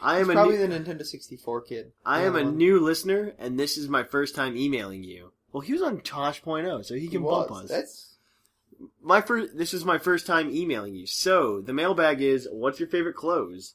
I 0.00 0.18
am 0.18 0.26
probably 0.26 0.58
new, 0.58 0.66
the 0.66 0.78
Nintendo 0.78 1.04
64 1.04 1.62
kid. 1.62 1.92
I 2.04 2.22
am 2.22 2.36
a 2.36 2.44
new 2.44 2.80
listener, 2.80 3.34
and 3.38 3.58
this 3.58 3.76
is 3.76 3.88
my 3.88 4.04
first 4.04 4.34
time 4.34 4.56
emailing 4.56 5.02
you. 5.02 5.32
Well, 5.52 5.60
he 5.62 5.72
was 5.72 5.82
on 5.82 6.00
Tosh.0, 6.00 6.84
so 6.84 6.94
he 6.94 7.00
he 7.02 7.08
can 7.08 7.22
was. 7.22 7.48
bump 7.48 7.64
us. 7.64 7.70
That's 7.70 8.17
My 9.08 9.22
first. 9.22 9.56
This 9.56 9.72
is 9.72 9.86
my 9.86 9.96
first 9.96 10.26
time 10.26 10.50
emailing 10.50 10.94
you. 10.94 11.06
So 11.06 11.62
the 11.62 11.72
mailbag 11.72 12.20
is: 12.20 12.46
What's 12.52 12.78
your 12.78 12.90
favorite 12.90 13.16
clothes? 13.16 13.74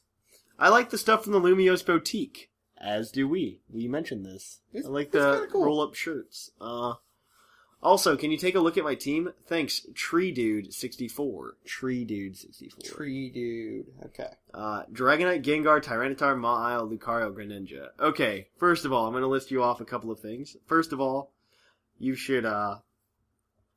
I 0.60 0.68
like 0.68 0.90
the 0.90 0.98
stuff 0.98 1.24
from 1.24 1.32
the 1.32 1.40
Lumiose 1.40 1.84
boutique. 1.84 2.50
As 2.80 3.10
do 3.10 3.26
we. 3.26 3.60
We 3.68 3.88
mentioned 3.88 4.24
this. 4.24 4.60
It's- 4.72 4.86
I 4.86 4.90
like 4.92 5.10
the 5.10 5.48
cool. 5.50 5.64
roll-up 5.64 5.94
shirts. 5.94 6.50
Uh, 6.60 6.94
also, 7.82 8.16
can 8.16 8.30
you 8.30 8.36
take 8.38 8.54
a 8.54 8.60
look 8.60 8.78
at 8.78 8.84
my 8.84 8.94
team? 8.94 9.32
Thanks, 9.46 9.84
Tree 9.94 10.30
Dude 10.30 10.72
sixty 10.72 11.08
four. 11.08 11.56
Tree 11.64 12.04
Dude 12.04 12.36
sixty 12.36 12.68
four. 12.68 12.82
tree 12.84 13.28
dude. 13.30 13.86
Okay. 14.06 14.30
Uh, 14.54 14.84
Dragonite, 14.92 15.42
Gengar, 15.42 15.82
Tyranitar, 15.82 16.36
Mawile, 16.38 16.88
Lucario, 16.88 17.32
Greninja. 17.34 17.88
Okay, 17.98 18.46
first 18.56 18.84
of 18.84 18.92
all, 18.92 19.06
I'm 19.06 19.12
going 19.12 19.22
to 19.22 19.28
list 19.28 19.50
you 19.50 19.62
off 19.64 19.80
a 19.80 19.84
couple 19.84 20.10
of 20.12 20.20
things. 20.20 20.56
First 20.66 20.92
of 20.92 21.00
all, 21.00 21.32
you 21.98 22.14
should 22.14 22.44
uh, 22.46 22.76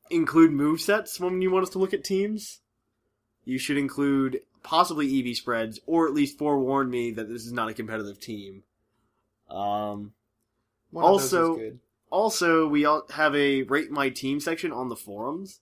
include 0.09 0.51
move 0.51 0.81
sets 0.81 1.19
when 1.19 1.41
you 1.41 1.51
want 1.51 1.63
us 1.63 1.69
to 1.71 1.79
look 1.79 1.93
at 1.93 2.03
teams. 2.03 2.61
You 3.45 3.57
should 3.57 3.77
include 3.77 4.41
possibly 4.63 5.07
EV 5.19 5.35
spreads, 5.37 5.79
or 5.85 6.07
at 6.07 6.13
least 6.13 6.37
forewarn 6.37 6.89
me 6.89 7.11
that 7.11 7.29
this 7.29 7.45
is 7.45 7.53
not 7.53 7.69
a 7.69 7.73
competitive 7.73 8.19
team. 8.19 8.63
Um, 9.49 10.13
One 10.91 11.03
Also- 11.03 11.73
also, 12.09 12.67
we 12.67 12.85
all 12.85 13.05
have 13.11 13.35
a 13.35 13.63
rate 13.63 13.91
my 13.91 14.09
team 14.09 14.39
section 14.39 14.71
on 14.71 14.87
the 14.89 14.95
forums, 14.95 15.59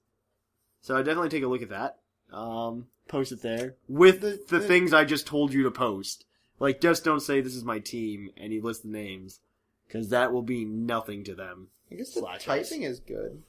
so 0.81 0.95
I 0.95 1.01
definitely 1.01 1.29
take 1.29 1.43
a 1.43 1.47
look 1.47 1.63
at 1.63 1.69
that. 1.69 1.99
Um, 2.31 2.87
post 3.07 3.31
it 3.31 3.41
there 3.41 3.75
with 3.87 4.21
the, 4.21 4.39
The- 4.47 4.59
the- 4.59 4.67
things 4.67 4.93
I 4.93 5.03
just 5.05 5.25
told 5.27 5.53
you 5.53 5.63
to 5.63 5.71
post. 5.71 6.25
Like, 6.59 6.79
just 6.81 7.03
don't 7.03 7.19
say 7.19 7.41
this 7.41 7.55
is 7.55 7.63
my 7.63 7.79
team 7.79 8.29
and 8.37 8.53
you 8.53 8.61
list 8.61 8.83
the 8.83 8.89
names, 8.89 9.39
because 9.87 10.09
that 10.09 10.31
will 10.31 10.41
be 10.43 10.63
nothing 10.65 11.23
to 11.25 11.35
them. 11.35 11.69
I 11.91 11.95
guess 11.95 12.13
the 12.13 12.21
slash 12.21 12.47
us. 12.47 12.69
typing 12.69 12.83
is 12.83 12.99
good. 12.99 13.43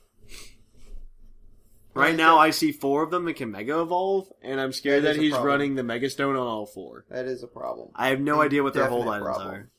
Right 1.97 2.17
now, 2.17 2.39
I 2.39 2.51
see 2.51 2.73
four 2.73 3.03
of 3.03 3.11
them 3.11 3.25
that 3.25 3.35
can 3.35 3.51
Mega 3.51 3.81
Evolve, 3.81 4.29
and 4.43 4.61
I'm 4.61 4.73
scared 4.73 5.03
That 5.03 5.09
that, 5.09 5.13
is 5.15 5.19
a 5.19 5.23
he's 5.23 5.31
problem. 5.33 5.47
running 5.49 5.75
the 5.77 5.83
Mega 5.83 6.09
Stone 6.11 6.37
on 6.37 6.47
all 6.47 6.67
four. 6.67 7.05
That 7.11 7.27
is 7.27 7.43
a 7.43 7.47
problem. 7.47 7.91
I 7.95 8.09
have 8.09 8.21
no 8.21 8.41
A 8.41 8.45
idea 8.45 8.63
what 8.63 8.75
their 8.75 8.87
hold 8.87 9.07
definite 9.07 9.25
items 9.25 9.37
problem. 9.37 9.55
are, 9.55 9.71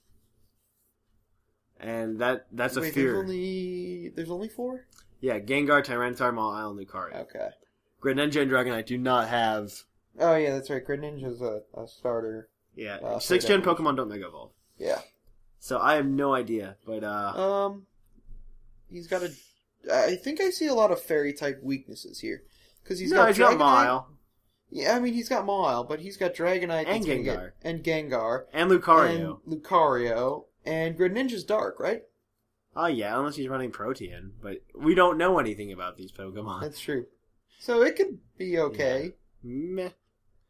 and 1.80 2.20
that 2.20 2.48
that's 2.52 2.76
a 2.76 2.82
Wait, 2.82 2.94
fear. 2.94 3.14
there's 3.14 3.24
only 3.24 4.10
there's 4.16 4.32
only 4.32 4.50
four. 4.50 4.86
Yeah, 5.22 5.40
Gengar, 5.40 5.84
Tyranitar, 5.84 6.34
Mawile, 6.34 6.72
and 6.72 6.80
Lucario. 6.88 7.22
Okay. 7.22 7.50
Greninja 8.02 8.42
and 8.44 8.52
Dragonite 8.52 8.86
do 8.86 8.98
not 8.98 9.28
have 9.30 9.72
Oh 10.20 10.36
yeah, 10.36 10.54
that's 10.54 10.70
right. 10.70 10.86
Greninja's 10.86 11.42
a, 11.42 11.62
a 11.80 11.88
starter. 11.88 12.50
Yeah, 12.76 12.96
Uh, 12.98 13.20
six 13.20 13.46
gen. 13.46 13.62
Pokemon 13.62 13.96
don't 13.98 14.10
Mega 14.10 14.28
Evolve, 14.28 14.52
Yeah. 14.78 15.02
so 15.60 15.80
I 15.80 15.96
have 15.96 16.06
no 16.06 16.34
idea. 16.34 16.78
But 16.86 17.04
uh, 17.04 17.34
Um, 17.70 17.86
he's 18.92 19.08
got 19.08 19.24
a. 19.24 19.32
I 19.92 20.16
think 20.16 20.42
I 20.42 20.50
see 20.50 20.68
a 20.68 20.74
lot 20.74 20.92
of 20.92 21.02
fairy 21.02 21.34
type 21.34 21.60
weaknesses 21.64 22.20
here 22.20 22.44
because 22.84 23.00
he's 23.00 23.12
no, 23.12 23.18
got 23.18 23.28
he's 23.30 23.38
got 23.38 23.54
Dragonite- 23.54 23.86
Mawile 23.88 24.06
Yeah, 24.70 24.96
I 24.96 25.00
mean 25.00 25.14
he's 25.14 25.30
got 25.30 25.46
Mawile, 25.46 25.88
but 25.88 26.00
he's 26.00 26.18
got 26.18 26.34
Dragonite 26.34 26.86
And 26.88 27.06
gonna 27.06 27.24
get- 27.24 27.38
Gengar. 27.40 27.52
and 27.64 27.84
Gengar 27.84 28.46
and 28.54 28.70
Lucario. 28.72 29.40
and 29.46 29.62
Lucario 29.64 30.46
and 30.66 30.98
Greninja's 30.98 31.44
Dark, 31.44 31.80
right? 31.80 32.04
Oh 32.76 32.88
yeah, 32.88 33.18
unless 33.18 33.36
he's 33.38 33.48
running 33.48 33.72
Protean, 33.72 34.34
but 34.42 34.62
we 34.76 34.94
don't 34.94 35.18
know 35.18 35.40
anything 35.40 35.72
about 35.72 35.98
these 35.98 36.12
Pokemon. 36.12 36.62
That's 36.62 36.80
true. 36.80 37.06
So 37.60 37.82
it 37.82 37.96
could 37.96 38.20
be 38.38 38.60
okay. 38.60 39.14
Meh. 39.44 39.90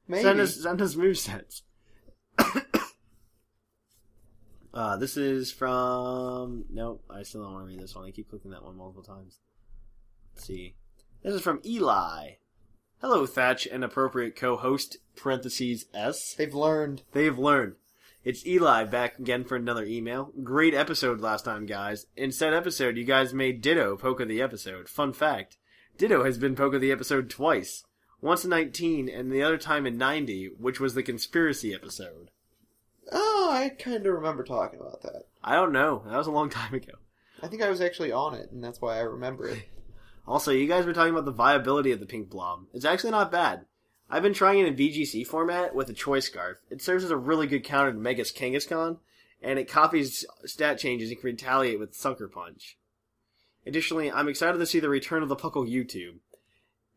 Maybe. 0.10 0.24
Send 0.24 0.40
us 0.40 0.62
send 0.62 0.82
us 0.82 0.96
movesets. 0.96 1.62
Uh, 4.78 4.96
this 4.96 5.18
is 5.18 5.52
from 5.52 6.66
nope. 6.70 7.04
I 7.10 7.24
still 7.24 7.42
don't 7.42 7.54
want 7.54 7.66
to 7.66 7.74
read 7.74 7.82
this 7.82 7.96
one. 7.96 8.06
I 8.06 8.12
keep 8.12 8.30
clicking 8.30 8.52
that 8.52 8.64
one 8.64 8.78
multiple 8.78 9.02
times. 9.02 9.40
Let's 10.36 10.46
see. 10.46 10.76
This 11.24 11.34
is 11.34 11.42
from 11.42 11.62
Eli. 11.66 12.34
Hello, 13.02 13.26
Thatch 13.26 13.66
and 13.66 13.84
appropriate 13.84 14.36
co-host. 14.36 14.98
Parentheses 15.16 15.86
S. 15.96 16.36
They've 16.36 16.54
learned. 16.54 17.02
They've 17.12 17.38
learned. 17.38 17.74
It's 18.24 18.46
Eli 18.46 18.84
back 18.84 19.18
again 19.18 19.46
for 19.46 19.56
another 19.56 19.84
email. 19.84 20.32
Great 20.44 20.76
episode 20.76 21.22
last 21.22 21.46
time, 21.46 21.66
guys. 21.66 22.06
In 22.16 22.32
said 22.32 22.54
episode, 22.54 22.98
you 22.98 23.04
guys 23.04 23.34
made 23.34 23.62
Ditto 23.62 23.98
Poke 23.98 24.20
of 24.20 24.28
the 24.28 24.44
episode. 24.44 24.90
Fun 24.90 25.12
fact 25.12 25.58
Ditto 25.98 26.24
has 26.24 26.38
been 26.38 26.56
Poke 26.56 26.76
of 26.76 26.82
the 26.82 26.92
episode 26.92 27.32
twice. 27.32 27.84
Once 28.22 28.44
in 28.44 28.52
19 28.52 29.10
and 29.10 29.32
the 29.32 29.42
other 29.42 29.58
time 29.58 29.88
in 29.88 29.98
90, 29.98 30.52
which 30.60 30.80
was 30.80 30.94
the 30.94 31.02
conspiracy 31.02 31.74
episode. 31.74 32.30
Oh, 33.12 33.50
I 33.52 33.70
kind 33.70 34.06
of 34.06 34.14
remember 34.14 34.44
talking 34.44 34.80
about 34.80 35.02
that. 35.04 35.24
I 35.44 35.56
don't 35.56 35.72
know. 35.72 36.04
That 36.08 36.18
was 36.18 36.28
a 36.28 36.32
long 36.32 36.50
time 36.52 36.74
ago. 36.74 36.94
I 37.42 37.48
think 37.48 37.62
I 37.62 37.70
was 37.70 37.82
actually 37.82 38.12
on 38.12 38.34
it, 38.34 38.52
and 38.52 38.64
that's 38.64 38.82
why 38.82 38.98
I 38.98 39.02
remember 39.02 39.48
it. 39.48 39.60
Also, 40.28 40.52
you 40.52 40.68
guys 40.68 40.86
were 40.86 40.92
talking 40.92 41.14
about 41.14 41.24
the 41.24 41.32
viability 41.32 41.94
of 41.94 42.02
the 42.02 42.06
pink 42.06 42.30
blob. 42.30 42.66
It's 42.74 42.84
actually 42.84 43.12
not 43.12 43.32
bad. 43.32 43.66
I've 44.10 44.24
been 44.24 44.34
trying 44.34 44.60
it 44.60 44.68
in 44.68 44.76
VGC 44.76 45.26
format 45.26 45.74
with 45.74 45.90
a 45.90 45.94
choice 45.94 46.26
scarf. 46.26 46.58
It 46.70 46.82
serves 46.82 47.06
as 47.06 47.12
a 47.12 47.16
really 47.16 47.48
good 47.48 47.64
counter 47.64 47.94
to 47.94 47.98
Megas 47.98 48.34
Kangaskhan, 48.34 48.98
and 49.42 49.58
it 49.58 49.70
copies 49.70 50.26
stat 50.44 50.80
changes 50.80 51.12
and 51.12 51.20
can 51.20 51.28
retaliate 51.28 51.80
with 51.80 51.96
Sucker 51.96 52.28
Punch. 52.28 52.78
Additionally, 53.66 54.12
I'm 54.12 54.28
excited 54.28 54.58
to 54.58 54.66
see 54.66 54.82
the 54.82 54.90
return 54.90 55.24
of 55.24 55.30
the 55.30 55.36
Puckle 55.38 55.66
YouTube. 55.66 56.18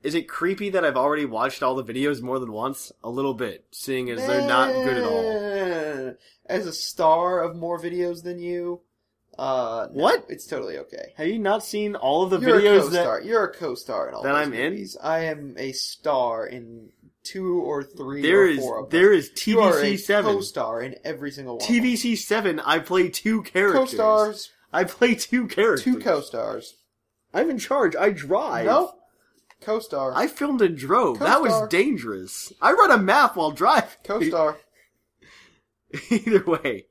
Is 0.02 0.14
it 0.14 0.28
creepy 0.28 0.70
that 0.70 0.84
I've 0.84 0.96
already 0.96 1.24
watched 1.26 1.62
all 1.62 1.74
the 1.74 1.84
videos 1.84 2.22
more 2.22 2.38
than 2.38 2.52
once? 2.52 2.90
A 3.04 3.10
little 3.10 3.34
bit, 3.34 3.66
seeing 3.70 4.08
as 4.10 4.26
they're 4.26 4.46
not 4.48 4.72
good 4.72 4.96
at 4.96 5.04
all. 5.04 6.16
As 6.46 6.66
a 6.66 6.72
star 6.72 7.40
of 7.42 7.54
more 7.54 7.78
videos 7.78 8.22
than 8.22 8.38
you, 8.38 8.80
uh, 9.38 9.88
no, 9.92 10.02
What? 10.02 10.24
It's 10.28 10.46
totally 10.46 10.78
okay. 10.78 11.12
Have 11.16 11.26
you 11.28 11.38
not 11.38 11.62
seen 11.64 11.94
all 11.96 12.22
of 12.24 12.30
the 12.30 12.38
videos? 12.38 12.62
You're 12.62 12.76
a 12.76 12.80
co-star. 12.80 13.18
that? 13.20 13.26
You're 13.26 13.44
a 13.44 13.54
co-star 13.54 14.08
in 14.08 14.14
all 14.14 14.22
that 14.22 14.34
I'm 14.34 14.52
in? 14.52 14.86
I 15.02 15.20
am 15.20 15.54
a 15.58 15.72
star 15.72 16.46
in 16.46 16.90
two 17.22 17.60
or 17.60 17.84
three 17.84 18.22
There 18.22 18.42
or 18.42 18.46
is 18.48 18.58
four 18.58 18.78
of 18.80 18.90
them. 18.90 18.98
there 18.98 19.12
is 19.12 19.30
You 19.46 19.60
are 19.60 19.78
a 19.78 19.82
TVC 19.82 19.98
seven. 20.00 20.34
co-star 20.36 20.82
in 20.82 20.96
every 21.04 21.30
single 21.30 21.58
one. 21.58 21.66
TVC 21.68 22.16
seven. 22.16 22.58
I 22.60 22.78
play 22.80 23.08
two 23.10 23.42
characters. 23.42 23.90
co-stars, 23.90 24.50
I 24.72 24.84
play 24.84 25.14
two 25.14 25.46
characters. 25.46 25.84
two 25.84 25.98
co-stars. 26.00 26.76
I'm 27.32 27.48
in 27.50 27.58
charge. 27.58 27.94
I 27.94 28.10
drive. 28.10 28.66
Nope. 28.66 28.96
Co-star. 29.60 30.12
I 30.14 30.26
filmed 30.26 30.62
and 30.62 30.76
drove. 30.76 31.18
Co-star. 31.18 31.28
That 31.28 31.42
was 31.42 31.68
dangerous. 31.68 32.52
I 32.62 32.72
run 32.72 32.90
a 32.90 32.98
map 32.98 33.36
while 33.36 33.50
driving. 33.50 33.88
Co-star. 34.04 34.58
Either 36.10 36.44
way, 36.44 36.86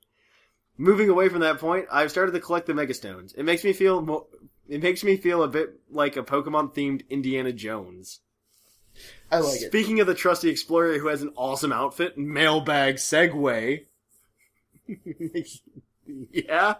moving 0.77 1.09
away 1.09 1.29
from 1.29 1.39
that 1.41 1.57
point, 1.59 1.85
I've 1.91 2.11
started 2.11 2.33
to 2.33 2.39
collect 2.39 2.67
the 2.67 2.73
Megastones. 2.73 3.33
It 3.37 3.43
makes 3.43 3.63
me 3.63 3.73
feel 3.73 4.01
mo- 4.01 4.27
it 4.67 4.83
makes 4.83 5.03
me 5.03 5.17
feel 5.17 5.41
a 5.41 5.47
bit 5.47 5.79
like 5.89 6.15
a 6.17 6.21
Pokemon 6.23 6.75
themed 6.75 7.07
Indiana 7.09 7.51
Jones. 7.53 8.19
I 9.31 9.39
like 9.39 9.61
it. 9.61 9.67
Speaking 9.67 9.99
of 10.01 10.07
the 10.07 10.13
trusty 10.13 10.49
explorer 10.49 10.97
who 10.99 11.07
has 11.07 11.21
an 11.21 11.31
awesome 11.37 11.71
outfit, 11.71 12.17
mailbag 12.17 12.95
segue. 12.95 13.85
yeah. 16.31 16.75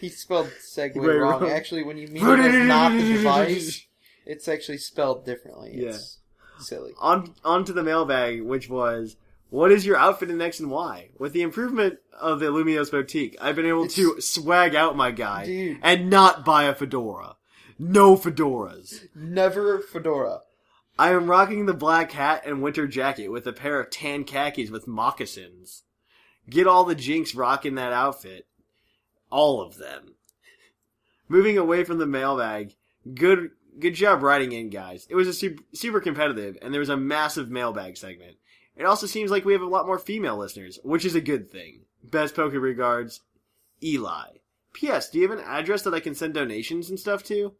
He 0.00 0.08
spelled 0.08 0.50
segue 0.74 0.96
Right, 0.96 1.16
wrong. 1.18 1.42
wrong. 1.42 1.50
Actually, 1.50 1.84
when 1.84 1.96
you 1.98 2.08
mean 2.08 2.26
it 2.26 2.38
as 2.40 2.66
not 2.66 2.92
the 2.92 3.02
device, 3.12 3.86
it's 4.26 4.48
actually 4.48 4.78
spelled 4.78 5.24
differently. 5.24 5.72
Yeah. 5.74 5.88
It's 5.88 6.18
silly. 6.58 6.92
on 7.00 7.34
onto 7.44 7.72
the 7.72 7.82
mailbag, 7.82 8.42
which 8.42 8.68
was, 8.68 9.16
"What 9.50 9.72
is 9.72 9.86
your 9.86 9.96
outfit 9.96 10.30
in 10.30 10.40
X 10.40 10.60
and 10.60 10.70
Y?" 10.70 11.10
With 11.18 11.32
the 11.32 11.42
improvement 11.42 11.98
of 12.20 12.40
the 12.40 12.46
Lumiose 12.46 12.90
boutique, 12.90 13.36
I've 13.40 13.56
been 13.56 13.66
able 13.66 13.88
to 13.88 14.20
swag 14.20 14.74
out 14.74 14.96
my 14.96 15.10
guy 15.10 15.46
Dude. 15.46 15.78
and 15.82 16.08
not 16.10 16.44
buy 16.44 16.64
a 16.64 16.74
fedora. 16.74 17.36
No 17.78 18.16
fedoras. 18.16 19.08
Never 19.14 19.80
fedora. 19.80 20.42
I 20.98 21.10
am 21.12 21.28
rocking 21.28 21.66
the 21.66 21.74
black 21.74 22.12
hat 22.12 22.42
and 22.46 22.62
winter 22.62 22.86
jacket 22.86 23.28
with 23.28 23.46
a 23.46 23.52
pair 23.52 23.80
of 23.80 23.90
tan 23.90 24.24
khakis 24.24 24.70
with 24.70 24.86
moccasins. 24.86 25.82
Get 26.48 26.66
all 26.66 26.84
the 26.84 26.94
jinx 26.94 27.34
rocking 27.34 27.76
that 27.76 27.92
outfit. 27.92 28.46
All 29.30 29.62
of 29.62 29.78
them. 29.78 30.14
Moving 31.28 31.56
away 31.56 31.82
from 31.84 31.98
the 31.98 32.06
mailbag, 32.06 32.74
good 33.14 33.50
good 33.78 33.94
job 33.94 34.22
writing 34.22 34.52
in, 34.52 34.70
guys. 34.70 35.06
It 35.08 35.14
was 35.14 35.28
a 35.28 35.32
super, 35.32 35.62
super 35.72 36.00
competitive, 36.00 36.58
and 36.62 36.72
there 36.72 36.80
was 36.80 36.88
a 36.88 36.96
massive 36.96 37.50
mailbag 37.50 37.96
segment. 37.96 38.36
It 38.76 38.84
also 38.84 39.06
seems 39.06 39.30
like 39.30 39.44
we 39.44 39.52
have 39.52 39.62
a 39.62 39.66
lot 39.66 39.86
more 39.86 39.98
female 39.98 40.36
listeners, 40.36 40.78
which 40.82 41.04
is 41.04 41.14
a 41.14 41.20
good 41.20 41.50
thing. 41.50 41.82
Best 42.02 42.34
poker 42.34 42.58
regards, 42.58 43.20
Eli. 43.82 44.28
P.S. 44.72 45.10
Do 45.10 45.18
you 45.18 45.28
have 45.28 45.38
an 45.38 45.44
address 45.44 45.82
that 45.82 45.94
I 45.94 46.00
can 46.00 46.14
send 46.14 46.34
donations 46.34 46.88
and 46.88 46.98
stuff 46.98 47.22
to? 47.24 47.52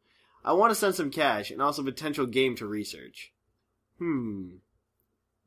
I 0.44 0.54
want 0.54 0.70
to 0.70 0.74
send 0.74 0.94
some 0.94 1.10
cash 1.10 1.50
and 1.50 1.60
also 1.60 1.82
potential 1.82 2.26
game 2.26 2.56
to 2.56 2.66
research. 2.66 3.32
Hmm. 3.98 4.56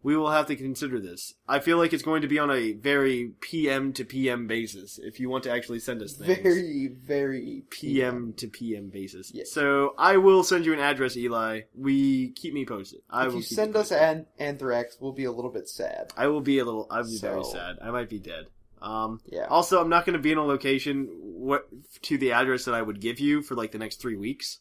We 0.05 0.15
will 0.15 0.29
have 0.29 0.45
to 0.47 0.55
consider 0.55 0.99
this. 0.99 1.33
I 1.47 1.57
feel 1.57 1.79
like 1.79 1.91
it's 1.91 2.03
going 2.03 2.21
to 2.21 2.27
be 2.27 2.37
on 2.37 2.51
a 2.51 2.73
very 2.73 3.31
PM 3.41 3.91
to 3.93 4.05
PM 4.05 4.45
basis 4.45 4.99
if 5.01 5.19
you 5.19 5.31
want 5.31 5.45
to 5.45 5.51
actually 5.51 5.79
send 5.79 6.03
us 6.03 6.13
things. 6.13 6.37
Very, 6.43 6.87
very 6.89 7.63
PM 7.71 8.33
to 8.37 8.47
PM 8.47 8.89
basis. 8.89 9.33
So 9.45 9.95
I 9.97 10.17
will 10.17 10.43
send 10.43 10.63
you 10.63 10.73
an 10.73 10.79
address, 10.79 11.17
Eli. 11.17 11.61
We 11.73 12.29
keep 12.33 12.53
me 12.53 12.67
posted. 12.67 13.01
I 13.09 13.25
If 13.25 13.31
will 13.31 13.35
you 13.37 13.41
send 13.45 13.75
us 13.75 13.91
an- 13.91 14.27
anthrax, 14.37 14.97
we'll 14.99 15.11
be 15.11 15.23
a 15.23 15.31
little 15.31 15.49
bit 15.49 15.67
sad. 15.67 16.13
I 16.15 16.27
will 16.27 16.41
be 16.41 16.59
a 16.59 16.65
little. 16.65 16.85
I'll 16.91 17.03
be 17.03 17.17
very 17.17 17.43
sad. 17.43 17.77
I 17.81 17.89
might 17.89 18.07
be 18.07 18.19
dead. 18.19 18.45
Um. 18.83 19.21
Yeah. 19.25 19.45
Also, 19.45 19.81
I'm 19.81 19.89
not 19.89 20.05
going 20.05 20.13
to 20.13 20.21
be 20.21 20.31
in 20.31 20.37
a 20.37 20.45
location 20.45 21.09
what 21.19 21.67
to 22.03 22.19
the 22.19 22.31
address 22.33 22.65
that 22.65 22.75
I 22.75 22.81
would 22.83 23.01
give 23.01 23.19
you 23.19 23.41
for 23.41 23.55
like 23.55 23.71
the 23.71 23.79
next 23.79 24.01
three 24.01 24.17
weeks. 24.17 24.59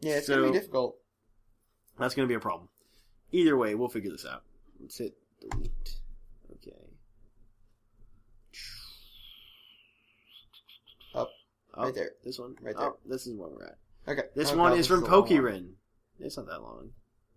Yeah, 0.00 0.16
it's 0.16 0.26
So- 0.26 0.40
gonna 0.40 0.50
be 0.52 0.58
difficult. 0.58 0.96
That's 1.96 2.16
going 2.16 2.26
to 2.26 2.28
be 2.28 2.34
a 2.34 2.40
problem. 2.40 2.70
Either 3.30 3.56
way, 3.56 3.76
we'll 3.76 3.88
figure 3.88 4.10
this 4.10 4.26
out. 4.26 4.42
Let's 4.88 4.96
hit 4.96 5.18
delete. 5.38 5.96
Okay. 6.50 6.72
Oh, 11.14 11.20
Up. 11.20 11.30
Oh, 11.74 11.84
Right 11.84 11.94
there. 11.94 12.12
This 12.24 12.38
one. 12.38 12.56
Right 12.62 12.74
Oh, 12.78 12.80
there. 12.80 12.92
this 13.04 13.26
is 13.26 13.34
where 13.36 13.50
we're 13.50 13.66
at. 13.66 13.78
Okay. 14.08 14.28
This 14.34 14.52
Oh, 14.52 14.56
one 14.56 14.78
is 14.78 14.86
from 14.86 15.02
a 15.02 15.06
long 15.06 15.20
one. 15.20 15.28
Pokerin. 15.28 15.72
It's 16.20 16.38
not 16.38 16.46
that 16.46 16.62
long. 16.62 16.92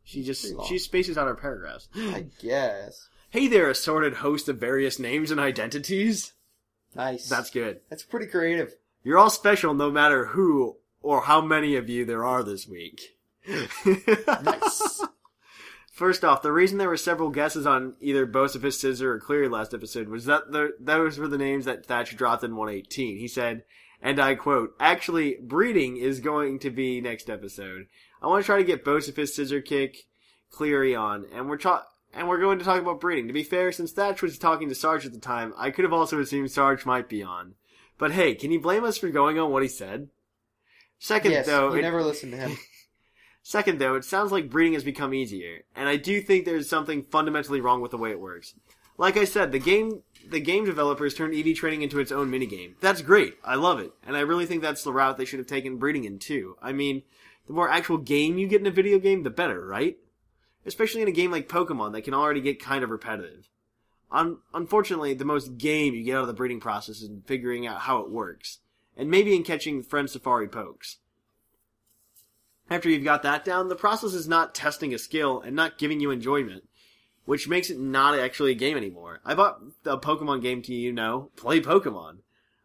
She 0.05 0.23
just 0.23 0.49
long. 0.53 0.65
she 0.65 0.77
spaces 0.79 1.17
out 1.17 1.27
her 1.27 1.35
paragraphs. 1.35 1.89
I 1.95 2.27
guess. 2.41 3.09
Hey 3.31 3.49
there, 3.49 3.69
assorted 3.69 4.13
host 4.13 4.47
of 4.47 4.57
various 4.57 4.97
names 4.97 5.29
and 5.29 5.37
identities. 5.37 6.31
Nice. 6.95 7.27
That's 7.27 7.49
good. 7.49 7.81
That's 7.89 8.03
pretty 8.03 8.27
creative. 8.27 8.75
You're 9.03 9.17
all 9.17 9.29
special 9.29 9.73
no 9.73 9.91
matter 9.91 10.27
who 10.27 10.77
or 11.01 11.23
how 11.23 11.41
many 11.41 11.75
of 11.75 11.89
you 11.89 12.05
there 12.05 12.23
are 12.23 12.43
this 12.43 12.65
week. 12.65 13.01
Nice. 13.85 15.03
First 16.01 16.25
off, 16.25 16.41
the 16.41 16.51
reason 16.51 16.79
there 16.79 16.89
were 16.89 16.97
several 16.97 17.29
guesses 17.29 17.67
on 17.67 17.93
either 18.01 18.25
Bocephus, 18.25 18.73
Scissor, 18.79 19.13
or 19.13 19.19
Cleary 19.19 19.47
last 19.47 19.71
episode 19.71 20.09
was 20.09 20.25
that 20.25 20.51
the, 20.51 20.73
those 20.79 21.19
were 21.19 21.27
the 21.27 21.37
names 21.37 21.65
that 21.65 21.85
Thatcher 21.85 22.15
dropped 22.15 22.43
in 22.43 22.55
118. 22.55 23.19
He 23.19 23.27
said, 23.27 23.65
and 24.01 24.19
I 24.19 24.33
quote, 24.33 24.73
actually, 24.79 25.37
breeding 25.39 25.97
is 25.97 26.19
going 26.19 26.57
to 26.57 26.71
be 26.71 27.01
next 27.01 27.29
episode. 27.29 27.85
I 28.19 28.25
want 28.25 28.41
to 28.43 28.45
try 28.47 28.57
to 28.57 28.63
get 28.63 28.83
Bocephus, 28.83 29.35
Scissor 29.35 29.61
Kick, 29.61 30.07
Cleary 30.49 30.95
on, 30.95 31.27
and 31.31 31.47
we're 31.47 31.57
ta- 31.57 31.85
and 32.15 32.27
we're 32.27 32.39
going 32.41 32.57
to 32.57 32.65
talk 32.65 32.81
about 32.81 32.99
breeding. 32.99 33.27
To 33.27 33.33
be 33.33 33.43
fair, 33.43 33.71
since 33.71 33.91
Thatch 33.91 34.23
was 34.23 34.39
talking 34.39 34.69
to 34.69 34.73
Sarge 34.75 35.05
at 35.05 35.13
the 35.13 35.19
time, 35.19 35.53
I 35.55 35.69
could 35.69 35.83
have 35.83 35.93
also 35.93 36.19
assumed 36.19 36.49
Sarge 36.49 36.83
might 36.83 37.09
be 37.09 37.21
on. 37.21 37.53
But 37.99 38.13
hey, 38.13 38.33
can 38.33 38.51
you 38.51 38.59
blame 38.59 38.85
us 38.85 38.97
for 38.97 39.09
going 39.09 39.37
on 39.37 39.51
what 39.51 39.61
he 39.61 39.69
said? 39.69 40.09
Second, 40.97 41.29
yes, 41.33 41.45
though, 41.45 41.71
you 41.73 41.77
it- 41.77 41.83
never 41.83 42.01
listened 42.01 42.31
to 42.31 42.39
him. 42.39 42.57
Second, 43.43 43.79
though, 43.79 43.95
it 43.95 44.05
sounds 44.05 44.31
like 44.31 44.49
breeding 44.49 44.73
has 44.73 44.83
become 44.83 45.13
easier, 45.13 45.63
and 45.75 45.89
I 45.89 45.95
do 45.95 46.21
think 46.21 46.45
there's 46.45 46.69
something 46.69 47.03
fundamentally 47.03 47.59
wrong 47.59 47.81
with 47.81 47.91
the 47.91 47.97
way 47.97 48.11
it 48.11 48.19
works. 48.19 48.53
Like 48.97 49.17
I 49.17 49.25
said, 49.25 49.51
the 49.51 49.59
game 49.59 50.03
the 50.29 50.39
game 50.39 50.65
developers 50.65 51.13
turned 51.13 51.33
EV 51.33 51.55
training 51.55 51.81
into 51.81 51.99
its 51.99 52.11
own 52.11 52.29
minigame. 52.29 52.75
That's 52.79 53.01
great. 53.01 53.35
I 53.43 53.55
love 53.55 53.79
it. 53.79 53.91
And 54.05 54.15
I 54.15 54.21
really 54.21 54.45
think 54.45 54.61
that's 54.61 54.83
the 54.83 54.93
route 54.93 55.17
they 55.17 55.25
should 55.25 55.39
have 55.39 55.47
taken 55.47 55.77
breeding 55.77 56.03
in 56.03 56.19
too. 56.19 56.55
I 56.61 56.73
mean, 56.73 57.01
the 57.47 57.53
more 57.53 57.69
actual 57.69 57.97
game 57.97 58.37
you 58.37 58.47
get 58.47 58.61
in 58.61 58.67
a 58.67 58.71
video 58.71 58.99
game, 58.99 59.23
the 59.23 59.29
better, 59.29 59.65
right? 59.65 59.97
Especially 60.65 61.01
in 61.01 61.07
a 61.07 61.11
game 61.11 61.31
like 61.31 61.49
Pokemon 61.49 61.93
that 61.93 62.03
can 62.03 62.13
already 62.13 62.41
get 62.41 62.61
kind 62.61 62.83
of 62.83 62.91
repetitive. 62.91 63.49
Un- 64.11 64.37
unfortunately, 64.53 65.13
the 65.13 65.25
most 65.25 65.57
game 65.57 65.95
you 65.95 66.03
get 66.03 66.17
out 66.17 66.21
of 66.21 66.27
the 66.27 66.33
breeding 66.33 66.59
process 66.59 66.97
is 66.97 67.09
in 67.09 67.23
figuring 67.25 67.65
out 67.65 67.81
how 67.81 67.99
it 67.99 68.11
works. 68.11 68.59
And 68.95 69.09
maybe 69.09 69.35
in 69.35 69.43
catching 69.43 69.81
friend 69.81 70.09
safari 70.09 70.47
pokes. 70.47 70.97
After 72.71 72.89
you've 72.89 73.03
got 73.03 73.23
that 73.23 73.43
down, 73.43 73.67
the 73.67 73.75
process 73.75 74.13
is 74.13 74.29
not 74.29 74.55
testing 74.55 74.93
a 74.93 74.97
skill 74.97 75.41
and 75.41 75.53
not 75.53 75.77
giving 75.77 75.99
you 75.99 76.09
enjoyment, 76.09 76.63
which 77.25 77.49
makes 77.49 77.69
it 77.69 77.77
not 77.77 78.17
actually 78.17 78.51
a 78.51 78.55
game 78.55 78.77
anymore. 78.77 79.19
I 79.25 79.33
bought 79.33 79.61
a 79.83 79.97
Pokemon 79.97 80.41
game 80.41 80.61
to, 80.61 80.73
you 80.73 80.93
know, 80.93 81.31
play 81.35 81.59
Pokemon. 81.59 82.19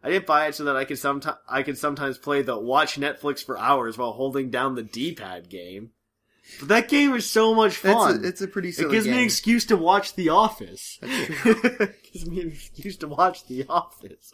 I 0.05 0.11
didn't 0.11 0.27
buy 0.27 0.47
it 0.47 0.55
so 0.55 0.63
that 0.63 0.77
I 0.77 0.85
could 0.85 1.01
sometimes 1.01 1.39
I 1.49 1.65
could 1.65 1.77
sometimes 1.77 2.19
play 2.19 2.43
the 2.43 2.57
watch 2.57 3.01
Netflix 3.01 3.45
for 3.45 3.59
hours 3.59 3.99
while 3.99 4.13
holding 4.13 4.49
down 4.49 4.77
the 4.77 4.85
D-pad 4.85 5.49
game. 5.49 5.91
But 6.61 6.69
that 6.69 6.89
game 6.89 7.13
is 7.13 7.29
so 7.29 7.53
much 7.53 7.77
fun. 7.77 8.25
a, 8.25 8.29
it's 8.29 8.41
a 8.41 8.47
pretty 8.47 8.69
it 8.69 8.89
gives 8.89 9.09
me 9.09 9.19
an 9.19 9.25
excuse 9.25 9.65
to 9.67 9.77
watch 9.77 10.15
The 10.15 10.29
Office. 10.29 11.01
it 11.03 12.13
gives 12.13 12.31
me 12.31 12.43
an 12.43 12.53
excuse 12.53 12.97
to 12.99 13.09
watch 13.09 13.49
The 13.49 13.67
Office. 13.69 14.33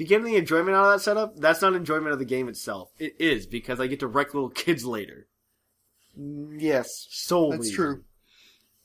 If 0.00 0.08
you 0.08 0.16
get 0.16 0.24
any 0.26 0.36
enjoyment 0.38 0.74
out 0.74 0.86
of 0.86 0.92
that 0.92 1.04
setup, 1.04 1.36
that's 1.36 1.60
not 1.60 1.74
enjoyment 1.74 2.14
of 2.14 2.18
the 2.18 2.24
game 2.24 2.48
itself. 2.48 2.90
It 2.98 3.16
is 3.18 3.46
because 3.46 3.80
I 3.80 3.86
get 3.86 4.00
to 4.00 4.06
wreck 4.06 4.32
little 4.32 4.48
kids 4.48 4.86
later. 4.86 5.28
Mm, 6.18 6.56
yes, 6.58 7.06
Sole 7.10 7.50
that's 7.50 7.70
true. 7.70 8.04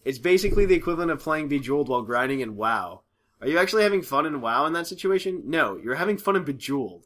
It's 0.03 0.18
basically 0.18 0.66
the 0.66 0.76
equivalent 0.76 1.11
of 1.11 1.22
playing 1.22 1.47
Bejeweled 1.47 1.88
while 1.88 2.01
grinding 2.01 2.41
in 2.41 2.57
WoW. 2.57 3.03
Are 3.39 3.47
you 3.47 3.57
actually 3.57 3.84
having 3.84 4.01
fun 4.01 4.26
in 4.26 4.41
WoW 4.41 4.66
in 4.66 4.74
that 4.74 4.88
situation? 4.88 5.43
No, 5.45 5.80
you're 5.82 5.95
having 5.95 6.18
fun 6.18 6.36
in 6.36 6.43
Bejeweled. 6.43 7.05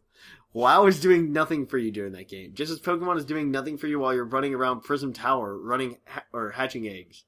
WoW 0.54 0.88
is 0.88 1.00
doing 1.00 1.32
nothing 1.32 1.68
for 1.68 1.78
you 1.78 1.92
during 1.92 2.14
that 2.14 2.30
game, 2.30 2.56
just 2.56 2.72
as 2.72 2.80
Pokemon 2.80 3.18
is 3.18 3.26
doing 3.26 3.52
nothing 3.52 3.78
for 3.78 3.86
you 3.86 4.00
while 4.00 4.16
you're 4.16 4.26
running 4.26 4.56
around 4.56 4.82
Prism 4.82 5.14
Tower, 5.14 5.56
running 5.56 5.98
ha- 6.08 6.26
or 6.34 6.50
hatching 6.50 6.88
eggs. 6.88 7.26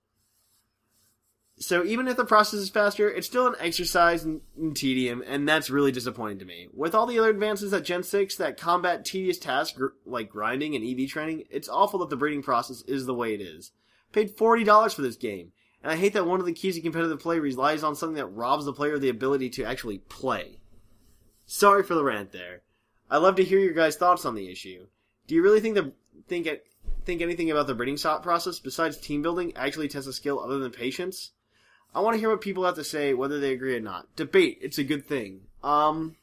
So 1.62 1.86
even 1.86 2.07
if 2.07 2.18
the 2.18 2.26
process 2.26 2.59
is 2.59 2.72
faster, 2.72 3.07
it's 3.07 3.28
still 3.28 3.45
an 3.45 3.53
exercise 3.59 4.26
in, 4.26 4.41
tedium, 4.74 5.24
and 5.28 5.47
that's 5.47 5.70
really 5.70 5.91
disappointing 5.91 6.39
to 6.39 6.45
me. 6.45 6.68
With 6.74 6.95
all 6.95 7.05
the 7.05 7.20
other 7.20 7.30
advances 7.30 7.72
at 7.72 7.86
Gen 7.86 8.01
6 8.01 8.36
that 8.38 8.57
combat 8.57 9.05
tedious 9.05 9.38
tasks 9.38 9.78
gr- 9.78 9.89
like 10.03 10.32
grinding 10.32 10.76
and 10.76 10.84
EV 10.84 11.07
training, 11.07 11.43
it's 11.51 11.70
awful 11.70 11.99
that 11.99 12.09
the 12.09 12.16
breeding 12.16 12.41
process 12.41 12.82
is 12.88 13.05
the 13.05 13.14
way 13.14 13.36
it 13.36 13.41
is. 13.41 13.74
I 14.09 14.14
Paid 14.14 14.36
$40 14.36 14.95
for 14.95 15.03
this 15.03 15.16
game, 15.16 15.51
and 15.84 15.91
I 15.91 15.97
hate 15.97 16.14
that 16.14 16.26
one 16.26 16.39
of 16.39 16.47
the 16.47 16.51
keys 16.51 16.76
to 16.76 16.82
competitive 16.82 17.20
play 17.20 17.38
relies 17.38 17.84
on 17.84 17.95
something 17.95 18.16
that 18.16 18.26
robs 18.26 18.66
the 18.66 18.74
player 18.74 18.95
of 18.95 19.01
the 19.01 19.09
ability 19.09 19.51
to 19.51 19.64
actually 19.64 19.99
play. 19.99 20.62
Sorry 21.45 21.84
for 21.84 21.93
the 21.93 22.03
rant 22.03 22.32
there. 22.32 22.64
I'd 23.07 23.18
love 23.18 23.36
to 23.36 23.43
hear 23.43 23.59
your 23.59 23.76
guys' 23.76 23.97
thoughts 23.97 24.26
on 24.26 24.34
the 24.34 24.49
issue. 24.49 24.88
Do 25.28 25.36
you 25.36 25.43
really 25.43 25.59
think 25.59 25.76
the 25.76 25.93
think 26.28 26.47
think 27.05 27.22
anything 27.22 27.51
about 27.51 27.68
the 27.68 27.76
breeding 27.76 27.97
process 27.97 28.57
besides 28.57 28.97
team 28.97 29.22
building 29.22 29.55
actually 29.55 29.89
tests 29.89 30.07
a 30.07 30.14
skill 30.14 30.39
other 30.39 30.57
than 30.57 30.72
patience? 30.72 31.32
I 31.94 32.00
want 32.02 32.16
to 32.16 32.20
hear 32.20 32.30
what 32.30 32.42
people 32.42 32.66
have 32.66 32.76
to 32.76 32.84
say, 32.84 33.14
whether 33.14 33.39
they 33.39 33.52
agree 33.54 33.76
or 33.76 33.82
not. 33.82 34.16
Debate, 34.16 34.60
it's 34.62 34.78
a 34.78 34.84
good 34.84 35.06
thing. 35.06 35.42
Um, 35.64 36.16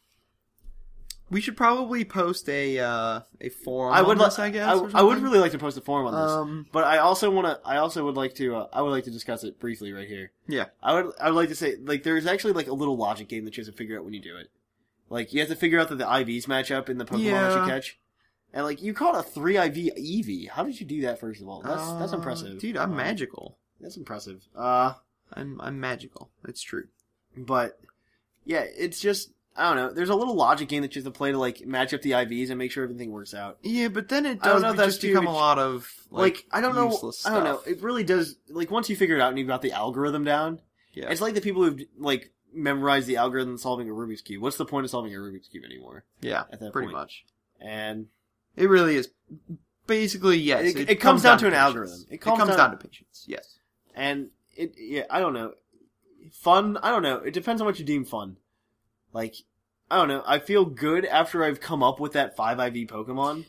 We 1.31 1.43
should 1.43 1.59
probably 1.59 2.05
post 2.07 2.49
a 2.49 2.79
uh, 2.79 3.21
a 3.41 3.51
forum. 3.51 3.93
I 3.93 4.01
would, 4.01 4.19
on 4.19 4.25
this, 4.25 4.39
I 4.39 4.49
guess. 4.49 4.67
I, 4.95 5.01
I 5.01 5.03
would 5.03 5.19
really 5.19 5.39
like 5.39 5.53
to 5.53 5.59
post 5.59 5.77
a 5.77 5.83
forum 5.83 6.07
on 6.07 6.15
this, 6.15 6.33
Um, 6.33 6.67
but 6.73 6.85
I 6.85 6.99
also 6.99 7.31
want 7.31 7.47
to. 7.49 7.61
I 7.69 7.77
also 7.77 8.03
would 8.07 8.17
like 8.17 8.35
to. 8.37 8.57
Uh, 8.57 8.69
I 8.73 8.81
would 8.81 8.91
like 8.91 9.05
to 9.05 9.11
discuss 9.11 9.45
it 9.45 9.61
briefly 9.61 9.93
right 9.93 10.09
here. 10.09 10.33
Yeah. 10.47 10.67
I 10.83 10.95
would. 10.95 11.13
I 11.21 11.27
would 11.31 11.37
like 11.37 11.51
to 11.51 11.55
say, 11.55 11.77
like, 11.83 12.03
there's 12.03 12.27
actually 12.27 12.55
like 12.55 12.69
a 12.69 12.73
little 12.73 12.97
logic 12.97 13.29
game 13.29 13.45
that 13.45 13.57
you 13.59 13.63
have 13.65 13.71
to 13.73 13.77
figure 13.77 13.99
out 13.99 14.05
when 14.07 14.15
you 14.15 14.23
do 14.23 14.37
it. 14.39 14.49
Like, 15.11 15.35
you 15.35 15.41
have 15.41 15.51
to 15.51 15.57
figure 15.57 15.79
out 15.79 15.91
that 15.91 15.97
the 15.99 16.05
IVs 16.07 16.49
match 16.49 16.71
up 16.71 16.89
in 16.89 16.97
the 16.99 17.05
Pokemon 17.05 17.31
that 17.31 17.61
you 17.63 17.71
catch. 17.71 17.99
And 18.55 18.65
like, 18.65 18.81
you 18.83 18.95
caught 18.95 19.15
a 19.15 19.23
three 19.23 19.59
IV 19.59 19.75
Eevee. 19.99 20.49
How 20.49 20.65
did 20.65 20.81
you 20.81 20.87
do 20.87 21.03
that? 21.03 21.21
First 21.21 21.43
of 21.43 21.49
all, 21.49 21.61
that's 21.61 21.93
that's 21.93 22.13
Uh, 22.15 22.17
impressive, 22.17 22.59
dude. 22.59 22.79
I'm 22.79 22.97
magical. 22.97 23.59
That's 23.83 23.99
impressive. 23.99 24.49
Uh, 24.57 24.95
I'm 25.33 25.61
I'm 25.61 25.79
magical. 25.81 26.31
It's 26.47 26.63
true. 26.63 26.89
but 27.37 27.79
yeah, 28.45 28.65
it's 28.77 29.01
just 29.01 29.31
I 29.57 29.69
don't 29.69 29.77
know. 29.77 29.93
There's 29.93 30.09
a 30.11 30.15
little 30.15 30.35
logic 30.37 30.69
game 30.69 30.83
that 30.83 30.95
you 30.95 31.03
have 31.03 31.13
to 31.13 31.17
play 31.17 31.33
to 31.33 31.39
like 31.39 31.67
match 31.67 31.93
up 31.93 32.01
the 32.03 32.13
IVs 32.13 32.49
and 32.51 32.59
make 32.59 32.71
sure 32.71 32.85
everything 32.85 33.11
works 33.11 33.35
out. 33.35 33.59
Yeah, 33.63 33.89
but 33.89 34.09
then 34.09 34.25
it 34.25 34.39
I 34.43 34.47
don't 34.49 34.55
does 34.55 34.63
know 34.63 34.71
if 34.71 34.77
that's 34.77 34.89
just 34.95 35.03
become 35.03 35.27
a 35.27 35.33
lot 35.33 35.59
of 35.59 35.91
Like, 36.11 36.35
like, 36.35 36.45
I 36.53 36.61
don't 36.61 36.75
know. 36.77 36.89
I 37.27 37.31
don't 37.31 37.45
know. 37.45 37.61
It 37.67 37.83
really 37.83 38.05
does. 38.05 38.37
Like 38.49 38.71
once 38.71 38.89
you 38.89 38.97
figure 38.97 39.17
it 39.17 39.21
out 39.21 39.31
and 39.31 39.39
you've 39.39 39.49
got 39.49 39.63
the 39.63 39.73
algorithm 39.73 40.23
down, 40.25 40.61
Yeah. 40.93 41.11
it's 41.11 41.21
like 41.21 41.35
the 41.35 41.41
people 41.41 41.65
who've 41.65 41.81
like 41.99 42.31
memorized 42.55 43.07
the 43.09 43.17
algorithm 43.17 43.59
solving 43.59 43.89
a 43.91 43.93
Rubik's 43.93 44.21
cube. 44.23 44.41
What's 44.43 44.57
the 44.57 44.65
point 44.65 44.85
of 44.85 44.91
solving 44.91 45.13
a 45.15 45.19
Rubik's 45.19 45.49
cube 45.49 45.65
anymore? 45.65 46.05
yeah, 46.21 46.45
at 46.53 46.61
that 46.61 46.73
pretty 46.73 46.87
point. 46.87 46.97
much. 46.97 47.25
And 47.61 48.07
It 48.57 48.69
really 48.69 48.95
is. 48.97 49.11
Basically, 49.87 50.39
yes. 50.39 50.75
It- 50.75 50.91
it 50.91 51.01
comes 51.01 51.23
down 51.23 51.39
to 51.39 51.47
an 51.47 51.55
algorithm. 51.55 52.05
It 52.09 52.15
It 52.15 52.19
comes 52.19 52.39
comes, 52.39 52.51
down- 52.51 52.71
down, 52.71 52.79
to 52.79 52.89
patience. 52.89 53.25
Yes. 53.27 53.59
and 53.95 54.31
it 54.59 54.75
yeah 54.77 55.05
I 55.09 55.21
don't 55.21 55.33
know. 55.35 55.55
Fun. 56.33 56.77
I 56.83 56.91
don't 56.91 57.03
know. 57.03 57.17
It 57.17 57.33
depends 57.33 57.63
on 57.63 57.67
what 57.67 57.79
you 57.79 57.85
deem 57.85 58.05
fun. 58.05 58.37
Like 59.13 59.35
I 59.91 59.97
don't 59.97 60.09
know. 60.09 60.23
I 60.27 60.39
feel 60.39 60.65
good 60.67 61.07
after 61.07 61.43
I've 61.43 61.61
come 61.61 61.83
up 61.83 61.99
with 62.01 62.13
that 62.13 62.37
five 62.37 62.59
IV 62.59 62.89
Pokemon. 62.89 63.47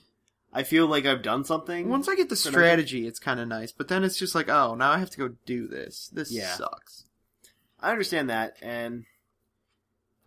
I 0.53 0.63
feel 0.63 0.87
like 0.87 1.05
I've 1.05 1.21
done 1.21 1.43
something. 1.43 1.89
Once 1.89 2.07
I 2.07 2.15
get 2.15 2.29
the 2.29 2.35
strategy, 2.35 3.05
it's 3.05 3.19
kind 3.19 3.39
of 3.39 3.47
nice. 3.47 3.71
But 3.71 3.87
then 3.87 4.03
it's 4.03 4.17
just 4.17 4.33
like, 4.33 4.49
oh, 4.49 4.73
now 4.75 4.91
I 4.91 4.97
have 4.97 5.11
to 5.11 5.17
go 5.17 5.35
do 5.45 5.67
this. 5.67 6.09
This 6.13 6.31
Yeah. 6.31 6.53
sucks. 6.55 7.03
I 7.79 7.91
understand 7.91 8.29
that, 8.29 8.55
and 8.61 9.05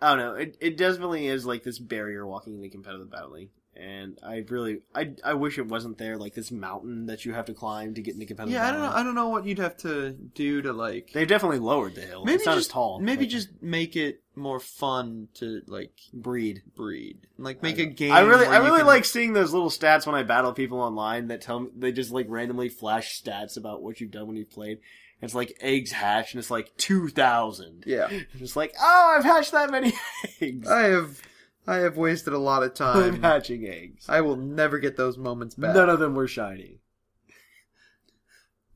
I 0.01 0.11
don't 0.11 0.19
know. 0.19 0.35
It 0.35 0.57
it 0.61 0.77
definitely 0.77 1.27
is 1.27 1.45
like 1.47 1.63
this 1.65 1.79
barrier 1.79 2.27
walking 2.27 2.55
into 2.57 2.69
competitive 2.69 3.11
battling, 3.11 3.49
and 3.77 4.19
I 4.23 4.45
really 4.49 4.81
I 4.95 5.13
I 5.25 5.35
wish 5.35 5.59
it 5.59 5.67
wasn't 5.67 5.99
there. 5.99 6.17
Like 6.19 6.35
this 6.35 6.51
mountain 6.51 7.07
that 7.07 7.25
you 7.25 7.33
have 7.33 7.47
to 7.47 7.55
climb 7.55 7.95
to 7.95 8.03
get 8.03 8.15
into 8.15 8.27
competitive. 8.27 8.55
Yeah, 8.55 8.69
I 8.69 8.73
don't 8.73 8.81
know. 8.83 8.91
I 8.93 9.03
don't 9.03 9.15
know 9.15 9.29
what 9.29 9.47
you'd 9.47 9.59
have 9.59 9.77
to 9.79 10.11
do 10.13 10.63
to 10.63 10.73
like. 10.73 11.13
They 11.13 11.25
definitely 11.25 11.59
lowered 11.61 11.95
the 11.95 12.03
hill. 12.03 12.25
maybe 12.25 12.37
it's 12.37 12.47
not 12.47 12.57
just 12.57 12.69
as 12.69 12.73
tall. 12.73 13.01
Maybe 13.01 13.27
just 13.27 13.49
make 13.63 13.97
it 13.97 14.21
more 14.35 14.61
fun 14.61 15.29
to 15.35 15.63
like 15.67 15.93
Breed. 16.13 16.63
breed. 16.75 17.19
Like 17.39 17.63
make 17.63 17.79
a 17.79 17.87
game. 17.87 18.13
I 18.13 18.21
really, 18.21 18.47
I 18.47 18.59
really 18.59 18.79
can- 18.79 18.87
like 18.87 19.05
seeing 19.05 19.33
those 19.33 19.53
little 19.53 19.71
stats 19.71 20.07
when 20.07 20.15
I 20.15 20.23
battle 20.23 20.53
people 20.53 20.81
online 20.81 21.29
that 21.29 21.41
tell 21.41 21.61
me 21.61 21.69
they 21.77 21.93
just 21.93 22.11
like 22.13 22.27
randomly 22.29 22.69
flash 22.69 23.21
stats 23.23 23.57
about 23.57 23.83
what 23.83 24.01
you've 24.01 24.11
done 24.11 24.27
when 24.27 24.37
you've 24.37 24.51
played. 24.51 24.79
It's 25.21 25.37
like 25.37 25.57
eggs 25.61 25.93
hatched, 25.93 26.35
and 26.35 26.41
it's 26.41 26.51
like 26.51 26.77
two 26.77 27.07
thousand. 27.07 27.85
Yeah, 27.87 28.09
Just 28.39 28.57
like, 28.57 28.75
oh, 28.81 29.15
I've 29.17 29.23
hatched 29.25 29.53
that 29.53 29.71
many 29.71 29.93
eggs. 30.41 30.69
I 30.69 30.81
have, 30.89 31.21
I 31.67 31.77
have 31.77 31.97
wasted 31.97 32.33
a 32.33 32.39
lot 32.39 32.63
of 32.63 32.71
I'm 32.81 33.13
time. 33.13 33.23
hatching 33.23 33.67
eggs. 33.67 34.07
I 34.09 34.21
will 34.21 34.37
never 34.37 34.79
get 34.79 34.97
those 34.97 35.17
moments 35.17 35.55
back. 35.55 35.75
None 35.75 35.89
of 35.89 36.01
them 36.01 36.15
were 36.15 36.27
shiny. 36.29 36.79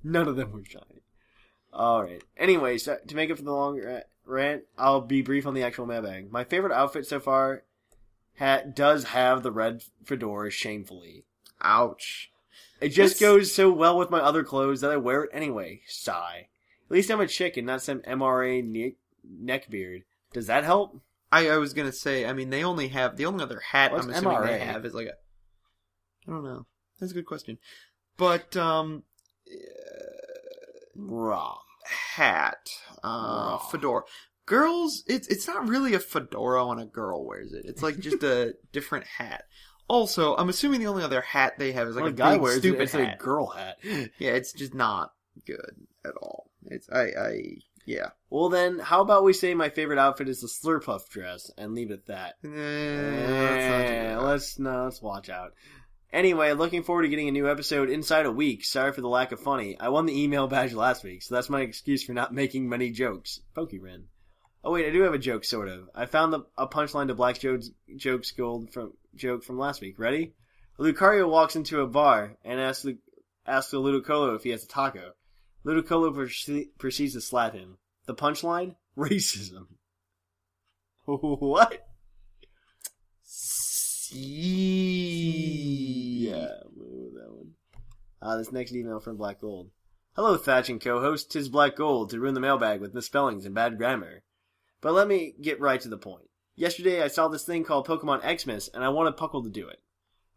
None 0.03 0.28
of 0.28 0.37
them 0.37 0.53
were 0.53 0.64
shiny. 0.64 1.03
All 1.72 2.03
right. 2.05 2.22
Anyway, 2.37 2.78
so 2.78 2.93
uh, 2.93 2.97
to 3.09 3.16
make 3.16 3.30
up 3.30 3.39
for 3.39 3.43
the 3.43 3.53
long 3.53 3.80
ra- 3.80 4.01
rant, 4.24 4.62
I'll 4.78 5.01
be 5.01 5.20
brief 5.22 5.47
on 5.47 5.55
the 5.55 5.62
actual 5.64 5.87
mailbag. 5.87 6.30
My 6.30 6.45
favorite 6.45 6.72
outfit 6.72 7.07
so 7.07 7.18
far 7.20 7.64
ha- 8.39 8.62
does 8.72 9.05
have 9.05 9.43
the 9.43 9.51
red 9.53 9.82
fedora. 10.05 10.51
Shamefully, 10.51 11.24
Ouch. 11.61 12.30
it 12.80 12.91
just 12.91 13.16
It's- 13.16 13.20
goes 13.20 13.53
so 13.53 13.70
well 13.72 13.99
with 13.99 14.11
my 14.11 14.20
other 14.20 14.45
clothes 14.45 14.80
that 14.80 14.93
I 14.93 14.97
wear 14.97 15.24
it 15.24 15.30
anyway. 15.32 15.82
Sigh. 15.87 16.49
At 16.89 16.93
least 16.95 17.11
I'm 17.11 17.20
a 17.20 17.26
chick 17.26 17.57
and 17.57 17.66
not 17.66 17.82
some 17.82 18.01
MRA 18.03 18.62
ne- 18.64 18.95
neckbeard. 19.28 20.05
Does 20.32 20.47
that 20.47 20.62
help? 20.64 21.01
I, 21.33 21.49
I 21.51 21.57
was 21.57 21.72
gonna 21.74 21.93
say. 21.93 22.24
I 22.27 22.33
mean, 22.33 22.51
they 22.51 22.62
only 22.64 22.89
have 22.89 23.16
the 23.16 23.27
only 23.27 23.43
other 23.43 23.61
hat 23.61 23.93
What's 23.93 24.05
I'm 24.07 24.12
assuming 24.12 24.43
they 24.43 24.59
have 24.61 24.85
is 24.85 24.95
like 24.95 25.07
a. 25.07 25.14
I 26.29 26.33
don't 26.33 26.45
know. 26.45 26.66
That's 27.01 27.12
a 27.12 27.14
good 27.14 27.27
question. 27.27 27.59
But 28.16 28.57
um, 28.57 29.03
Raw. 30.95 31.59
hat, 31.85 32.70
uh, 33.03 33.59
fedora. 33.59 34.03
Girls, 34.47 35.03
it's 35.07 35.27
it's 35.29 35.47
not 35.47 35.68
really 35.68 35.95
a 35.95 35.99
fedora 35.99 36.66
when 36.66 36.79
a 36.79 36.87
girl 36.87 37.27
wears 37.27 37.53
it. 37.53 37.64
It's 37.66 37.83
like 37.83 37.99
just 37.99 38.22
a 38.22 38.55
different 38.72 39.05
hat. 39.05 39.45
Also, 39.89 40.35
I'm 40.37 40.49
assuming 40.49 40.81
the 40.81 40.87
only 40.87 41.03
other 41.05 41.20
hat 41.20 41.59
they 41.59 41.72
have 41.72 41.89
is 41.89 41.95
like 41.97 42.05
When 42.05 42.12
a 42.12 42.16
guy 42.16 42.37
wears 42.37 42.57
it, 42.57 42.61
stupid 42.61 42.83
it's 42.83 42.93
hat. 42.93 43.14
a 43.20 43.22
girl 43.22 43.49
hat. 43.49 43.77
Yeah, 44.18 44.31
it's 44.33 44.53
just 44.53 44.74
not 44.74 45.12
good 45.47 45.87
at 46.05 46.12
all. 46.22 46.51
It's 46.64 46.89
I 46.91 47.03
I 47.03 47.43
yeah. 47.87 48.11
Well 48.28 48.49
then, 48.49 48.80
how 48.80 49.01
about 49.01 49.24
we 49.24 49.32
say 49.32 49.55
my 49.55 49.70
favorite 49.70 49.99
outfit 49.99 50.28
is 50.28 50.41
the 50.41 50.49
Slurpuff 50.49 51.09
dress 51.09 51.51
and 51.57 51.74
leave 51.74 51.91
it 51.91 52.01
at 52.01 52.07
that. 52.07 52.34
Eh, 52.45 52.49
let's 52.49 53.68
not 53.68 53.87
do 53.87 53.95
that. 53.95 54.22
let's 54.22 54.59
no, 54.59 54.84
let's 54.84 55.01
watch 55.01 55.30
out. 55.30 55.53
Anyway, 56.12 56.53
looking 56.53 56.82
forward 56.82 57.03
to 57.03 57.09
getting 57.09 57.28
a 57.28 57.32
new 57.32 57.49
episode 57.49 57.89
inside 57.89 58.26
a 58.26 58.32
week. 58.32 58.64
Sorry 58.64 58.93
for 58.93 59.01
the 59.01 59.09
lack 59.09 59.32
of 59.32 59.41
funny. 59.41 59.78
I 59.78 59.89
won 59.89 60.07
the 60.07 60.20
email 60.20 60.49
badge 60.49 60.72
last 60.72 61.05
week, 61.05 61.22
so 61.22 61.34
that's 61.34 61.49
my 61.49 61.61
excuse 61.61 62.03
for 62.03 62.12
not 62.12 62.34
making 62.34 62.68
many 62.68 62.91
jokes. 62.91 63.41
Pokerin. 63.57 64.05
Oh 64.64 64.72
wait, 64.72 64.87
I 64.87 64.91
do 64.91 65.03
have 65.03 65.14
a 65.14 65.18
joke, 65.18 65.45
sort 65.45 65.68
of. 65.68 65.89
I 65.95 66.07
found 66.07 66.32
the, 66.32 66.41
a 66.59 66.66
punchline 66.66 67.07
to 67.07 67.14
Black 67.14 67.39
Joe's 67.39 67.70
jokes 67.97 68.32
gold 68.32 68.72
from 68.72 68.95
joke 69.14 69.45
from 69.45 69.59
last 69.59 69.80
week. 69.80 69.99
Ready? 69.99 70.34
Lucario 70.78 71.28
walks 71.28 71.55
into 71.55 71.80
a 71.80 71.87
bar 71.87 72.37
and 72.45 72.61
asks 72.61 72.82
the 72.82 72.99
asks 73.47 73.72
Ludicolo 73.72 74.34
if 74.34 74.43
he 74.43 74.51
has 74.51 74.64
a 74.64 74.68
taco. 74.68 75.12
Ludicolo 75.67 76.14
proce- 76.14 76.69
proceeds 76.79 77.14
to 77.14 77.21
slap 77.21 77.55
him. 77.55 77.79
The 78.07 78.14
punchline? 78.14 78.77
Racism. 78.97 79.67
what? 81.05 81.89
See. 83.25 84.17
Yeah, 86.29 86.49
move 86.77 87.14
that 87.14 87.33
one. 87.33 87.55
Uh, 88.23 88.37
this 88.37 88.53
next 88.53 88.73
email 88.73 89.01
from 89.01 89.17
Black 89.17 89.41
Gold. 89.41 89.71
Hello, 90.14 90.37
Thatch 90.37 90.69
and 90.71 90.81
co-host. 90.81 91.33
Tis 91.33 91.49
Black 91.49 91.75
Gold 91.77 92.11
to 92.11 92.21
ruin 92.21 92.35
the 92.35 92.41
mailbag 92.41 92.81
with 92.81 92.95
misspellings 92.95 93.45
and 93.45 93.55
bad 93.55 93.77
grammar. 93.77 94.23
But 94.81 94.95
let 94.95 95.09
me 95.09 95.35
get 95.43 95.61
right 95.61 95.81
to 95.81 95.89
the 95.89 95.99
point. 95.99 96.29
Yesterday, 96.55 97.03
I 97.03 97.09
saw 97.09 97.27
this 97.29 97.45
thing 97.45 97.64
called 97.64 97.89
Pokemon 97.89 98.23
Xmas, 98.41 98.69
and 98.73 98.85
I 98.85 98.89
wanted 98.91 99.17
Puckle 99.17 99.43
to 99.43 99.51
do 99.51 99.69
it. 99.69 99.83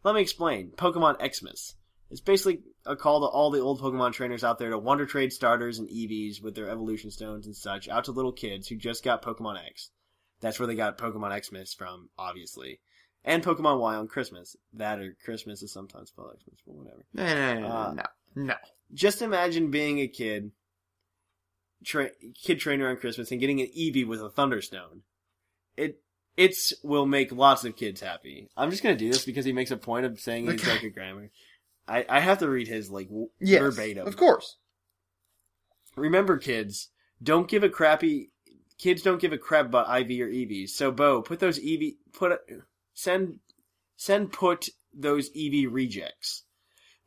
Let 0.03 0.15
me 0.15 0.21
explain. 0.21 0.71
Pokemon 0.75 1.17
Xmas. 1.33 1.75
It's 2.09 2.19
basically 2.21 2.63
a 2.89 2.95
call 2.95 3.21
to 3.21 3.27
all 3.27 3.51
the 3.51 3.59
old 3.59 3.79
Pokemon 3.79 4.13
trainers 4.13 4.43
out 4.43 4.57
there 4.59 4.71
to 4.71 4.77
wonder 4.77 5.05
trade 5.05 5.31
starters 5.31 5.77
and 5.79 5.87
EVs 5.89 6.41
with 6.41 6.55
their 6.55 6.69
evolution 6.69 7.11
stones 7.11 7.45
and 7.45 7.55
such 7.55 7.87
out 7.87 8.05
to 8.05 8.11
little 8.11 8.31
kids 8.31 8.67
who 8.67 8.75
just 8.75 9.03
got 9.03 9.21
Pokemon 9.21 9.63
X. 9.65 9.91
That's 10.41 10.59
where 10.59 10.67
they 10.67 10.75
got 10.75 10.97
Pokemon 10.97 11.45
Xmas 11.45 11.73
from, 11.73 12.09
obviously. 12.17 12.79
And 13.23 13.43
Pokemon 13.43 13.79
Y 13.79 13.95
on 13.95 14.07
Christmas. 14.07 14.55
That 14.73 14.99
or 14.99 15.15
Christmas 15.23 15.61
is 15.61 15.71
sometimes 15.71 16.09
spelled 16.09 16.31
Xmas, 16.41 16.59
but 16.65 16.75
whatever. 16.75 17.05
No, 17.13 17.25
no, 17.25 17.53
no, 17.53 17.59
no, 17.61 17.67
Uh, 17.75 17.93
no, 17.93 18.43
no. 18.45 18.55
Just 18.93 19.21
imagine 19.21 19.69
being 19.69 19.99
a 19.99 20.07
kid, 20.07 20.51
tra- 21.85 22.11
kid 22.41 22.59
trainer 22.59 22.89
on 22.89 22.97
Christmas 22.97 23.31
and 23.31 23.39
getting 23.39 23.61
an 23.61 23.67
Eevee 23.77 24.07
with 24.07 24.21
a 24.21 24.29
Thunderstone. 24.29 25.01
It 25.77 26.01
it's 26.37 26.73
will 26.83 27.05
make 27.05 27.31
lots 27.33 27.65
of 27.65 27.75
kids 27.75 28.01
happy. 28.01 28.49
I'm 28.55 28.71
just 28.71 28.81
gonna 28.81 28.95
do 28.95 29.11
this 29.11 29.25
because 29.25 29.45
he 29.45 29.51
makes 29.53 29.71
a 29.71 29.77
point 29.77 30.05
of 30.05 30.19
saying 30.19 30.47
Okay. 30.49 30.71
like 30.71 30.83
a 30.83 30.89
grammar. 30.89 31.29
I, 31.89 32.05
I 32.07 32.19
have 32.19 32.37
to 32.39 32.49
read 32.49 32.67
his 32.67 32.89
like 32.91 33.09
Yes, 33.39 33.61
verbatim. 33.61 34.07
of 34.07 34.15
course. 34.15 34.57
Remember, 35.95 36.37
kids, 36.37 36.89
don't 37.21 37.47
give 37.49 37.63
a 37.63 37.69
crappy. 37.69 38.31
Kids 38.77 39.01
don't 39.01 39.19
give 39.19 39.33
a 39.33 39.37
crap 39.37 39.65
about 39.65 39.89
IV 40.01 40.21
or 40.21 40.29
EVs. 40.29 40.69
So, 40.69 40.91
Bo, 40.91 41.21
put 41.21 41.39
those 41.39 41.59
EV 41.59 41.93
put 42.13 42.39
send 42.93 43.39
send 43.97 44.31
put 44.31 44.69
those 44.93 45.29
EV 45.35 45.71
rejects. 45.71 46.43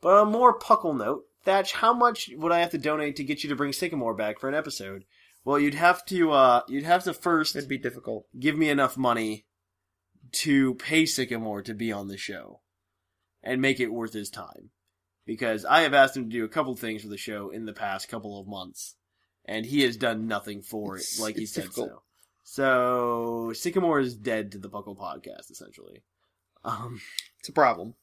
But 0.01 0.15
on 0.15 0.27
a 0.27 0.31
more 0.31 0.59
puckle 0.59 0.95
note, 0.97 1.23
Thatch, 1.43 1.71
how 1.73 1.93
much 1.93 2.29
would 2.35 2.51
I 2.51 2.59
have 2.59 2.71
to 2.71 2.77
donate 2.77 3.15
to 3.15 3.23
get 3.23 3.43
you 3.43 3.49
to 3.49 3.55
bring 3.55 3.73
Sycamore 3.73 4.13
back 4.13 4.39
for 4.39 4.47
an 4.49 4.55
episode? 4.55 5.05
Well, 5.45 5.59
you'd 5.59 5.73
have 5.73 6.05
to 6.05 6.31
uh 6.31 6.61
you'd 6.67 6.83
have 6.83 7.03
to 7.05 7.13
first 7.13 7.55
It'd 7.55 7.69
be 7.69 7.77
difficult. 7.77 8.27
give 8.37 8.57
me 8.57 8.69
enough 8.69 8.97
money 8.97 9.45
to 10.33 10.75
pay 10.75 11.05
Sycamore 11.05 11.61
to 11.63 11.73
be 11.73 11.91
on 11.91 12.07
the 12.07 12.17
show 12.17 12.59
and 13.43 13.61
make 13.61 13.79
it 13.79 13.91
worth 13.93 14.13
his 14.13 14.29
time. 14.29 14.69
Because 15.25 15.63
I 15.65 15.81
have 15.81 15.93
asked 15.93 16.17
him 16.17 16.25
to 16.25 16.29
do 16.29 16.43
a 16.45 16.49
couple 16.49 16.75
things 16.75 17.01
for 17.01 17.07
the 17.07 17.17
show 17.17 17.49
in 17.49 17.65
the 17.65 17.73
past 17.73 18.09
couple 18.09 18.39
of 18.39 18.47
months, 18.47 18.95
and 19.45 19.65
he 19.65 19.81
has 19.83 19.95
done 19.97 20.27
nothing 20.27 20.61
for 20.61 20.95
It's- 20.97 21.17
it, 21.17 21.21
like 21.21 21.37
he 21.37 21.45
said 21.45 21.61
difficult. 21.65 21.89
so. 21.89 22.01
So 22.45 23.53
Sycamore 23.53 23.99
is 24.01 24.15
dead 24.15 24.51
to 24.51 24.57
the 24.57 24.69
Puckle 24.69 24.97
podcast, 24.97 25.49
essentially. 25.49 26.03
Um, 26.63 27.01
It's 27.39 27.49
a 27.49 27.53
problem. 27.53 27.95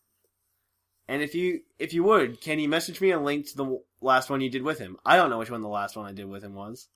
and 1.09 1.22
if 1.22 1.34
you 1.34 1.62
if 1.78 1.93
you 1.93 2.05
would, 2.05 2.41
can 2.41 2.59
you 2.59 2.68
message 2.68 3.01
me 3.01 3.11
a 3.11 3.20
link 3.20 3.49
to 3.49 3.57
the 3.57 3.82
last 4.01 4.30
one 4.30 4.41
you 4.41 4.49
did 4.51 4.62
with 4.62 4.78
him? 4.78 4.97
I 5.05 5.16
don't 5.16 5.28
know 5.30 5.38
which 5.38 5.51
one 5.51 5.61
the 5.61 5.68
last 5.68 5.95
one 5.97 6.07
I 6.07 6.12
did 6.12 6.26
with 6.26 6.43
him 6.43 6.55
was. 6.55 6.88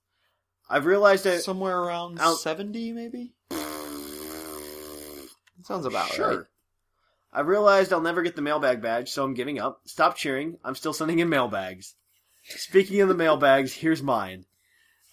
I've 0.70 0.86
realized 0.86 1.24
that 1.24 1.42
Somewhere 1.42 1.78
around 1.78 2.18
Out- 2.18 2.38
seventy, 2.38 2.92
maybe. 2.92 3.34
Sounds 5.62 5.86
about 5.86 6.08
Sure. 6.10 6.28
right. 6.38 6.46
I 7.34 7.40
realized 7.40 7.92
I'll 7.92 8.00
never 8.00 8.22
get 8.22 8.36
the 8.36 8.42
mailbag 8.42 8.80
badge, 8.80 9.10
so 9.10 9.24
I'm 9.24 9.34
giving 9.34 9.58
up. 9.58 9.80
Stop 9.86 10.16
cheering. 10.16 10.56
I'm 10.64 10.76
still 10.76 10.92
sending 10.92 11.18
in 11.18 11.28
mailbags. 11.28 11.94
Speaking 12.44 13.00
of 13.00 13.08
the 13.08 13.14
mailbags, 13.14 13.72
here's 13.72 14.02
mine. 14.02 14.44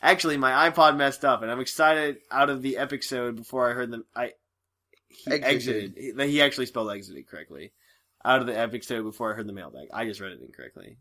Actually, 0.03 0.37
my 0.37 0.69
iPod 0.69 0.97
messed 0.97 1.25
up, 1.25 1.41
and 1.41 1.49
I'm 1.49 1.59
excited 1.59 2.17
out 2.29 2.49
of 2.49 2.61
the 2.61 2.77
episode 2.77 3.35
before 3.35 3.69
I 3.69 3.73
heard 3.73 3.91
them. 3.91 4.05
I 4.15 4.33
he 5.09 5.31
Exited. 5.31 5.93
exited. 5.97 6.19
He, 6.27 6.31
he 6.33 6.41
actually 6.41 6.67
spelled 6.67 6.91
exited 6.91 7.27
correctly. 7.27 7.73
Out 8.23 8.39
of 8.41 8.47
the 8.47 8.57
episode 8.57 9.03
before 9.03 9.31
I 9.31 9.35
heard 9.35 9.47
the 9.47 9.53
mailbag. 9.53 9.87
I 9.93 10.05
just 10.05 10.19
read 10.19 10.31
it 10.31 10.41
incorrectly. 10.41 10.97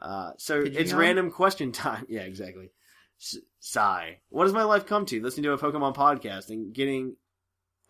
Uh, 0.00 0.32
so 0.36 0.60
it's 0.60 0.92
know? 0.92 0.98
random 0.98 1.30
question 1.30 1.72
time. 1.72 2.04
Yeah, 2.10 2.20
exactly. 2.22 2.70
S- 3.20 3.38
sigh. 3.58 4.18
What 4.28 4.44
does 4.44 4.52
my 4.52 4.64
life 4.64 4.84
come 4.86 5.06
to? 5.06 5.22
Listening 5.22 5.44
to 5.44 5.52
a 5.52 5.58
Pokemon 5.58 5.94
podcast 5.94 6.50
and 6.50 6.74
getting 6.74 7.16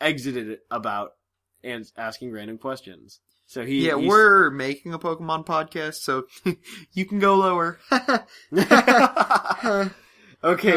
exited 0.01 0.61
about 0.71 1.13
and 1.65 1.87
asking 1.97 2.33
random 2.33 2.59
questions. 2.59 3.21
So 3.47 3.65
he 3.65 3.87
yeah, 3.87 3.97
he's- 3.97 4.09
we're 4.09 4.51
making 4.51 4.93
a 4.93 4.99
Pokemon 4.99 5.47
podcast, 5.47 5.95
so 5.97 6.27
you 6.93 7.07
can 7.07 7.19
go 7.21 7.37
lower. 7.37 7.79
okay, 7.93 8.19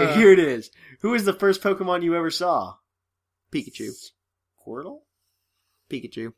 Uh. 0.06 0.16
here 0.16 0.32
it 0.32 0.40
is. 0.40 0.70
Who 1.02 1.14
is 1.14 1.26
the 1.26 1.34
first 1.34 1.62
Pokemon 1.62 2.04
you 2.04 2.16
ever 2.16 2.32
saw? 2.32 2.76
Pikachu. 3.52 3.92
Squirtle? 4.68 5.00
Pikachu. 5.90 6.34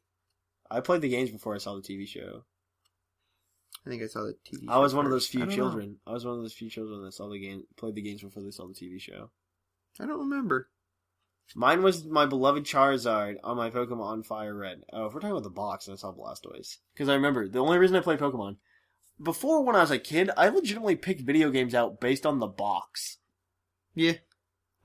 I 0.70 0.80
played 0.80 1.02
the 1.02 1.10
games 1.10 1.32
before 1.32 1.54
I 1.54 1.58
saw 1.58 1.76
the 1.76 1.82
TV 1.82 2.08
show. 2.08 2.46
I 3.86 3.90
think 3.90 4.04
I 4.04 4.08
saw 4.08 4.22
the 4.24 4.36
TV. 4.46 4.70
I 4.70 4.78
was 4.78 4.94
one 4.94 5.06
of 5.06 5.12
those 5.12 5.28
few 5.28 5.42
I 5.42 5.46
don't 5.46 5.50
know. 5.50 5.56
children. 5.56 5.98
I 6.06 6.12
was 6.12 6.26
one 6.26 6.36
of 6.36 6.42
those 6.42 6.54
few 6.54 6.70
children 6.70 7.04
that 7.04 7.14
saw 7.14 7.30
the 7.30 7.40
game, 7.40 7.64
played 7.78 7.96
the 7.96 8.02
games 8.02 8.22
before 8.22 8.44
they 8.44 8.52
saw 8.52 8.68
the 8.68 8.74
TV 8.74 9.00
show. 9.02 9.32
I 10.00 10.06
don't 10.06 10.20
remember. 10.30 10.70
Mine 11.56 11.84
was 11.84 12.06
my 12.06 12.26
beloved 12.26 12.64
Charizard 12.66 13.36
on 13.44 13.58
my 13.58 13.70
Pokemon 13.70 14.26
Fire 14.26 14.56
Red. 14.56 14.84
Oh, 14.94 15.08
if 15.08 15.14
we're 15.14 15.20
talking 15.20 15.32
about 15.32 15.44
the 15.44 15.50
box, 15.50 15.90
I 15.90 15.96
saw 15.96 16.14
Blastoise. 16.14 16.78
Because 16.94 17.10
I 17.10 17.16
remember, 17.16 17.48
the 17.48 17.60
only 17.60 17.78
reason 17.78 17.96
I 17.96 18.02
played 18.02 18.20
Pokemon, 18.20 18.58
before 19.22 19.64
when 19.64 19.76
I 19.76 19.82
was 19.82 19.92
a 19.92 20.00
kid, 20.00 20.30
I 20.38 20.48
legitimately 20.50 20.96
picked 20.96 21.22
video 21.22 21.52
games 21.52 21.76
out 21.76 22.00
based 22.00 22.26
on 22.26 22.40
the 22.40 22.48
box. 22.48 23.18
Yeah, 23.94 24.14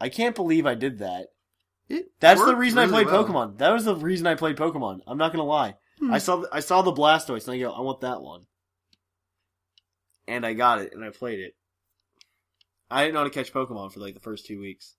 I 0.01 0.09
can't 0.09 0.35
believe 0.35 0.67
I 0.67 0.75
did 0.75 0.99
that. 0.99 1.29
it 1.89 2.11
That's 2.21 2.45
the 2.45 2.57
reason 2.57 2.79
I 2.79 2.87
played 2.87 3.07
well. 3.07 3.25
Pokemon. 3.25 3.59
That 3.59 3.73
was 3.73 3.85
the 3.85 3.95
reason 3.95 4.27
I 4.27 4.35
played 4.35 4.57
Pokemon. 4.57 5.01
I'm 5.07 5.19
not 5.19 5.33
gonna 5.33 5.45
lie. 5.45 5.77
Hmm. 5.99 6.13
I 6.13 6.19
saw 6.19 6.45
I 6.53 6.61
saw 6.61 6.83
the 6.83 6.93
Blastoise 6.93 7.47
and 7.47 7.55
I 7.55 7.59
go, 7.59 7.73
I 7.73 7.81
want 7.81 8.01
that 8.01 8.21
one. 8.21 8.47
And 10.29 10.45
I 10.45 10.55
got 10.55 10.81
it 10.81 10.93
and 10.93 11.05
I 11.05 11.11
played 11.11 11.39
it. 11.39 11.55
I 12.91 13.03
didn't 13.03 13.15
know 13.15 13.21
how 13.21 13.25
to 13.25 13.31
catch 13.31 13.53
Pokemon 13.53 13.93
for 13.93 14.01
like 14.01 14.15
the 14.15 14.21
first 14.21 14.47
two 14.47 14.61
weeks. 14.61 14.97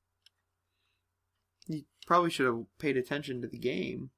Probably 2.08 2.32
should 2.32 2.48
have 2.48 2.64
paid 2.80 2.98
attention 2.98 3.42
to 3.42 3.48
the 3.48 3.60
game. 3.60 4.10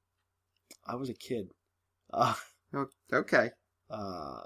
I 0.86 0.94
was 0.94 1.10
a 1.10 1.14
kid. 1.14 1.50
Uh, 2.12 2.34
Oh, 2.72 2.86
Okay. 3.12 3.50
uh, 3.90 4.42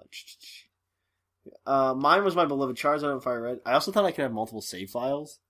uh, 1.67 1.95
mine 1.95 2.25
was 2.25 2.35
my 2.35 2.47
beloved 2.47 2.75
Charizard 2.79 3.13
on 3.15 3.21
Fire 3.21 3.43
Red. 3.43 3.59
I 3.67 3.75
also 3.75 3.93
thought 3.93 4.07
I 4.07 4.13
could 4.13 4.23
have 4.23 4.33
multiple 4.33 4.63
save 4.63 4.89
files. 4.89 5.41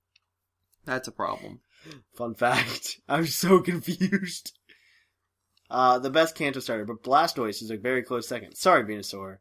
That's 0.85 1.07
a 1.07 1.13
problem. 1.13 1.61
Fun 2.17 2.35
fact. 2.35 2.99
I'm 3.09 3.27
so 3.27 3.61
confused. 3.61 4.59
Uh, 5.71 6.01
the 6.01 6.11
best 6.11 6.35
Kanto 6.35 6.59
starter, 6.59 6.85
but 6.85 7.05
Blastoise 7.05 7.63
is 7.63 7.71
a 7.71 7.77
very 7.77 8.03
close 8.03 8.27
second. 8.27 8.57
Sorry, 8.57 8.83
Venusaur. 8.83 9.39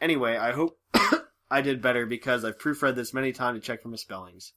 Anyway, 0.00 0.36
I 0.36 0.52
hope 0.52 0.78
I 1.50 1.62
did 1.62 1.82
better 1.82 2.06
because 2.06 2.44
I've 2.44 2.58
proofread 2.58 2.94
this 2.94 3.12
many 3.12 3.32
times 3.32 3.58
to 3.60 3.66
check 3.66 3.82
for 3.82 3.88
misspellings. 3.88 4.52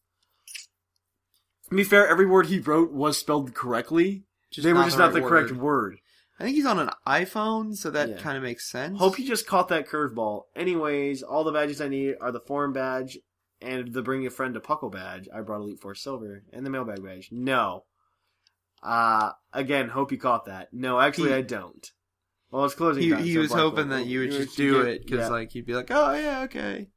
To 1.70 1.76
be 1.76 1.84
fair, 1.84 2.07
every 2.07 2.26
word 2.26 2.47
he 2.47 2.59
wrote 2.59 2.91
was 2.91 3.17
spelled 3.17 3.53
correctly. 3.53 4.24
Just 4.51 4.63
they 4.65 4.74
were 4.74 4.84
just 4.84 4.97
the 4.97 5.03
not 5.03 5.13
right 5.13 5.22
the 5.22 5.28
correct 5.28 5.51
word. 5.51 5.59
word. 5.61 5.99
I 6.39 6.43
think 6.43 6.55
he's 6.55 6.65
on 6.65 6.80
an 6.80 6.89
iPhone, 7.05 7.76
so 7.76 7.91
that 7.91 8.09
Yeah. 8.09 8.17
kind 8.17 8.38
of 8.38 8.43
makes 8.43 8.70
sense. 8.70 8.97
Hope 8.97 9.17
he 9.17 9.28
just 9.28 9.45
caught 9.45 9.67
that 9.67 9.88
curveball. 9.88 10.43
Anyways, 10.55 11.22
all 11.22 11.43
the 11.43 11.51
badges 11.51 11.82
I 11.82 11.89
need 11.89 12.15
are 12.22 12.32
the 12.32 12.39
forum 12.39 12.72
badge 12.74 13.17
and 13.61 13.93
the 13.93 14.01
bring 14.01 14.26
a 14.26 14.30
friend 14.30 14.53
to 14.53 14.59
Puckle 14.61 14.91
badge. 14.91 15.28
I 15.36 15.41
brought 15.41 15.61
Elite 15.61 15.82
Four 15.82 15.95
Silver 15.95 16.43
and 16.53 16.65
the 16.65 16.70
mailbag 16.70 17.03
badge. 17.03 17.30
No. 17.32 17.84
Uh, 18.82 19.32
again, 19.51 19.89
hope 19.89 20.11
you 20.13 20.17
caught 20.17 20.45
that. 20.45 20.74
No, 20.74 20.99
actually 20.99 21.30
He- 21.30 21.36
I 21.36 21.41
don't. 21.41 21.91
Well, 22.49 22.65
it's 22.65 22.74
closing 22.74 23.03
he, 23.03 23.09
time. 23.11 23.24
he 23.24 23.34
so 23.36 23.39
was 23.41 23.51
hoping 23.51 23.89
that 23.89 24.07
you 24.07 24.22
would 24.22 24.34
you 24.34 24.39
just 24.45 24.57
do 24.57 24.84
get- 24.84 24.88
it 24.93 25.01
because 25.05 25.20
yeah. 25.20 25.30
like 25.30 25.53
you'd 25.53 25.65
be 25.67 25.76
like, 25.76 25.91
oh 25.91 26.13
yeah, 26.13 26.41
okay. 26.43 26.89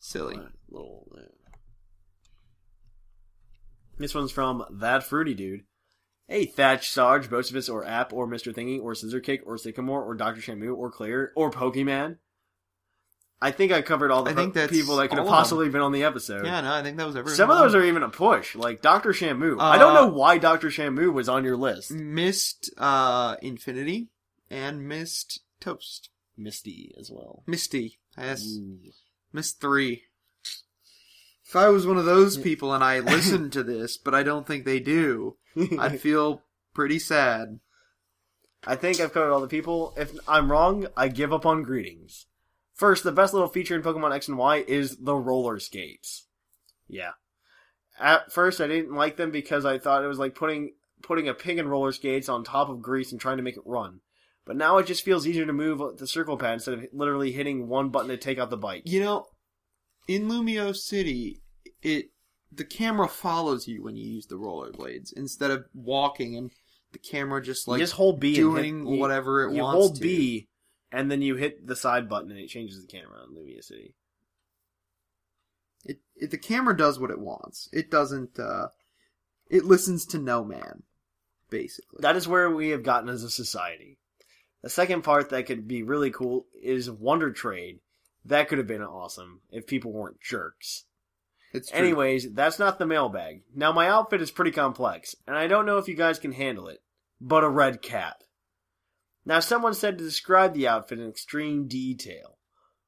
Silly. 0.00 0.40
Little, 0.70 1.06
uh, 1.16 1.20
This 4.00 4.14
one's 4.14 4.32
from 4.32 4.64
that 4.80 5.04
fruity 5.04 5.34
dude. 5.34 5.64
Hey, 6.26 6.46
Thatch, 6.46 6.88
Sarge, 6.90 7.28
Bocephus, 7.28 7.68
or 7.72 7.84
App, 7.84 8.12
or 8.12 8.26
Mr. 8.26 8.54
Thingy, 8.54 8.80
or 8.80 8.94
Scissor 8.94 9.20
Kick, 9.20 9.42
or 9.46 9.58
Sycamore, 9.58 10.02
or 10.04 10.14
Dr. 10.14 10.40
Shamu, 10.40 10.76
or 10.76 10.90
Clear, 10.90 11.32
or 11.36 11.50
Pokemon. 11.50 12.16
I 13.42 13.50
think 13.50 13.72
I 13.72 13.82
covered 13.82 14.10
all 14.10 14.22
the 14.22 14.30
I 14.30 14.34
think 14.34 14.54
that's 14.54 14.70
people 14.72 14.96
that 14.96 15.08
could 15.08 15.18
have 15.18 15.20
all 15.20 15.24
of 15.26 15.30
them. 15.32 15.36
possibly 15.38 15.68
been 15.70 15.80
on 15.80 15.92
the 15.92 16.04
episode. 16.04 16.44
Yeah, 16.46 16.60
no, 16.60 16.72
I 16.72 16.82
think 16.82 16.98
that 16.98 17.06
was 17.06 17.16
everyone. 17.16 17.36
Some 17.36 17.50
of 17.50 17.58
those 17.58 17.74
are 17.74 17.82
even 17.84 18.02
a 18.02 18.08
push, 18.10 18.54
like 18.54 18.80
Dr. 18.82 19.10
Shamu. 19.12 19.58
I 19.60 19.76
Uh, 19.76 19.78
don't 19.78 19.94
know 19.94 20.08
why 20.14 20.38
Dr. 20.38 20.68
Shamu 20.68 21.12
was 21.12 21.28
on 21.28 21.42
your 21.44 21.56
list. 21.56 21.90
missed 21.90 22.70
uh 22.78 23.36
Infinity 23.42 24.08
and 24.50 24.86
missed 24.86 25.40
Toast. 25.60 26.10
Misty 26.36 26.94
as 26.98 27.10
well. 27.10 27.42
Misty. 27.46 27.98
Yes. 28.16 28.44
Ooh. 28.46 28.78
Missed 29.32 29.60
three. 29.60 30.04
If 31.50 31.56
I 31.56 31.68
was 31.68 31.84
one 31.84 31.96
of 31.96 32.04
those 32.04 32.36
people 32.36 32.72
and 32.72 32.84
I 32.84 33.00
listened 33.00 33.52
to 33.54 33.64
this, 33.64 33.96
but 33.96 34.14
I 34.14 34.22
don't 34.22 34.46
think 34.46 34.64
they 34.64 34.78
do, 34.78 35.36
I'd 35.80 36.00
feel 36.00 36.42
pretty 36.74 37.00
sad. 37.00 37.58
I 38.64 38.76
think 38.76 39.00
I've 39.00 39.12
covered 39.12 39.32
all 39.32 39.40
the 39.40 39.48
people. 39.48 39.92
If 39.96 40.12
I'm 40.28 40.52
wrong, 40.52 40.86
I 40.96 41.08
give 41.08 41.32
up 41.32 41.44
on 41.44 41.64
greetings. 41.64 42.26
First, 42.72 43.02
the 43.02 43.10
best 43.10 43.34
little 43.34 43.48
feature 43.48 43.74
in 43.74 43.82
Pokemon 43.82 44.14
X 44.14 44.28
and 44.28 44.38
Y 44.38 44.64
is 44.68 44.98
the 44.98 45.16
roller 45.16 45.58
skates. 45.58 46.28
Yeah. 46.86 47.14
At 47.98 48.32
first, 48.32 48.60
I 48.60 48.68
didn't 48.68 48.94
like 48.94 49.16
them 49.16 49.32
because 49.32 49.64
I 49.64 49.80
thought 49.80 50.04
it 50.04 50.08
was 50.08 50.20
like 50.20 50.36
putting 50.36 50.74
putting 51.02 51.28
a 51.28 51.34
pig 51.34 51.58
in 51.58 51.66
roller 51.66 51.90
skates 51.90 52.28
on 52.28 52.44
top 52.44 52.68
of 52.68 52.80
grease 52.80 53.10
and 53.10 53.20
trying 53.20 53.38
to 53.38 53.42
make 53.42 53.56
it 53.56 53.66
run. 53.66 54.02
But 54.44 54.54
now 54.56 54.78
it 54.78 54.86
just 54.86 55.04
feels 55.04 55.26
easier 55.26 55.46
to 55.46 55.52
move 55.52 55.98
the 55.98 56.06
circle 56.06 56.36
pad 56.36 56.54
instead 56.54 56.74
of 56.74 56.86
literally 56.92 57.32
hitting 57.32 57.66
one 57.66 57.88
button 57.88 58.10
to 58.10 58.16
take 58.16 58.38
out 58.38 58.50
the 58.50 58.56
bike. 58.56 58.82
You 58.84 59.00
know, 59.00 59.26
in 60.10 60.28
Lumiose 60.28 60.78
City, 60.78 61.40
it 61.82 62.10
the 62.50 62.64
camera 62.64 63.06
follows 63.06 63.68
you 63.68 63.80
when 63.84 63.94
you 63.94 64.04
use 64.04 64.26
the 64.26 64.34
rollerblades 64.34 65.12
instead 65.12 65.52
of 65.52 65.66
walking 65.72 66.36
and 66.36 66.50
the 66.90 66.98
camera 66.98 67.40
just 67.40 67.68
like 67.68 67.78
just 67.78 67.92
hold 67.92 68.18
B 68.18 68.30
and 68.30 68.36
doing 68.36 68.86
hit, 68.86 68.98
whatever 68.98 69.44
it 69.44 69.54
you 69.54 69.62
wants 69.62 69.78
hold 69.78 69.94
to. 69.94 70.00
B 70.00 70.48
and 70.90 71.08
then 71.12 71.22
you 71.22 71.36
hit 71.36 71.64
the 71.64 71.76
side 71.76 72.08
button 72.08 72.32
and 72.32 72.40
it 72.40 72.48
changes 72.48 72.80
the 72.84 72.88
camera 72.88 73.20
on 73.22 73.36
Lumiose 73.36 73.66
City. 73.66 73.94
It, 75.84 76.00
it 76.16 76.32
the 76.32 76.38
camera 76.38 76.76
does 76.76 76.98
what 76.98 77.12
it 77.12 77.20
wants. 77.20 77.68
It 77.72 77.88
doesn't. 77.88 78.36
uh 78.38 78.66
It 79.48 79.64
listens 79.64 80.04
to 80.06 80.18
no 80.18 80.44
man, 80.44 80.82
basically. 81.50 82.00
That 82.02 82.16
is 82.16 82.26
where 82.26 82.50
we 82.50 82.70
have 82.70 82.82
gotten 82.82 83.08
as 83.08 83.22
a 83.22 83.30
society. 83.30 83.98
The 84.62 84.70
second 84.70 85.02
part 85.02 85.30
that 85.30 85.46
could 85.46 85.68
be 85.68 85.84
really 85.84 86.10
cool 86.10 86.46
is 86.60 86.90
Wonder 86.90 87.30
Trade. 87.30 87.78
That 88.24 88.48
could 88.48 88.58
have 88.58 88.66
been 88.66 88.82
awesome 88.82 89.40
if 89.50 89.66
people 89.66 89.92
weren't 89.92 90.20
jerks. 90.20 90.84
it's 91.52 91.70
true. 91.70 91.78
Anyways, 91.78 92.32
that's 92.32 92.58
not 92.58 92.78
the 92.78 92.86
mailbag. 92.86 93.42
Now 93.54 93.72
my 93.72 93.88
outfit 93.88 94.20
is 94.20 94.30
pretty 94.30 94.50
complex, 94.50 95.14
and 95.26 95.36
I 95.36 95.46
don't 95.46 95.66
know 95.66 95.78
if 95.78 95.88
you 95.88 95.94
guys 95.94 96.18
can 96.18 96.32
handle 96.32 96.68
it, 96.68 96.82
but 97.20 97.44
a 97.44 97.48
red 97.48 97.82
cap. 97.82 98.22
Now 99.24 99.40
someone 99.40 99.74
said 99.74 99.98
to 99.98 100.04
describe 100.04 100.54
the 100.54 100.68
outfit 100.68 100.98
in 100.98 101.08
extreme 101.08 101.66
detail. 101.66 102.38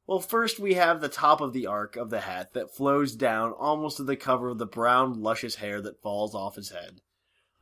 Well, 0.07 0.21
first 0.21 0.59
we 0.59 0.75
have 0.75 1.01
the 1.01 1.09
top 1.09 1.41
of 1.41 1.53
the 1.53 1.67
arc 1.67 1.97
of 1.97 2.11
the 2.11 2.21
hat 2.21 2.55
that 2.55 2.75
flows 2.75 3.15
down 3.15 3.53
almost 3.53 3.99
to 3.99 4.05
the 4.05 4.17
cover 4.17 4.49
of 4.49 4.59
the 4.59 4.67
brown, 4.67 5.23
luscious 5.23 5.57
hair 5.57 5.81
that 5.83 6.03
falls 6.03 6.35
off 6.35 6.57
his 6.57 6.71
head. 6.71 7.01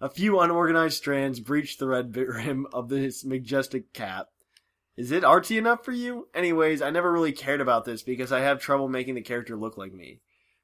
A 0.00 0.08
few 0.08 0.40
unorganized 0.40 0.96
strands 0.96 1.40
breach 1.40 1.76
the 1.76 1.86
red 1.86 2.16
rim 2.16 2.66
of 2.72 2.88
this 2.88 3.24
majestic 3.24 3.92
cap. 3.92 4.28
Is 4.96 5.12
it 5.12 5.22
artsy 5.22 5.56
enough 5.56 5.84
for 5.84 5.92
you? 5.92 6.28
Anyways, 6.34 6.82
I 6.82 6.90
never 6.90 7.10
really 7.10 7.32
cared 7.32 7.60
about 7.60 7.84
this 7.84 8.02
because 8.02 8.32
I 8.32 8.40
have 8.40 8.60
trouble 8.60 8.88
making 8.88 9.14
the 9.14 9.22
character 9.22 9.56
look 9.56 9.78
like 9.78 9.92
me. 9.92 10.20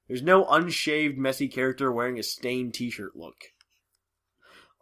There's 0.09 0.23
no 0.23 0.45
unshaved, 0.45 1.17
messy 1.17 1.49
character 1.49 1.91
wearing 1.91 2.19
a 2.19 2.23
stained 2.23 2.75
t-shirt 2.75 3.17
look. 3.17 3.37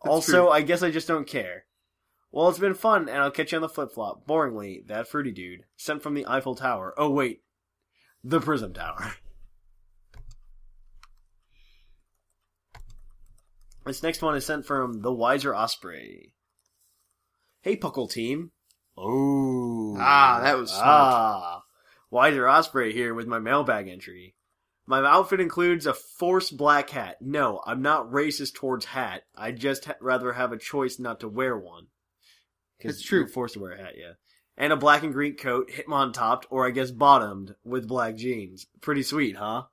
That's 0.03 0.12
also, 0.12 0.32
true. 0.32 0.49
I 0.51 0.62
guess 0.62 0.82
I 0.82 0.90
just 0.90 1.09
don't 1.09 1.26
care. 1.26 1.64
Well, 2.30 2.49
it's 2.49 2.59
been 2.59 2.74
fun, 2.74 3.09
and 3.09 3.18
I'll 3.18 3.30
catch 3.30 3.53
you 3.53 3.59
on 3.59 3.62
the 3.62 3.68
flip-flop. 3.68 4.26
Boringly, 4.26 4.86
that 4.88 5.07
fruity 5.09 5.30
dude, 5.30 5.64
sent 5.76 6.03
from 6.03 6.14
the 6.14 6.26
Eiffel 6.26 6.57
Tower. 6.57 6.92
Oh, 6.99 7.11
wait. 7.11 7.42
The 8.24 8.40
Prism 8.40 8.72
Tower. 8.72 9.14
This 13.84 14.03
next 14.03 14.22
one 14.22 14.34
is 14.34 14.47
sent 14.47 14.64
from 14.64 15.03
the 15.03 15.12
Wiser 15.12 15.55
Osprey. 15.55 16.32
Hey, 17.61 17.76
Puckle 17.76 18.11
team. 18.11 18.51
Oh. 18.97 19.97
Ah, 19.99 20.40
that 20.42 20.57
was 20.57 20.70
smart. 20.70 20.86
Ah. 20.86 21.62
Wiser 22.11 22.49
Osprey 22.49 22.92
here 22.92 23.14
with 23.14 23.26
my 23.26 23.38
mailbag 23.38 23.88
entry. 23.88 24.34
My 24.86 25.05
outfit 25.05 25.40
includes 25.40 25.86
a 25.86 25.95
forced 25.95 26.57
black 26.57 26.90
hat. 26.90 27.16
No, 27.20 27.61
I'm 27.66 27.82
not 27.82 28.11
racist 28.11 28.55
towards 28.55 28.84
hat. 28.84 29.22
I 29.34 29.51
just 29.51 29.86
ha- 29.86 29.95
rather 30.01 30.32
have 30.32 30.53
a 30.53 30.59
choice 30.59 30.99
not 30.99 31.20
to 31.20 31.28
wear 31.28 31.57
one. 31.57 31.86
It's 32.78 33.03
true. 33.03 33.26
forced 33.26 33.55
to 33.55 33.61
wear 33.61 33.72
a 33.72 33.78
hat, 33.82 33.95
yeah. 33.97 34.12
And 34.57 34.72
a 34.72 34.76
black 34.76 35.03
and 35.03 35.12
green 35.12 35.36
coat, 35.36 35.70
Hitmon 35.70 36.12
topped, 36.12 36.47
or 36.51 36.66
I 36.66 36.70
guess 36.70 36.90
bottomed, 36.90 37.55
with 37.64 37.88
black 37.88 38.16
jeans. 38.16 38.66
Pretty 38.80 39.03
sweet, 39.03 39.36
huh? 39.36 39.64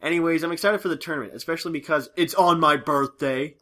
Anyways, 0.00 0.42
I'm 0.42 0.52
excited 0.52 0.80
for 0.80 0.88
the 0.88 0.96
tournament, 0.96 1.34
especially 1.34 1.72
because 1.72 2.08
it's 2.16 2.34
on 2.34 2.60
my 2.60 2.76
birthday. 2.76 3.56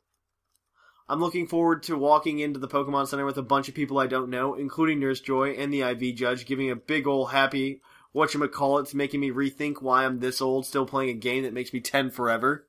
I'm 1.09 1.21
looking 1.21 1.47
forward 1.47 1.85
to 1.85 1.97
walking 1.97 2.41
into 2.41 2.59
the 2.59 2.69
Pokemon 2.69 3.07
Center 3.07 3.25
with 3.25 3.39
a 3.39 3.43
bunch 3.43 3.69
of 3.69 3.75
people 3.75 3.99
I 3.99 4.07
don't 4.07 4.31
know, 4.31 4.55
including 4.55 4.99
Nurse 4.99 5.21
Joy 5.21 5.51
and 5.51 5.73
the 5.73 5.83
IV 5.83 6.17
judge, 6.17 6.47
giving 6.47 6.71
a 6.71 6.77
big 6.77 7.07
ol' 7.07 7.27
happy 7.27 7.81
whatchamacallit's 8.15 8.95
making 8.95 9.21
me 9.21 9.31
rethink 9.31 9.83
why 9.83 10.05
I'm 10.05 10.21
this 10.21 10.41
old 10.41 10.67
still 10.67 10.87
playing 10.87 11.11
a 11.11 11.15
game 11.15 11.43
that 11.45 11.53
makes 11.53 11.73
me 11.73 11.81
10 11.81 12.11
forever. 12.11 12.67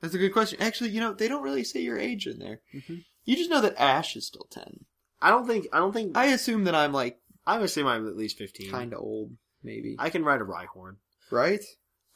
That's 0.00 0.14
a 0.14 0.18
good 0.18 0.34
question. 0.34 0.60
Actually, 0.60 0.90
you 0.90 1.00
know, 1.00 1.14
they 1.14 1.28
don't 1.28 1.42
really 1.42 1.64
say 1.64 1.80
your 1.80 1.98
age 1.98 2.26
in 2.26 2.38
there. 2.38 2.60
Mm-hmm. 2.74 2.96
You 3.24 3.36
just 3.36 3.48
know 3.48 3.62
that 3.62 3.80
Ash 3.80 4.16
is 4.16 4.26
still 4.26 4.46
ten. 4.50 4.84
I 5.22 5.30
don't 5.30 5.46
think, 5.46 5.66
I 5.72 5.78
don't 5.78 5.94
think, 5.94 6.14
I, 6.14 6.26
assume 6.26 6.64
that 6.64 6.74
I'm 6.74 6.92
like 6.92 7.18
I 7.46 7.64
say 7.64 7.82
I'm 7.82 8.06
at 8.06 8.16
least 8.16 8.36
15. 8.36 8.70
kind 8.70 8.92
of 8.92 9.00
old, 9.00 9.32
maybe. 9.62 9.96
I 9.98 10.10
can 10.10 10.22
ride 10.22 10.42
a 10.42 10.44
Rhyhorn. 10.44 10.96
right? 11.30 11.64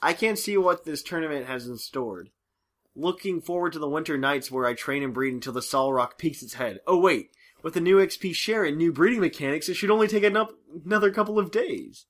I 0.03 0.12
can't 0.12 0.39
see 0.39 0.59
what 0.59 0.85
this 0.85 1.03
tournament 1.03 1.47
has 1.47 1.66
in 1.66 1.79
store. 1.79 2.27
Looking 2.99 3.40
forward 3.40 3.74
to 3.74 3.78
the 3.78 3.88
winter 3.88 4.18
nights 4.18 4.51
where 4.51 4.66
I 4.66 4.74
train 4.74 5.05
and 5.05 5.14
breed 5.14 5.32
until 5.32 5.53
the 5.53 5.61
Solrock 5.61 6.18
peaks 6.18 6.42
its 6.42 6.55
head. 6.55 6.80
Oh 6.84 6.99
wait, 6.99 7.30
with 7.62 7.74
the 7.74 7.80
new 7.80 7.99
XP 7.99 8.34
share 8.34 8.64
and 8.64 8.76
new 8.76 8.92
breeding 8.92 9.20
mechanics, 9.20 9.68
it 9.68 9.74
should 9.74 9.92
only 9.92 10.09
take 10.09 10.24
another 10.24 11.12
couple 11.12 11.38
of 11.38 11.53
days. 11.53 12.07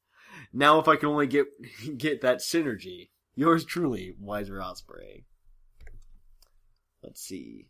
Now 0.50 0.78
if 0.78 0.88
I 0.88 0.96
can 0.96 1.10
only 1.10 1.26
get 1.26 1.44
get 1.98 2.22
that 2.22 2.38
synergy. 2.38 3.10
Yours 3.34 3.66
truly, 3.66 4.14
Wiser 4.18 4.62
Osprey. 4.62 5.26
Let's 7.02 7.20
see. 7.20 7.66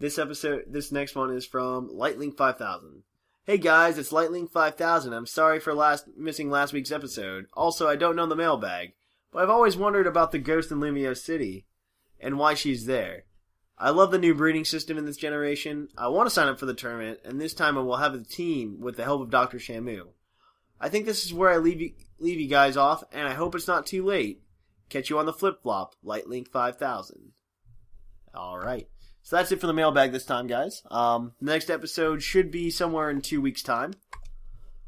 This 0.00 0.18
episode, 0.18 0.64
this 0.68 0.90
next 0.90 1.14
one 1.14 1.32
is 1.32 1.46
from 1.46 1.88
Lightlink 1.88 2.36
5000. 2.36 3.04
Hey 3.46 3.56
guys, 3.56 3.96
it's 3.96 4.12
Lightlink 4.12 4.50
5000. 4.50 5.14
I'm 5.14 5.24
sorry 5.24 5.60
for 5.60 5.72
last 5.72 6.06
missing 6.14 6.50
last 6.50 6.74
week's 6.74 6.92
episode. 6.92 7.46
Also, 7.54 7.88
I 7.88 7.96
don't 7.96 8.14
know 8.14 8.26
the 8.26 8.36
mailbag, 8.36 8.92
but 9.32 9.42
I've 9.42 9.48
always 9.48 9.78
wondered 9.78 10.06
about 10.06 10.30
the 10.30 10.38
ghost 10.38 10.70
in 10.70 10.78
Lumiose 10.78 11.24
City 11.24 11.64
and 12.20 12.38
why 12.38 12.52
she's 12.52 12.84
there. 12.84 13.24
I 13.78 13.90
love 13.90 14.10
the 14.10 14.18
new 14.18 14.34
breeding 14.34 14.66
system 14.66 14.98
in 14.98 15.06
this 15.06 15.16
generation. 15.16 15.88
I 15.96 16.08
want 16.08 16.26
to 16.26 16.34
sign 16.34 16.48
up 16.48 16.60
for 16.60 16.66
the 16.66 16.74
tournament, 16.74 17.20
and 17.24 17.40
this 17.40 17.54
time 17.54 17.78
I 17.78 17.80
will 17.80 17.96
have 17.96 18.12
a 18.12 18.22
team 18.22 18.78
with 18.78 18.98
the 18.98 19.04
help 19.04 19.22
of 19.22 19.30
Dr. 19.30 19.56
Shamu. 19.56 20.08
I 20.78 20.90
think 20.90 21.06
this 21.06 21.24
is 21.24 21.32
where 21.32 21.50
I 21.50 21.56
leave 21.56 21.80
you, 21.80 21.92
leave 22.18 22.40
you 22.40 22.48
guys 22.48 22.76
off, 22.76 23.02
and 23.10 23.26
I 23.26 23.32
hope 23.32 23.54
it's 23.54 23.66
not 23.66 23.86
too 23.86 24.04
late. 24.04 24.42
Catch 24.90 25.08
you 25.08 25.18
on 25.18 25.24
the 25.24 25.32
flip 25.32 25.62
flop, 25.62 25.94
Lightlink 26.04 26.48
5000. 26.48 27.32
All 28.34 28.58
right. 28.58 28.86
So 29.22 29.36
that's 29.36 29.52
it 29.52 29.60
for 29.60 29.66
the 29.66 29.72
mailbag 29.72 30.12
this 30.12 30.24
time, 30.24 30.46
guys. 30.46 30.82
Um, 30.90 31.32
the 31.40 31.52
next 31.52 31.70
episode 31.70 32.22
should 32.22 32.50
be 32.50 32.70
somewhere 32.70 33.10
in 33.10 33.20
two 33.20 33.40
weeks' 33.40 33.62
time. 33.62 33.94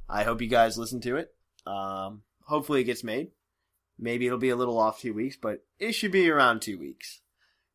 I 0.08 0.24
hope 0.24 0.40
you 0.42 0.48
guys 0.48 0.76
listen 0.78 1.00
to 1.02 1.16
it. 1.16 1.32
Um, 1.66 2.22
hopefully 2.44 2.80
it 2.80 2.84
gets 2.84 3.04
made. 3.04 3.30
Maybe 3.98 4.26
it'll 4.26 4.38
be 4.38 4.48
a 4.50 4.56
little 4.56 4.78
off 4.78 5.00
two 5.00 5.14
weeks, 5.14 5.36
but 5.36 5.64
it 5.78 5.92
should 5.92 6.12
be 6.12 6.28
around 6.28 6.60
two 6.62 6.78
weeks. 6.78 7.20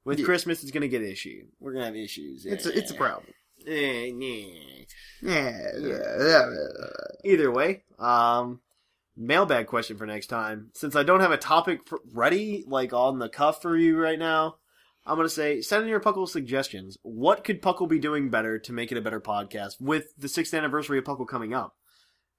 With 0.04 0.20
Yeah. 0.20 0.26
Christmas, 0.26 0.62
it's 0.64 0.72
gonna 0.72 0.88
get 0.88 1.02
issue. 1.04 1.46
We're 1.60 1.74
gonna 1.74 1.86
have 1.86 1.96
issues. 1.96 2.46
It's 2.46 2.66
a, 2.66 2.78
it's 2.78 2.92
a 2.92 2.96
problem. 2.96 3.32
Eh. 3.66 4.12
Either 7.24 7.52
way, 7.52 7.84
um, 8.00 8.62
mailbag 9.16 9.68
question 9.68 9.98
for 9.98 10.06
next 10.06 10.28
time. 10.28 10.70
Since 10.74 10.96
I 10.96 11.04
don't 11.04 11.20
have 11.20 11.32
a 11.32 11.38
topic 11.38 11.82
ready, 12.14 12.64
like 12.68 12.94
on 12.94 13.20
the 13.20 13.30
cuff 13.30 13.62
for 13.62 13.76
you 13.76 13.98
right 13.98 14.20
now, 14.20 14.58
I'm 15.08 15.16
gonna 15.16 15.30
say 15.30 15.62
send 15.62 15.84
in 15.84 15.90
your 15.90 16.00
Puckle 16.00 16.28
suggestions. 16.28 16.98
What 17.02 17.44
could 17.44 17.62
Puckle 17.62 17.88
be 17.88 17.98
doing 18.00 18.30
better 18.30 18.60
to 18.60 18.74
make 18.74 18.92
it 18.92 18.98
a 18.98 19.02
better 19.02 19.22
podcast 19.22 19.80
with 19.80 20.14
the 20.18 20.28
sixth 20.28 20.54
anniversary 20.54 20.98
of 20.98 21.06
Puckle 21.06 21.28
coming 21.28 21.54
up? 21.54 21.76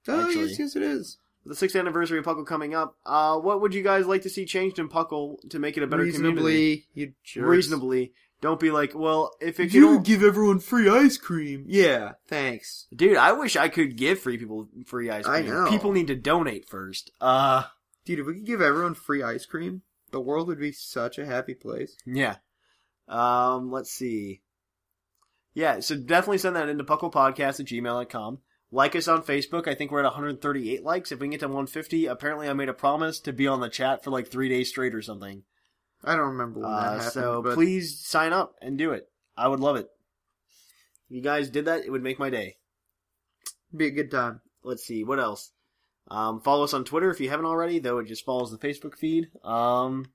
Oh, 0.07 0.27
Actually. 0.27 0.49
yes, 0.49 0.59
yes, 0.59 0.75
it 0.75 0.83
is. 0.83 1.17
The 1.45 1.55
sixth 1.55 1.75
anniversary 1.75 2.19
of 2.19 2.25
Puckle 2.25 2.45
coming 2.45 2.75
up. 2.75 2.95
Uh, 3.05 3.37
what 3.37 3.61
would 3.61 3.73
you 3.73 3.81
guys 3.83 4.05
like 4.05 4.21
to 4.23 4.29
see 4.29 4.45
changed 4.45 4.77
in 4.77 4.87
Puckle 4.89 5.37
to 5.49 5.57
make 5.59 5.77
it 5.77 5.83
a 5.83 5.87
better 5.87 6.03
community? 6.03 6.29
Reasonably, 6.41 6.85
you 6.93 7.13
jerks. 7.23 7.47
Reasonably. 7.47 8.13
Don't 8.41 8.59
be 8.59 8.71
like, 8.71 8.93
well, 8.95 9.31
if 9.41 9.59
it 9.59 9.73
You 9.73 9.99
give 9.99 10.23
everyone 10.23 10.59
free 10.59 10.87
ice 10.89 11.17
cream. 11.17 11.65
Yeah, 11.67 12.13
thanks. 12.27 12.87
dude, 12.95 13.17
I 13.17 13.33
wish 13.33 13.57
I 13.57 13.67
could 13.67 13.97
give 13.97 14.19
free 14.19 14.37
people 14.37 14.69
free 14.85 15.09
ice 15.09 15.25
I 15.25 15.41
cream. 15.41 15.51
know. 15.53 15.69
People 15.69 15.91
need 15.91 16.07
to 16.07 16.15
donate 16.15 16.67
first. 16.69 17.11
Uh, 17.19 17.63
Dude, 18.05 18.19
if 18.19 18.25
we 18.25 18.35
could 18.35 18.45
give 18.45 18.61
everyone 18.61 18.93
free 18.95 19.21
ice 19.21 19.45
cream, 19.45 19.81
the 20.11 20.21
world 20.21 20.47
would 20.47 20.59
be 20.59 20.71
such 20.71 21.17
a 21.19 21.25
happy 21.25 21.53
place. 21.53 21.97
Yeah. 22.05 22.37
Um, 23.09 23.71
let's 23.71 23.91
see. 23.91 24.41
Yeah, 25.53 25.79
so 25.81 25.95
definitely 25.97 26.37
send 26.37 26.55
that 26.55 26.69
into 26.69 26.83
pucklepodcast 26.83 27.59
at 27.59 27.65
gmail.com. 27.65 28.37
Like 28.71 28.95
us 28.95 29.07
on 29.07 29.23
Facebook. 29.23 29.67
I 29.67 29.73
think 29.73 29.89
we're 29.91 29.99
at 30.01 30.05
138 30.05 30.83
likes. 30.83 31.11
If 31.11 31.19
we 31.19 31.25
can 31.25 31.31
get 31.31 31.39
to 31.39 31.47
150, 31.47 32.05
apparently 32.05 32.47
I 32.47 32.53
made 32.53 32.69
a 32.69 32.73
promise 32.73 33.19
to 33.21 33.33
be 33.33 33.47
on 33.47 33.59
the 33.61 33.69
chat 33.69 34.03
for 34.03 34.11
like 34.11 34.29
three 34.29 34.47
days 34.47 34.69
straight 34.69 34.93
or 34.93 35.01
something. 35.01 35.43
I 36.03 36.15
don't 36.15 36.27
remember 36.29 36.59
when 36.61 36.69
that 36.71 36.77
Uh, 36.77 36.93
happened, 36.97 37.11
so 37.11 37.41
but 37.41 37.55
please 37.55 37.99
sign 37.99 38.31
up 38.31 38.53
and 38.61 38.77
do 38.77 38.91
it. 38.91 39.09
I 39.35 39.47
would 39.47 39.59
love 39.59 39.75
it. 39.75 39.89
If 41.09 41.15
you 41.15 41.21
guys 41.21 41.49
did 41.49 41.65
that, 41.65 41.83
it 41.83 41.89
would 41.91 42.03
make 42.03 42.19
my 42.19 42.29
day. 42.29 42.57
it'd 43.69 43.77
be 43.79 43.87
a 43.87 43.91
good 43.91 44.11
time. 44.11 44.41
Let's 44.63 44.83
see, 44.85 45.03
what 45.03 45.19
else? 45.19 45.51
Um, 46.09 46.39
follow 46.41 46.63
us 46.63 46.73
on 46.73 46.85
Twitter 46.85 47.09
if 47.09 47.19
you 47.19 47.29
haven't 47.29 47.45
already, 47.47 47.79
though 47.79 47.97
it 47.99 48.07
just 48.07 48.23
follows 48.25 48.51
the 48.51 48.57
Facebook 48.57 48.95
feed. 48.95 49.29
Um, 49.43 50.05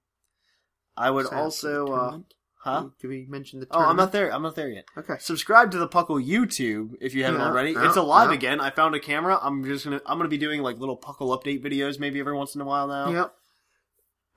I 0.97 1.11
would 1.11 1.27
Sign 1.27 1.33
up 1.35 1.53
for 1.55 1.67
the 1.67 1.81
also, 1.81 1.87
uh. 1.93 2.19
Huh? 2.65 2.89
Did 3.01 3.09
we 3.09 3.27
mention 3.29 3.61
the 3.61 3.67
Oh, 3.71 3.79
I'm 3.81 3.97
not 3.97 4.11
there. 4.13 4.33
I'm 4.33 4.43
not 4.43 4.57
there 4.57 4.69
yet. 4.71 4.87
Okay. 4.97 5.15
Subscribe 5.21 5.71
to 5.73 5.79
the 5.79 5.87
Puckle 5.89 6.25
YouTube 6.27 6.95
if 7.01 7.15
you 7.15 7.23
haven't 7.25 7.41
Yeah, 7.41 7.47
already. 7.49 7.73
yeah, 7.73 7.87
it's 7.87 7.97
alive 7.97 8.31
yeah. 8.31 8.35
again. 8.37 8.61
I 8.61 8.71
found 8.71 8.95
a 8.95 9.01
camera. 9.01 9.39
I'm 9.41 9.65
just 9.65 9.85
gonna 9.85 10.01
I'm 10.07 10.19
gonna 10.19 10.29
be 10.31 10.39
doing 10.39 10.63
like 10.63 10.79
little 10.79 10.97
Puckle 10.99 11.29
update 11.41 11.63
videos 11.63 12.01
maybe 12.01 12.19
every 12.21 12.35
once 12.35 12.55
in 12.55 12.61
a 12.61 12.65
while 12.65 12.89
now. 12.89 13.31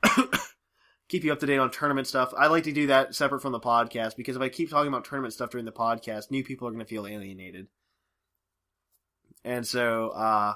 Yep. 0.05 0.33
Keep 1.09 1.23
you 1.23 1.31
up 1.31 1.39
to 1.39 1.45
date 1.45 1.57
on 1.57 1.71
tournament 1.71 2.05
stuff. 2.05 2.33
I 2.37 2.47
like 2.47 2.65
to 2.65 2.73
do 2.73 2.87
that 2.87 3.15
separate 3.15 3.41
from 3.41 3.53
the 3.53 3.61
podcast 3.61 4.17
because 4.17 4.35
if 4.35 4.41
I 4.41 4.49
keep 4.49 4.69
talking 4.69 4.89
about 4.89 5.05
tournament 5.05 5.33
stuff 5.33 5.49
during 5.51 5.63
the 5.65 5.71
podcast, 5.71 6.29
new 6.31 6.43
people 6.43 6.67
are 6.67 6.71
gonna 6.71 6.83
feel 6.85 7.07
alienated. 7.07 7.67
And 9.45 9.65
so 9.65 10.09
uh 10.09 10.53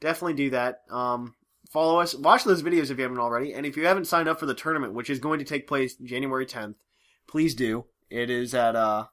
definitely 0.00 0.34
do 0.34 0.50
that. 0.50 0.82
Um 0.88 1.34
follow 1.70 1.98
us. 2.00 2.14
Watch 2.14 2.44
those 2.44 2.62
videos 2.62 2.90
if 2.90 2.98
you 2.98 3.02
haven't 3.02 3.18
already. 3.18 3.54
And 3.54 3.66
if 3.66 3.76
you 3.76 3.86
haven't 3.86 4.04
signed 4.06 4.28
up 4.28 4.38
for 4.38 4.46
the 4.46 4.54
tournament, 4.54 4.92
which 4.94 5.10
is 5.10 5.18
going 5.18 5.38
to 5.40 5.44
take 5.44 5.66
place 5.66 5.94
January 5.96 6.44
10th, 6.46 6.74
please 7.28 7.54
do. 7.54 7.86
It 8.10 8.30
is 8.30 8.54
at 8.54 8.76
uh 8.76 9.06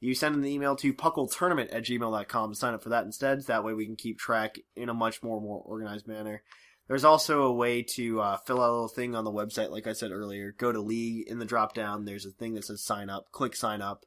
you 0.00 0.16
send 0.16 0.34
an 0.34 0.44
email 0.44 0.74
to 0.76 0.92
puckletournament 0.92 1.72
at 1.72 1.84
gmail.com 1.84 2.50
to 2.50 2.58
sign 2.58 2.74
up 2.74 2.82
for 2.82 2.88
that 2.88 3.04
instead. 3.04 3.46
That 3.46 3.62
way 3.62 3.72
we 3.72 3.86
can 3.86 3.94
keep 3.94 4.18
track 4.18 4.58
in 4.74 4.88
a 4.88 4.94
much 4.94 5.22
more, 5.22 5.40
more 5.40 5.62
organized 5.64 6.08
manner. 6.08 6.42
There's 6.88 7.04
also 7.04 7.42
a 7.42 7.52
way 7.52 7.82
to 7.82 8.20
uh, 8.20 8.36
fill 8.38 8.60
out 8.60 8.70
a 8.70 8.72
little 8.72 8.88
thing 8.88 9.14
on 9.14 9.22
the 9.22 9.30
website, 9.30 9.70
like 9.70 9.86
I 9.86 9.92
said 9.92 10.10
earlier. 10.10 10.52
Go 10.58 10.72
to 10.72 10.80
League 10.80 11.28
in 11.28 11.38
the 11.38 11.44
drop 11.44 11.72
down. 11.72 12.04
There's 12.04 12.26
a 12.26 12.32
thing 12.32 12.54
that 12.54 12.64
says 12.64 12.82
sign 12.82 13.10
up. 13.10 13.30
Click 13.30 13.54
sign 13.54 13.80
up. 13.80 14.04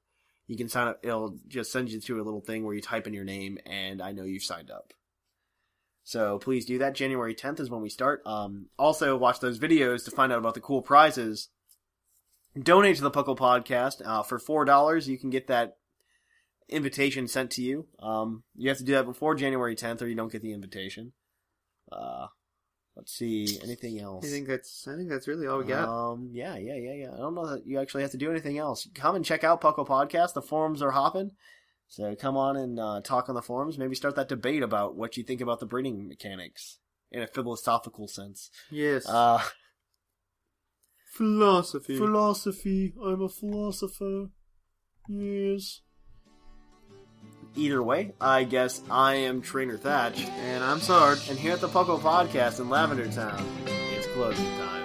You 0.47 0.57
can 0.57 0.67
sign 0.67 0.89
up. 0.89 0.99
It'll 1.01 1.37
just 1.47 1.71
send 1.71 1.89
you 1.89 2.01
to 2.01 2.21
a 2.21 2.23
little 2.23 2.41
thing 2.41 2.65
where 2.65 2.75
you 2.75 2.81
type 2.81 3.07
in 3.07 3.13
your 3.13 3.23
name, 3.23 3.57
and 3.65 4.01
I 4.01 4.11
know 4.11 4.23
you've 4.23 4.43
signed 4.43 4.69
up. 4.69 4.93
So 6.03 6.37
please 6.37 6.65
do 6.65 6.77
that. 6.79 6.93
January 6.93 7.33
10th 7.33 7.61
is 7.61 7.69
when 7.69 7.81
we 7.81 7.89
start. 7.89 8.21
Um, 8.25 8.67
also, 8.77 9.17
watch 9.17 9.39
those 9.39 9.59
videos 9.59 10.05
to 10.05 10.11
find 10.11 10.31
out 10.31 10.37
about 10.37 10.53
the 10.53 10.59
cool 10.59 10.81
prizes. 10.81 11.49
Donate 12.61 12.95
to 12.97 13.01
the 13.01 13.11
Puckle 13.11 13.37
Podcast. 13.37 14.01
Uh, 14.05 14.23
for 14.23 14.39
$4, 14.39 15.07
you 15.07 15.17
can 15.17 15.29
get 15.29 15.47
that 15.47 15.77
invitation 16.69 17.27
sent 17.27 17.51
to 17.51 17.61
you. 17.61 17.87
Um, 17.99 18.43
you 18.55 18.69
have 18.69 18.77
to 18.77 18.83
do 18.83 18.93
that 18.93 19.05
before 19.05 19.35
January 19.35 19.75
10th 19.75 20.01
or 20.01 20.07
you 20.07 20.15
don't 20.15 20.31
get 20.31 20.41
the 20.41 20.53
invitation. 20.53 21.13
Uh, 21.91 22.27
let's 22.95 23.13
see. 23.13 23.59
Anything 23.63 23.99
else? 23.99 24.25
I 24.25 24.29
think 24.29 24.47
that's 24.47 24.87
I 24.87 24.95
think 24.95 25.09
that's 25.09 25.27
really 25.27 25.47
all 25.47 25.59
we 25.59 25.65
got. 25.65 25.87
Um, 25.87 26.29
yeah, 26.31 26.57
yeah, 26.57 26.75
yeah, 26.75 26.93
yeah. 26.93 27.13
I 27.13 27.17
don't 27.17 27.35
know 27.35 27.47
that 27.47 27.67
you 27.67 27.79
actually 27.79 28.01
have 28.03 28.11
to 28.11 28.17
do 28.17 28.31
anything 28.31 28.57
else. 28.57 28.87
Come 28.95 29.15
and 29.15 29.25
check 29.25 29.43
out 29.43 29.61
Puckle 29.61 29.87
Podcast. 29.87 30.33
The 30.33 30.41
forums 30.41 30.81
are 30.81 30.91
hopping. 30.91 31.31
So 31.87 32.15
come 32.15 32.35
on 32.35 32.57
and 32.57 32.79
uh, 32.79 33.01
talk 33.03 33.29
on 33.29 33.35
the 33.35 33.41
forums. 33.41 33.77
Maybe 33.77 33.95
start 33.95 34.15
that 34.15 34.29
debate 34.29 34.63
about 34.63 34.95
what 34.95 35.17
you 35.17 35.23
think 35.23 35.41
about 35.41 35.59
the 35.59 35.67
breeding 35.67 36.07
mechanics 36.07 36.79
in 37.11 37.21
a 37.21 37.27
philosophical 37.27 38.07
sense. 38.07 38.49
yes. 38.71 39.07
Uh, 39.07 39.41
Philosophy. 41.15 41.97
philosophy. 41.97 42.93
I'm 43.01 43.21
a 43.21 43.29
philosopher. 43.29 44.25
Yes. 45.07 45.79
Either 47.55 47.81
way, 47.81 48.13
I 48.19 48.43
guess 48.43 48.81
I 48.91 49.15
am 49.15 49.41
Trainer 49.41 49.77
Thatch. 49.77 50.19
and 50.19 50.61
I'm 50.61 50.79
Sarge. 50.81 51.29
And 51.29 51.39
here 51.39 51.53
at 51.53 51.61
the 51.61 51.69
Puckle 51.69 51.99
Podcast 51.99 52.59
in 52.59 52.69
Lavender 52.69 53.07
Town, 53.07 53.41
it's 53.65 54.07
closing 54.07 54.45
time. 54.57 54.84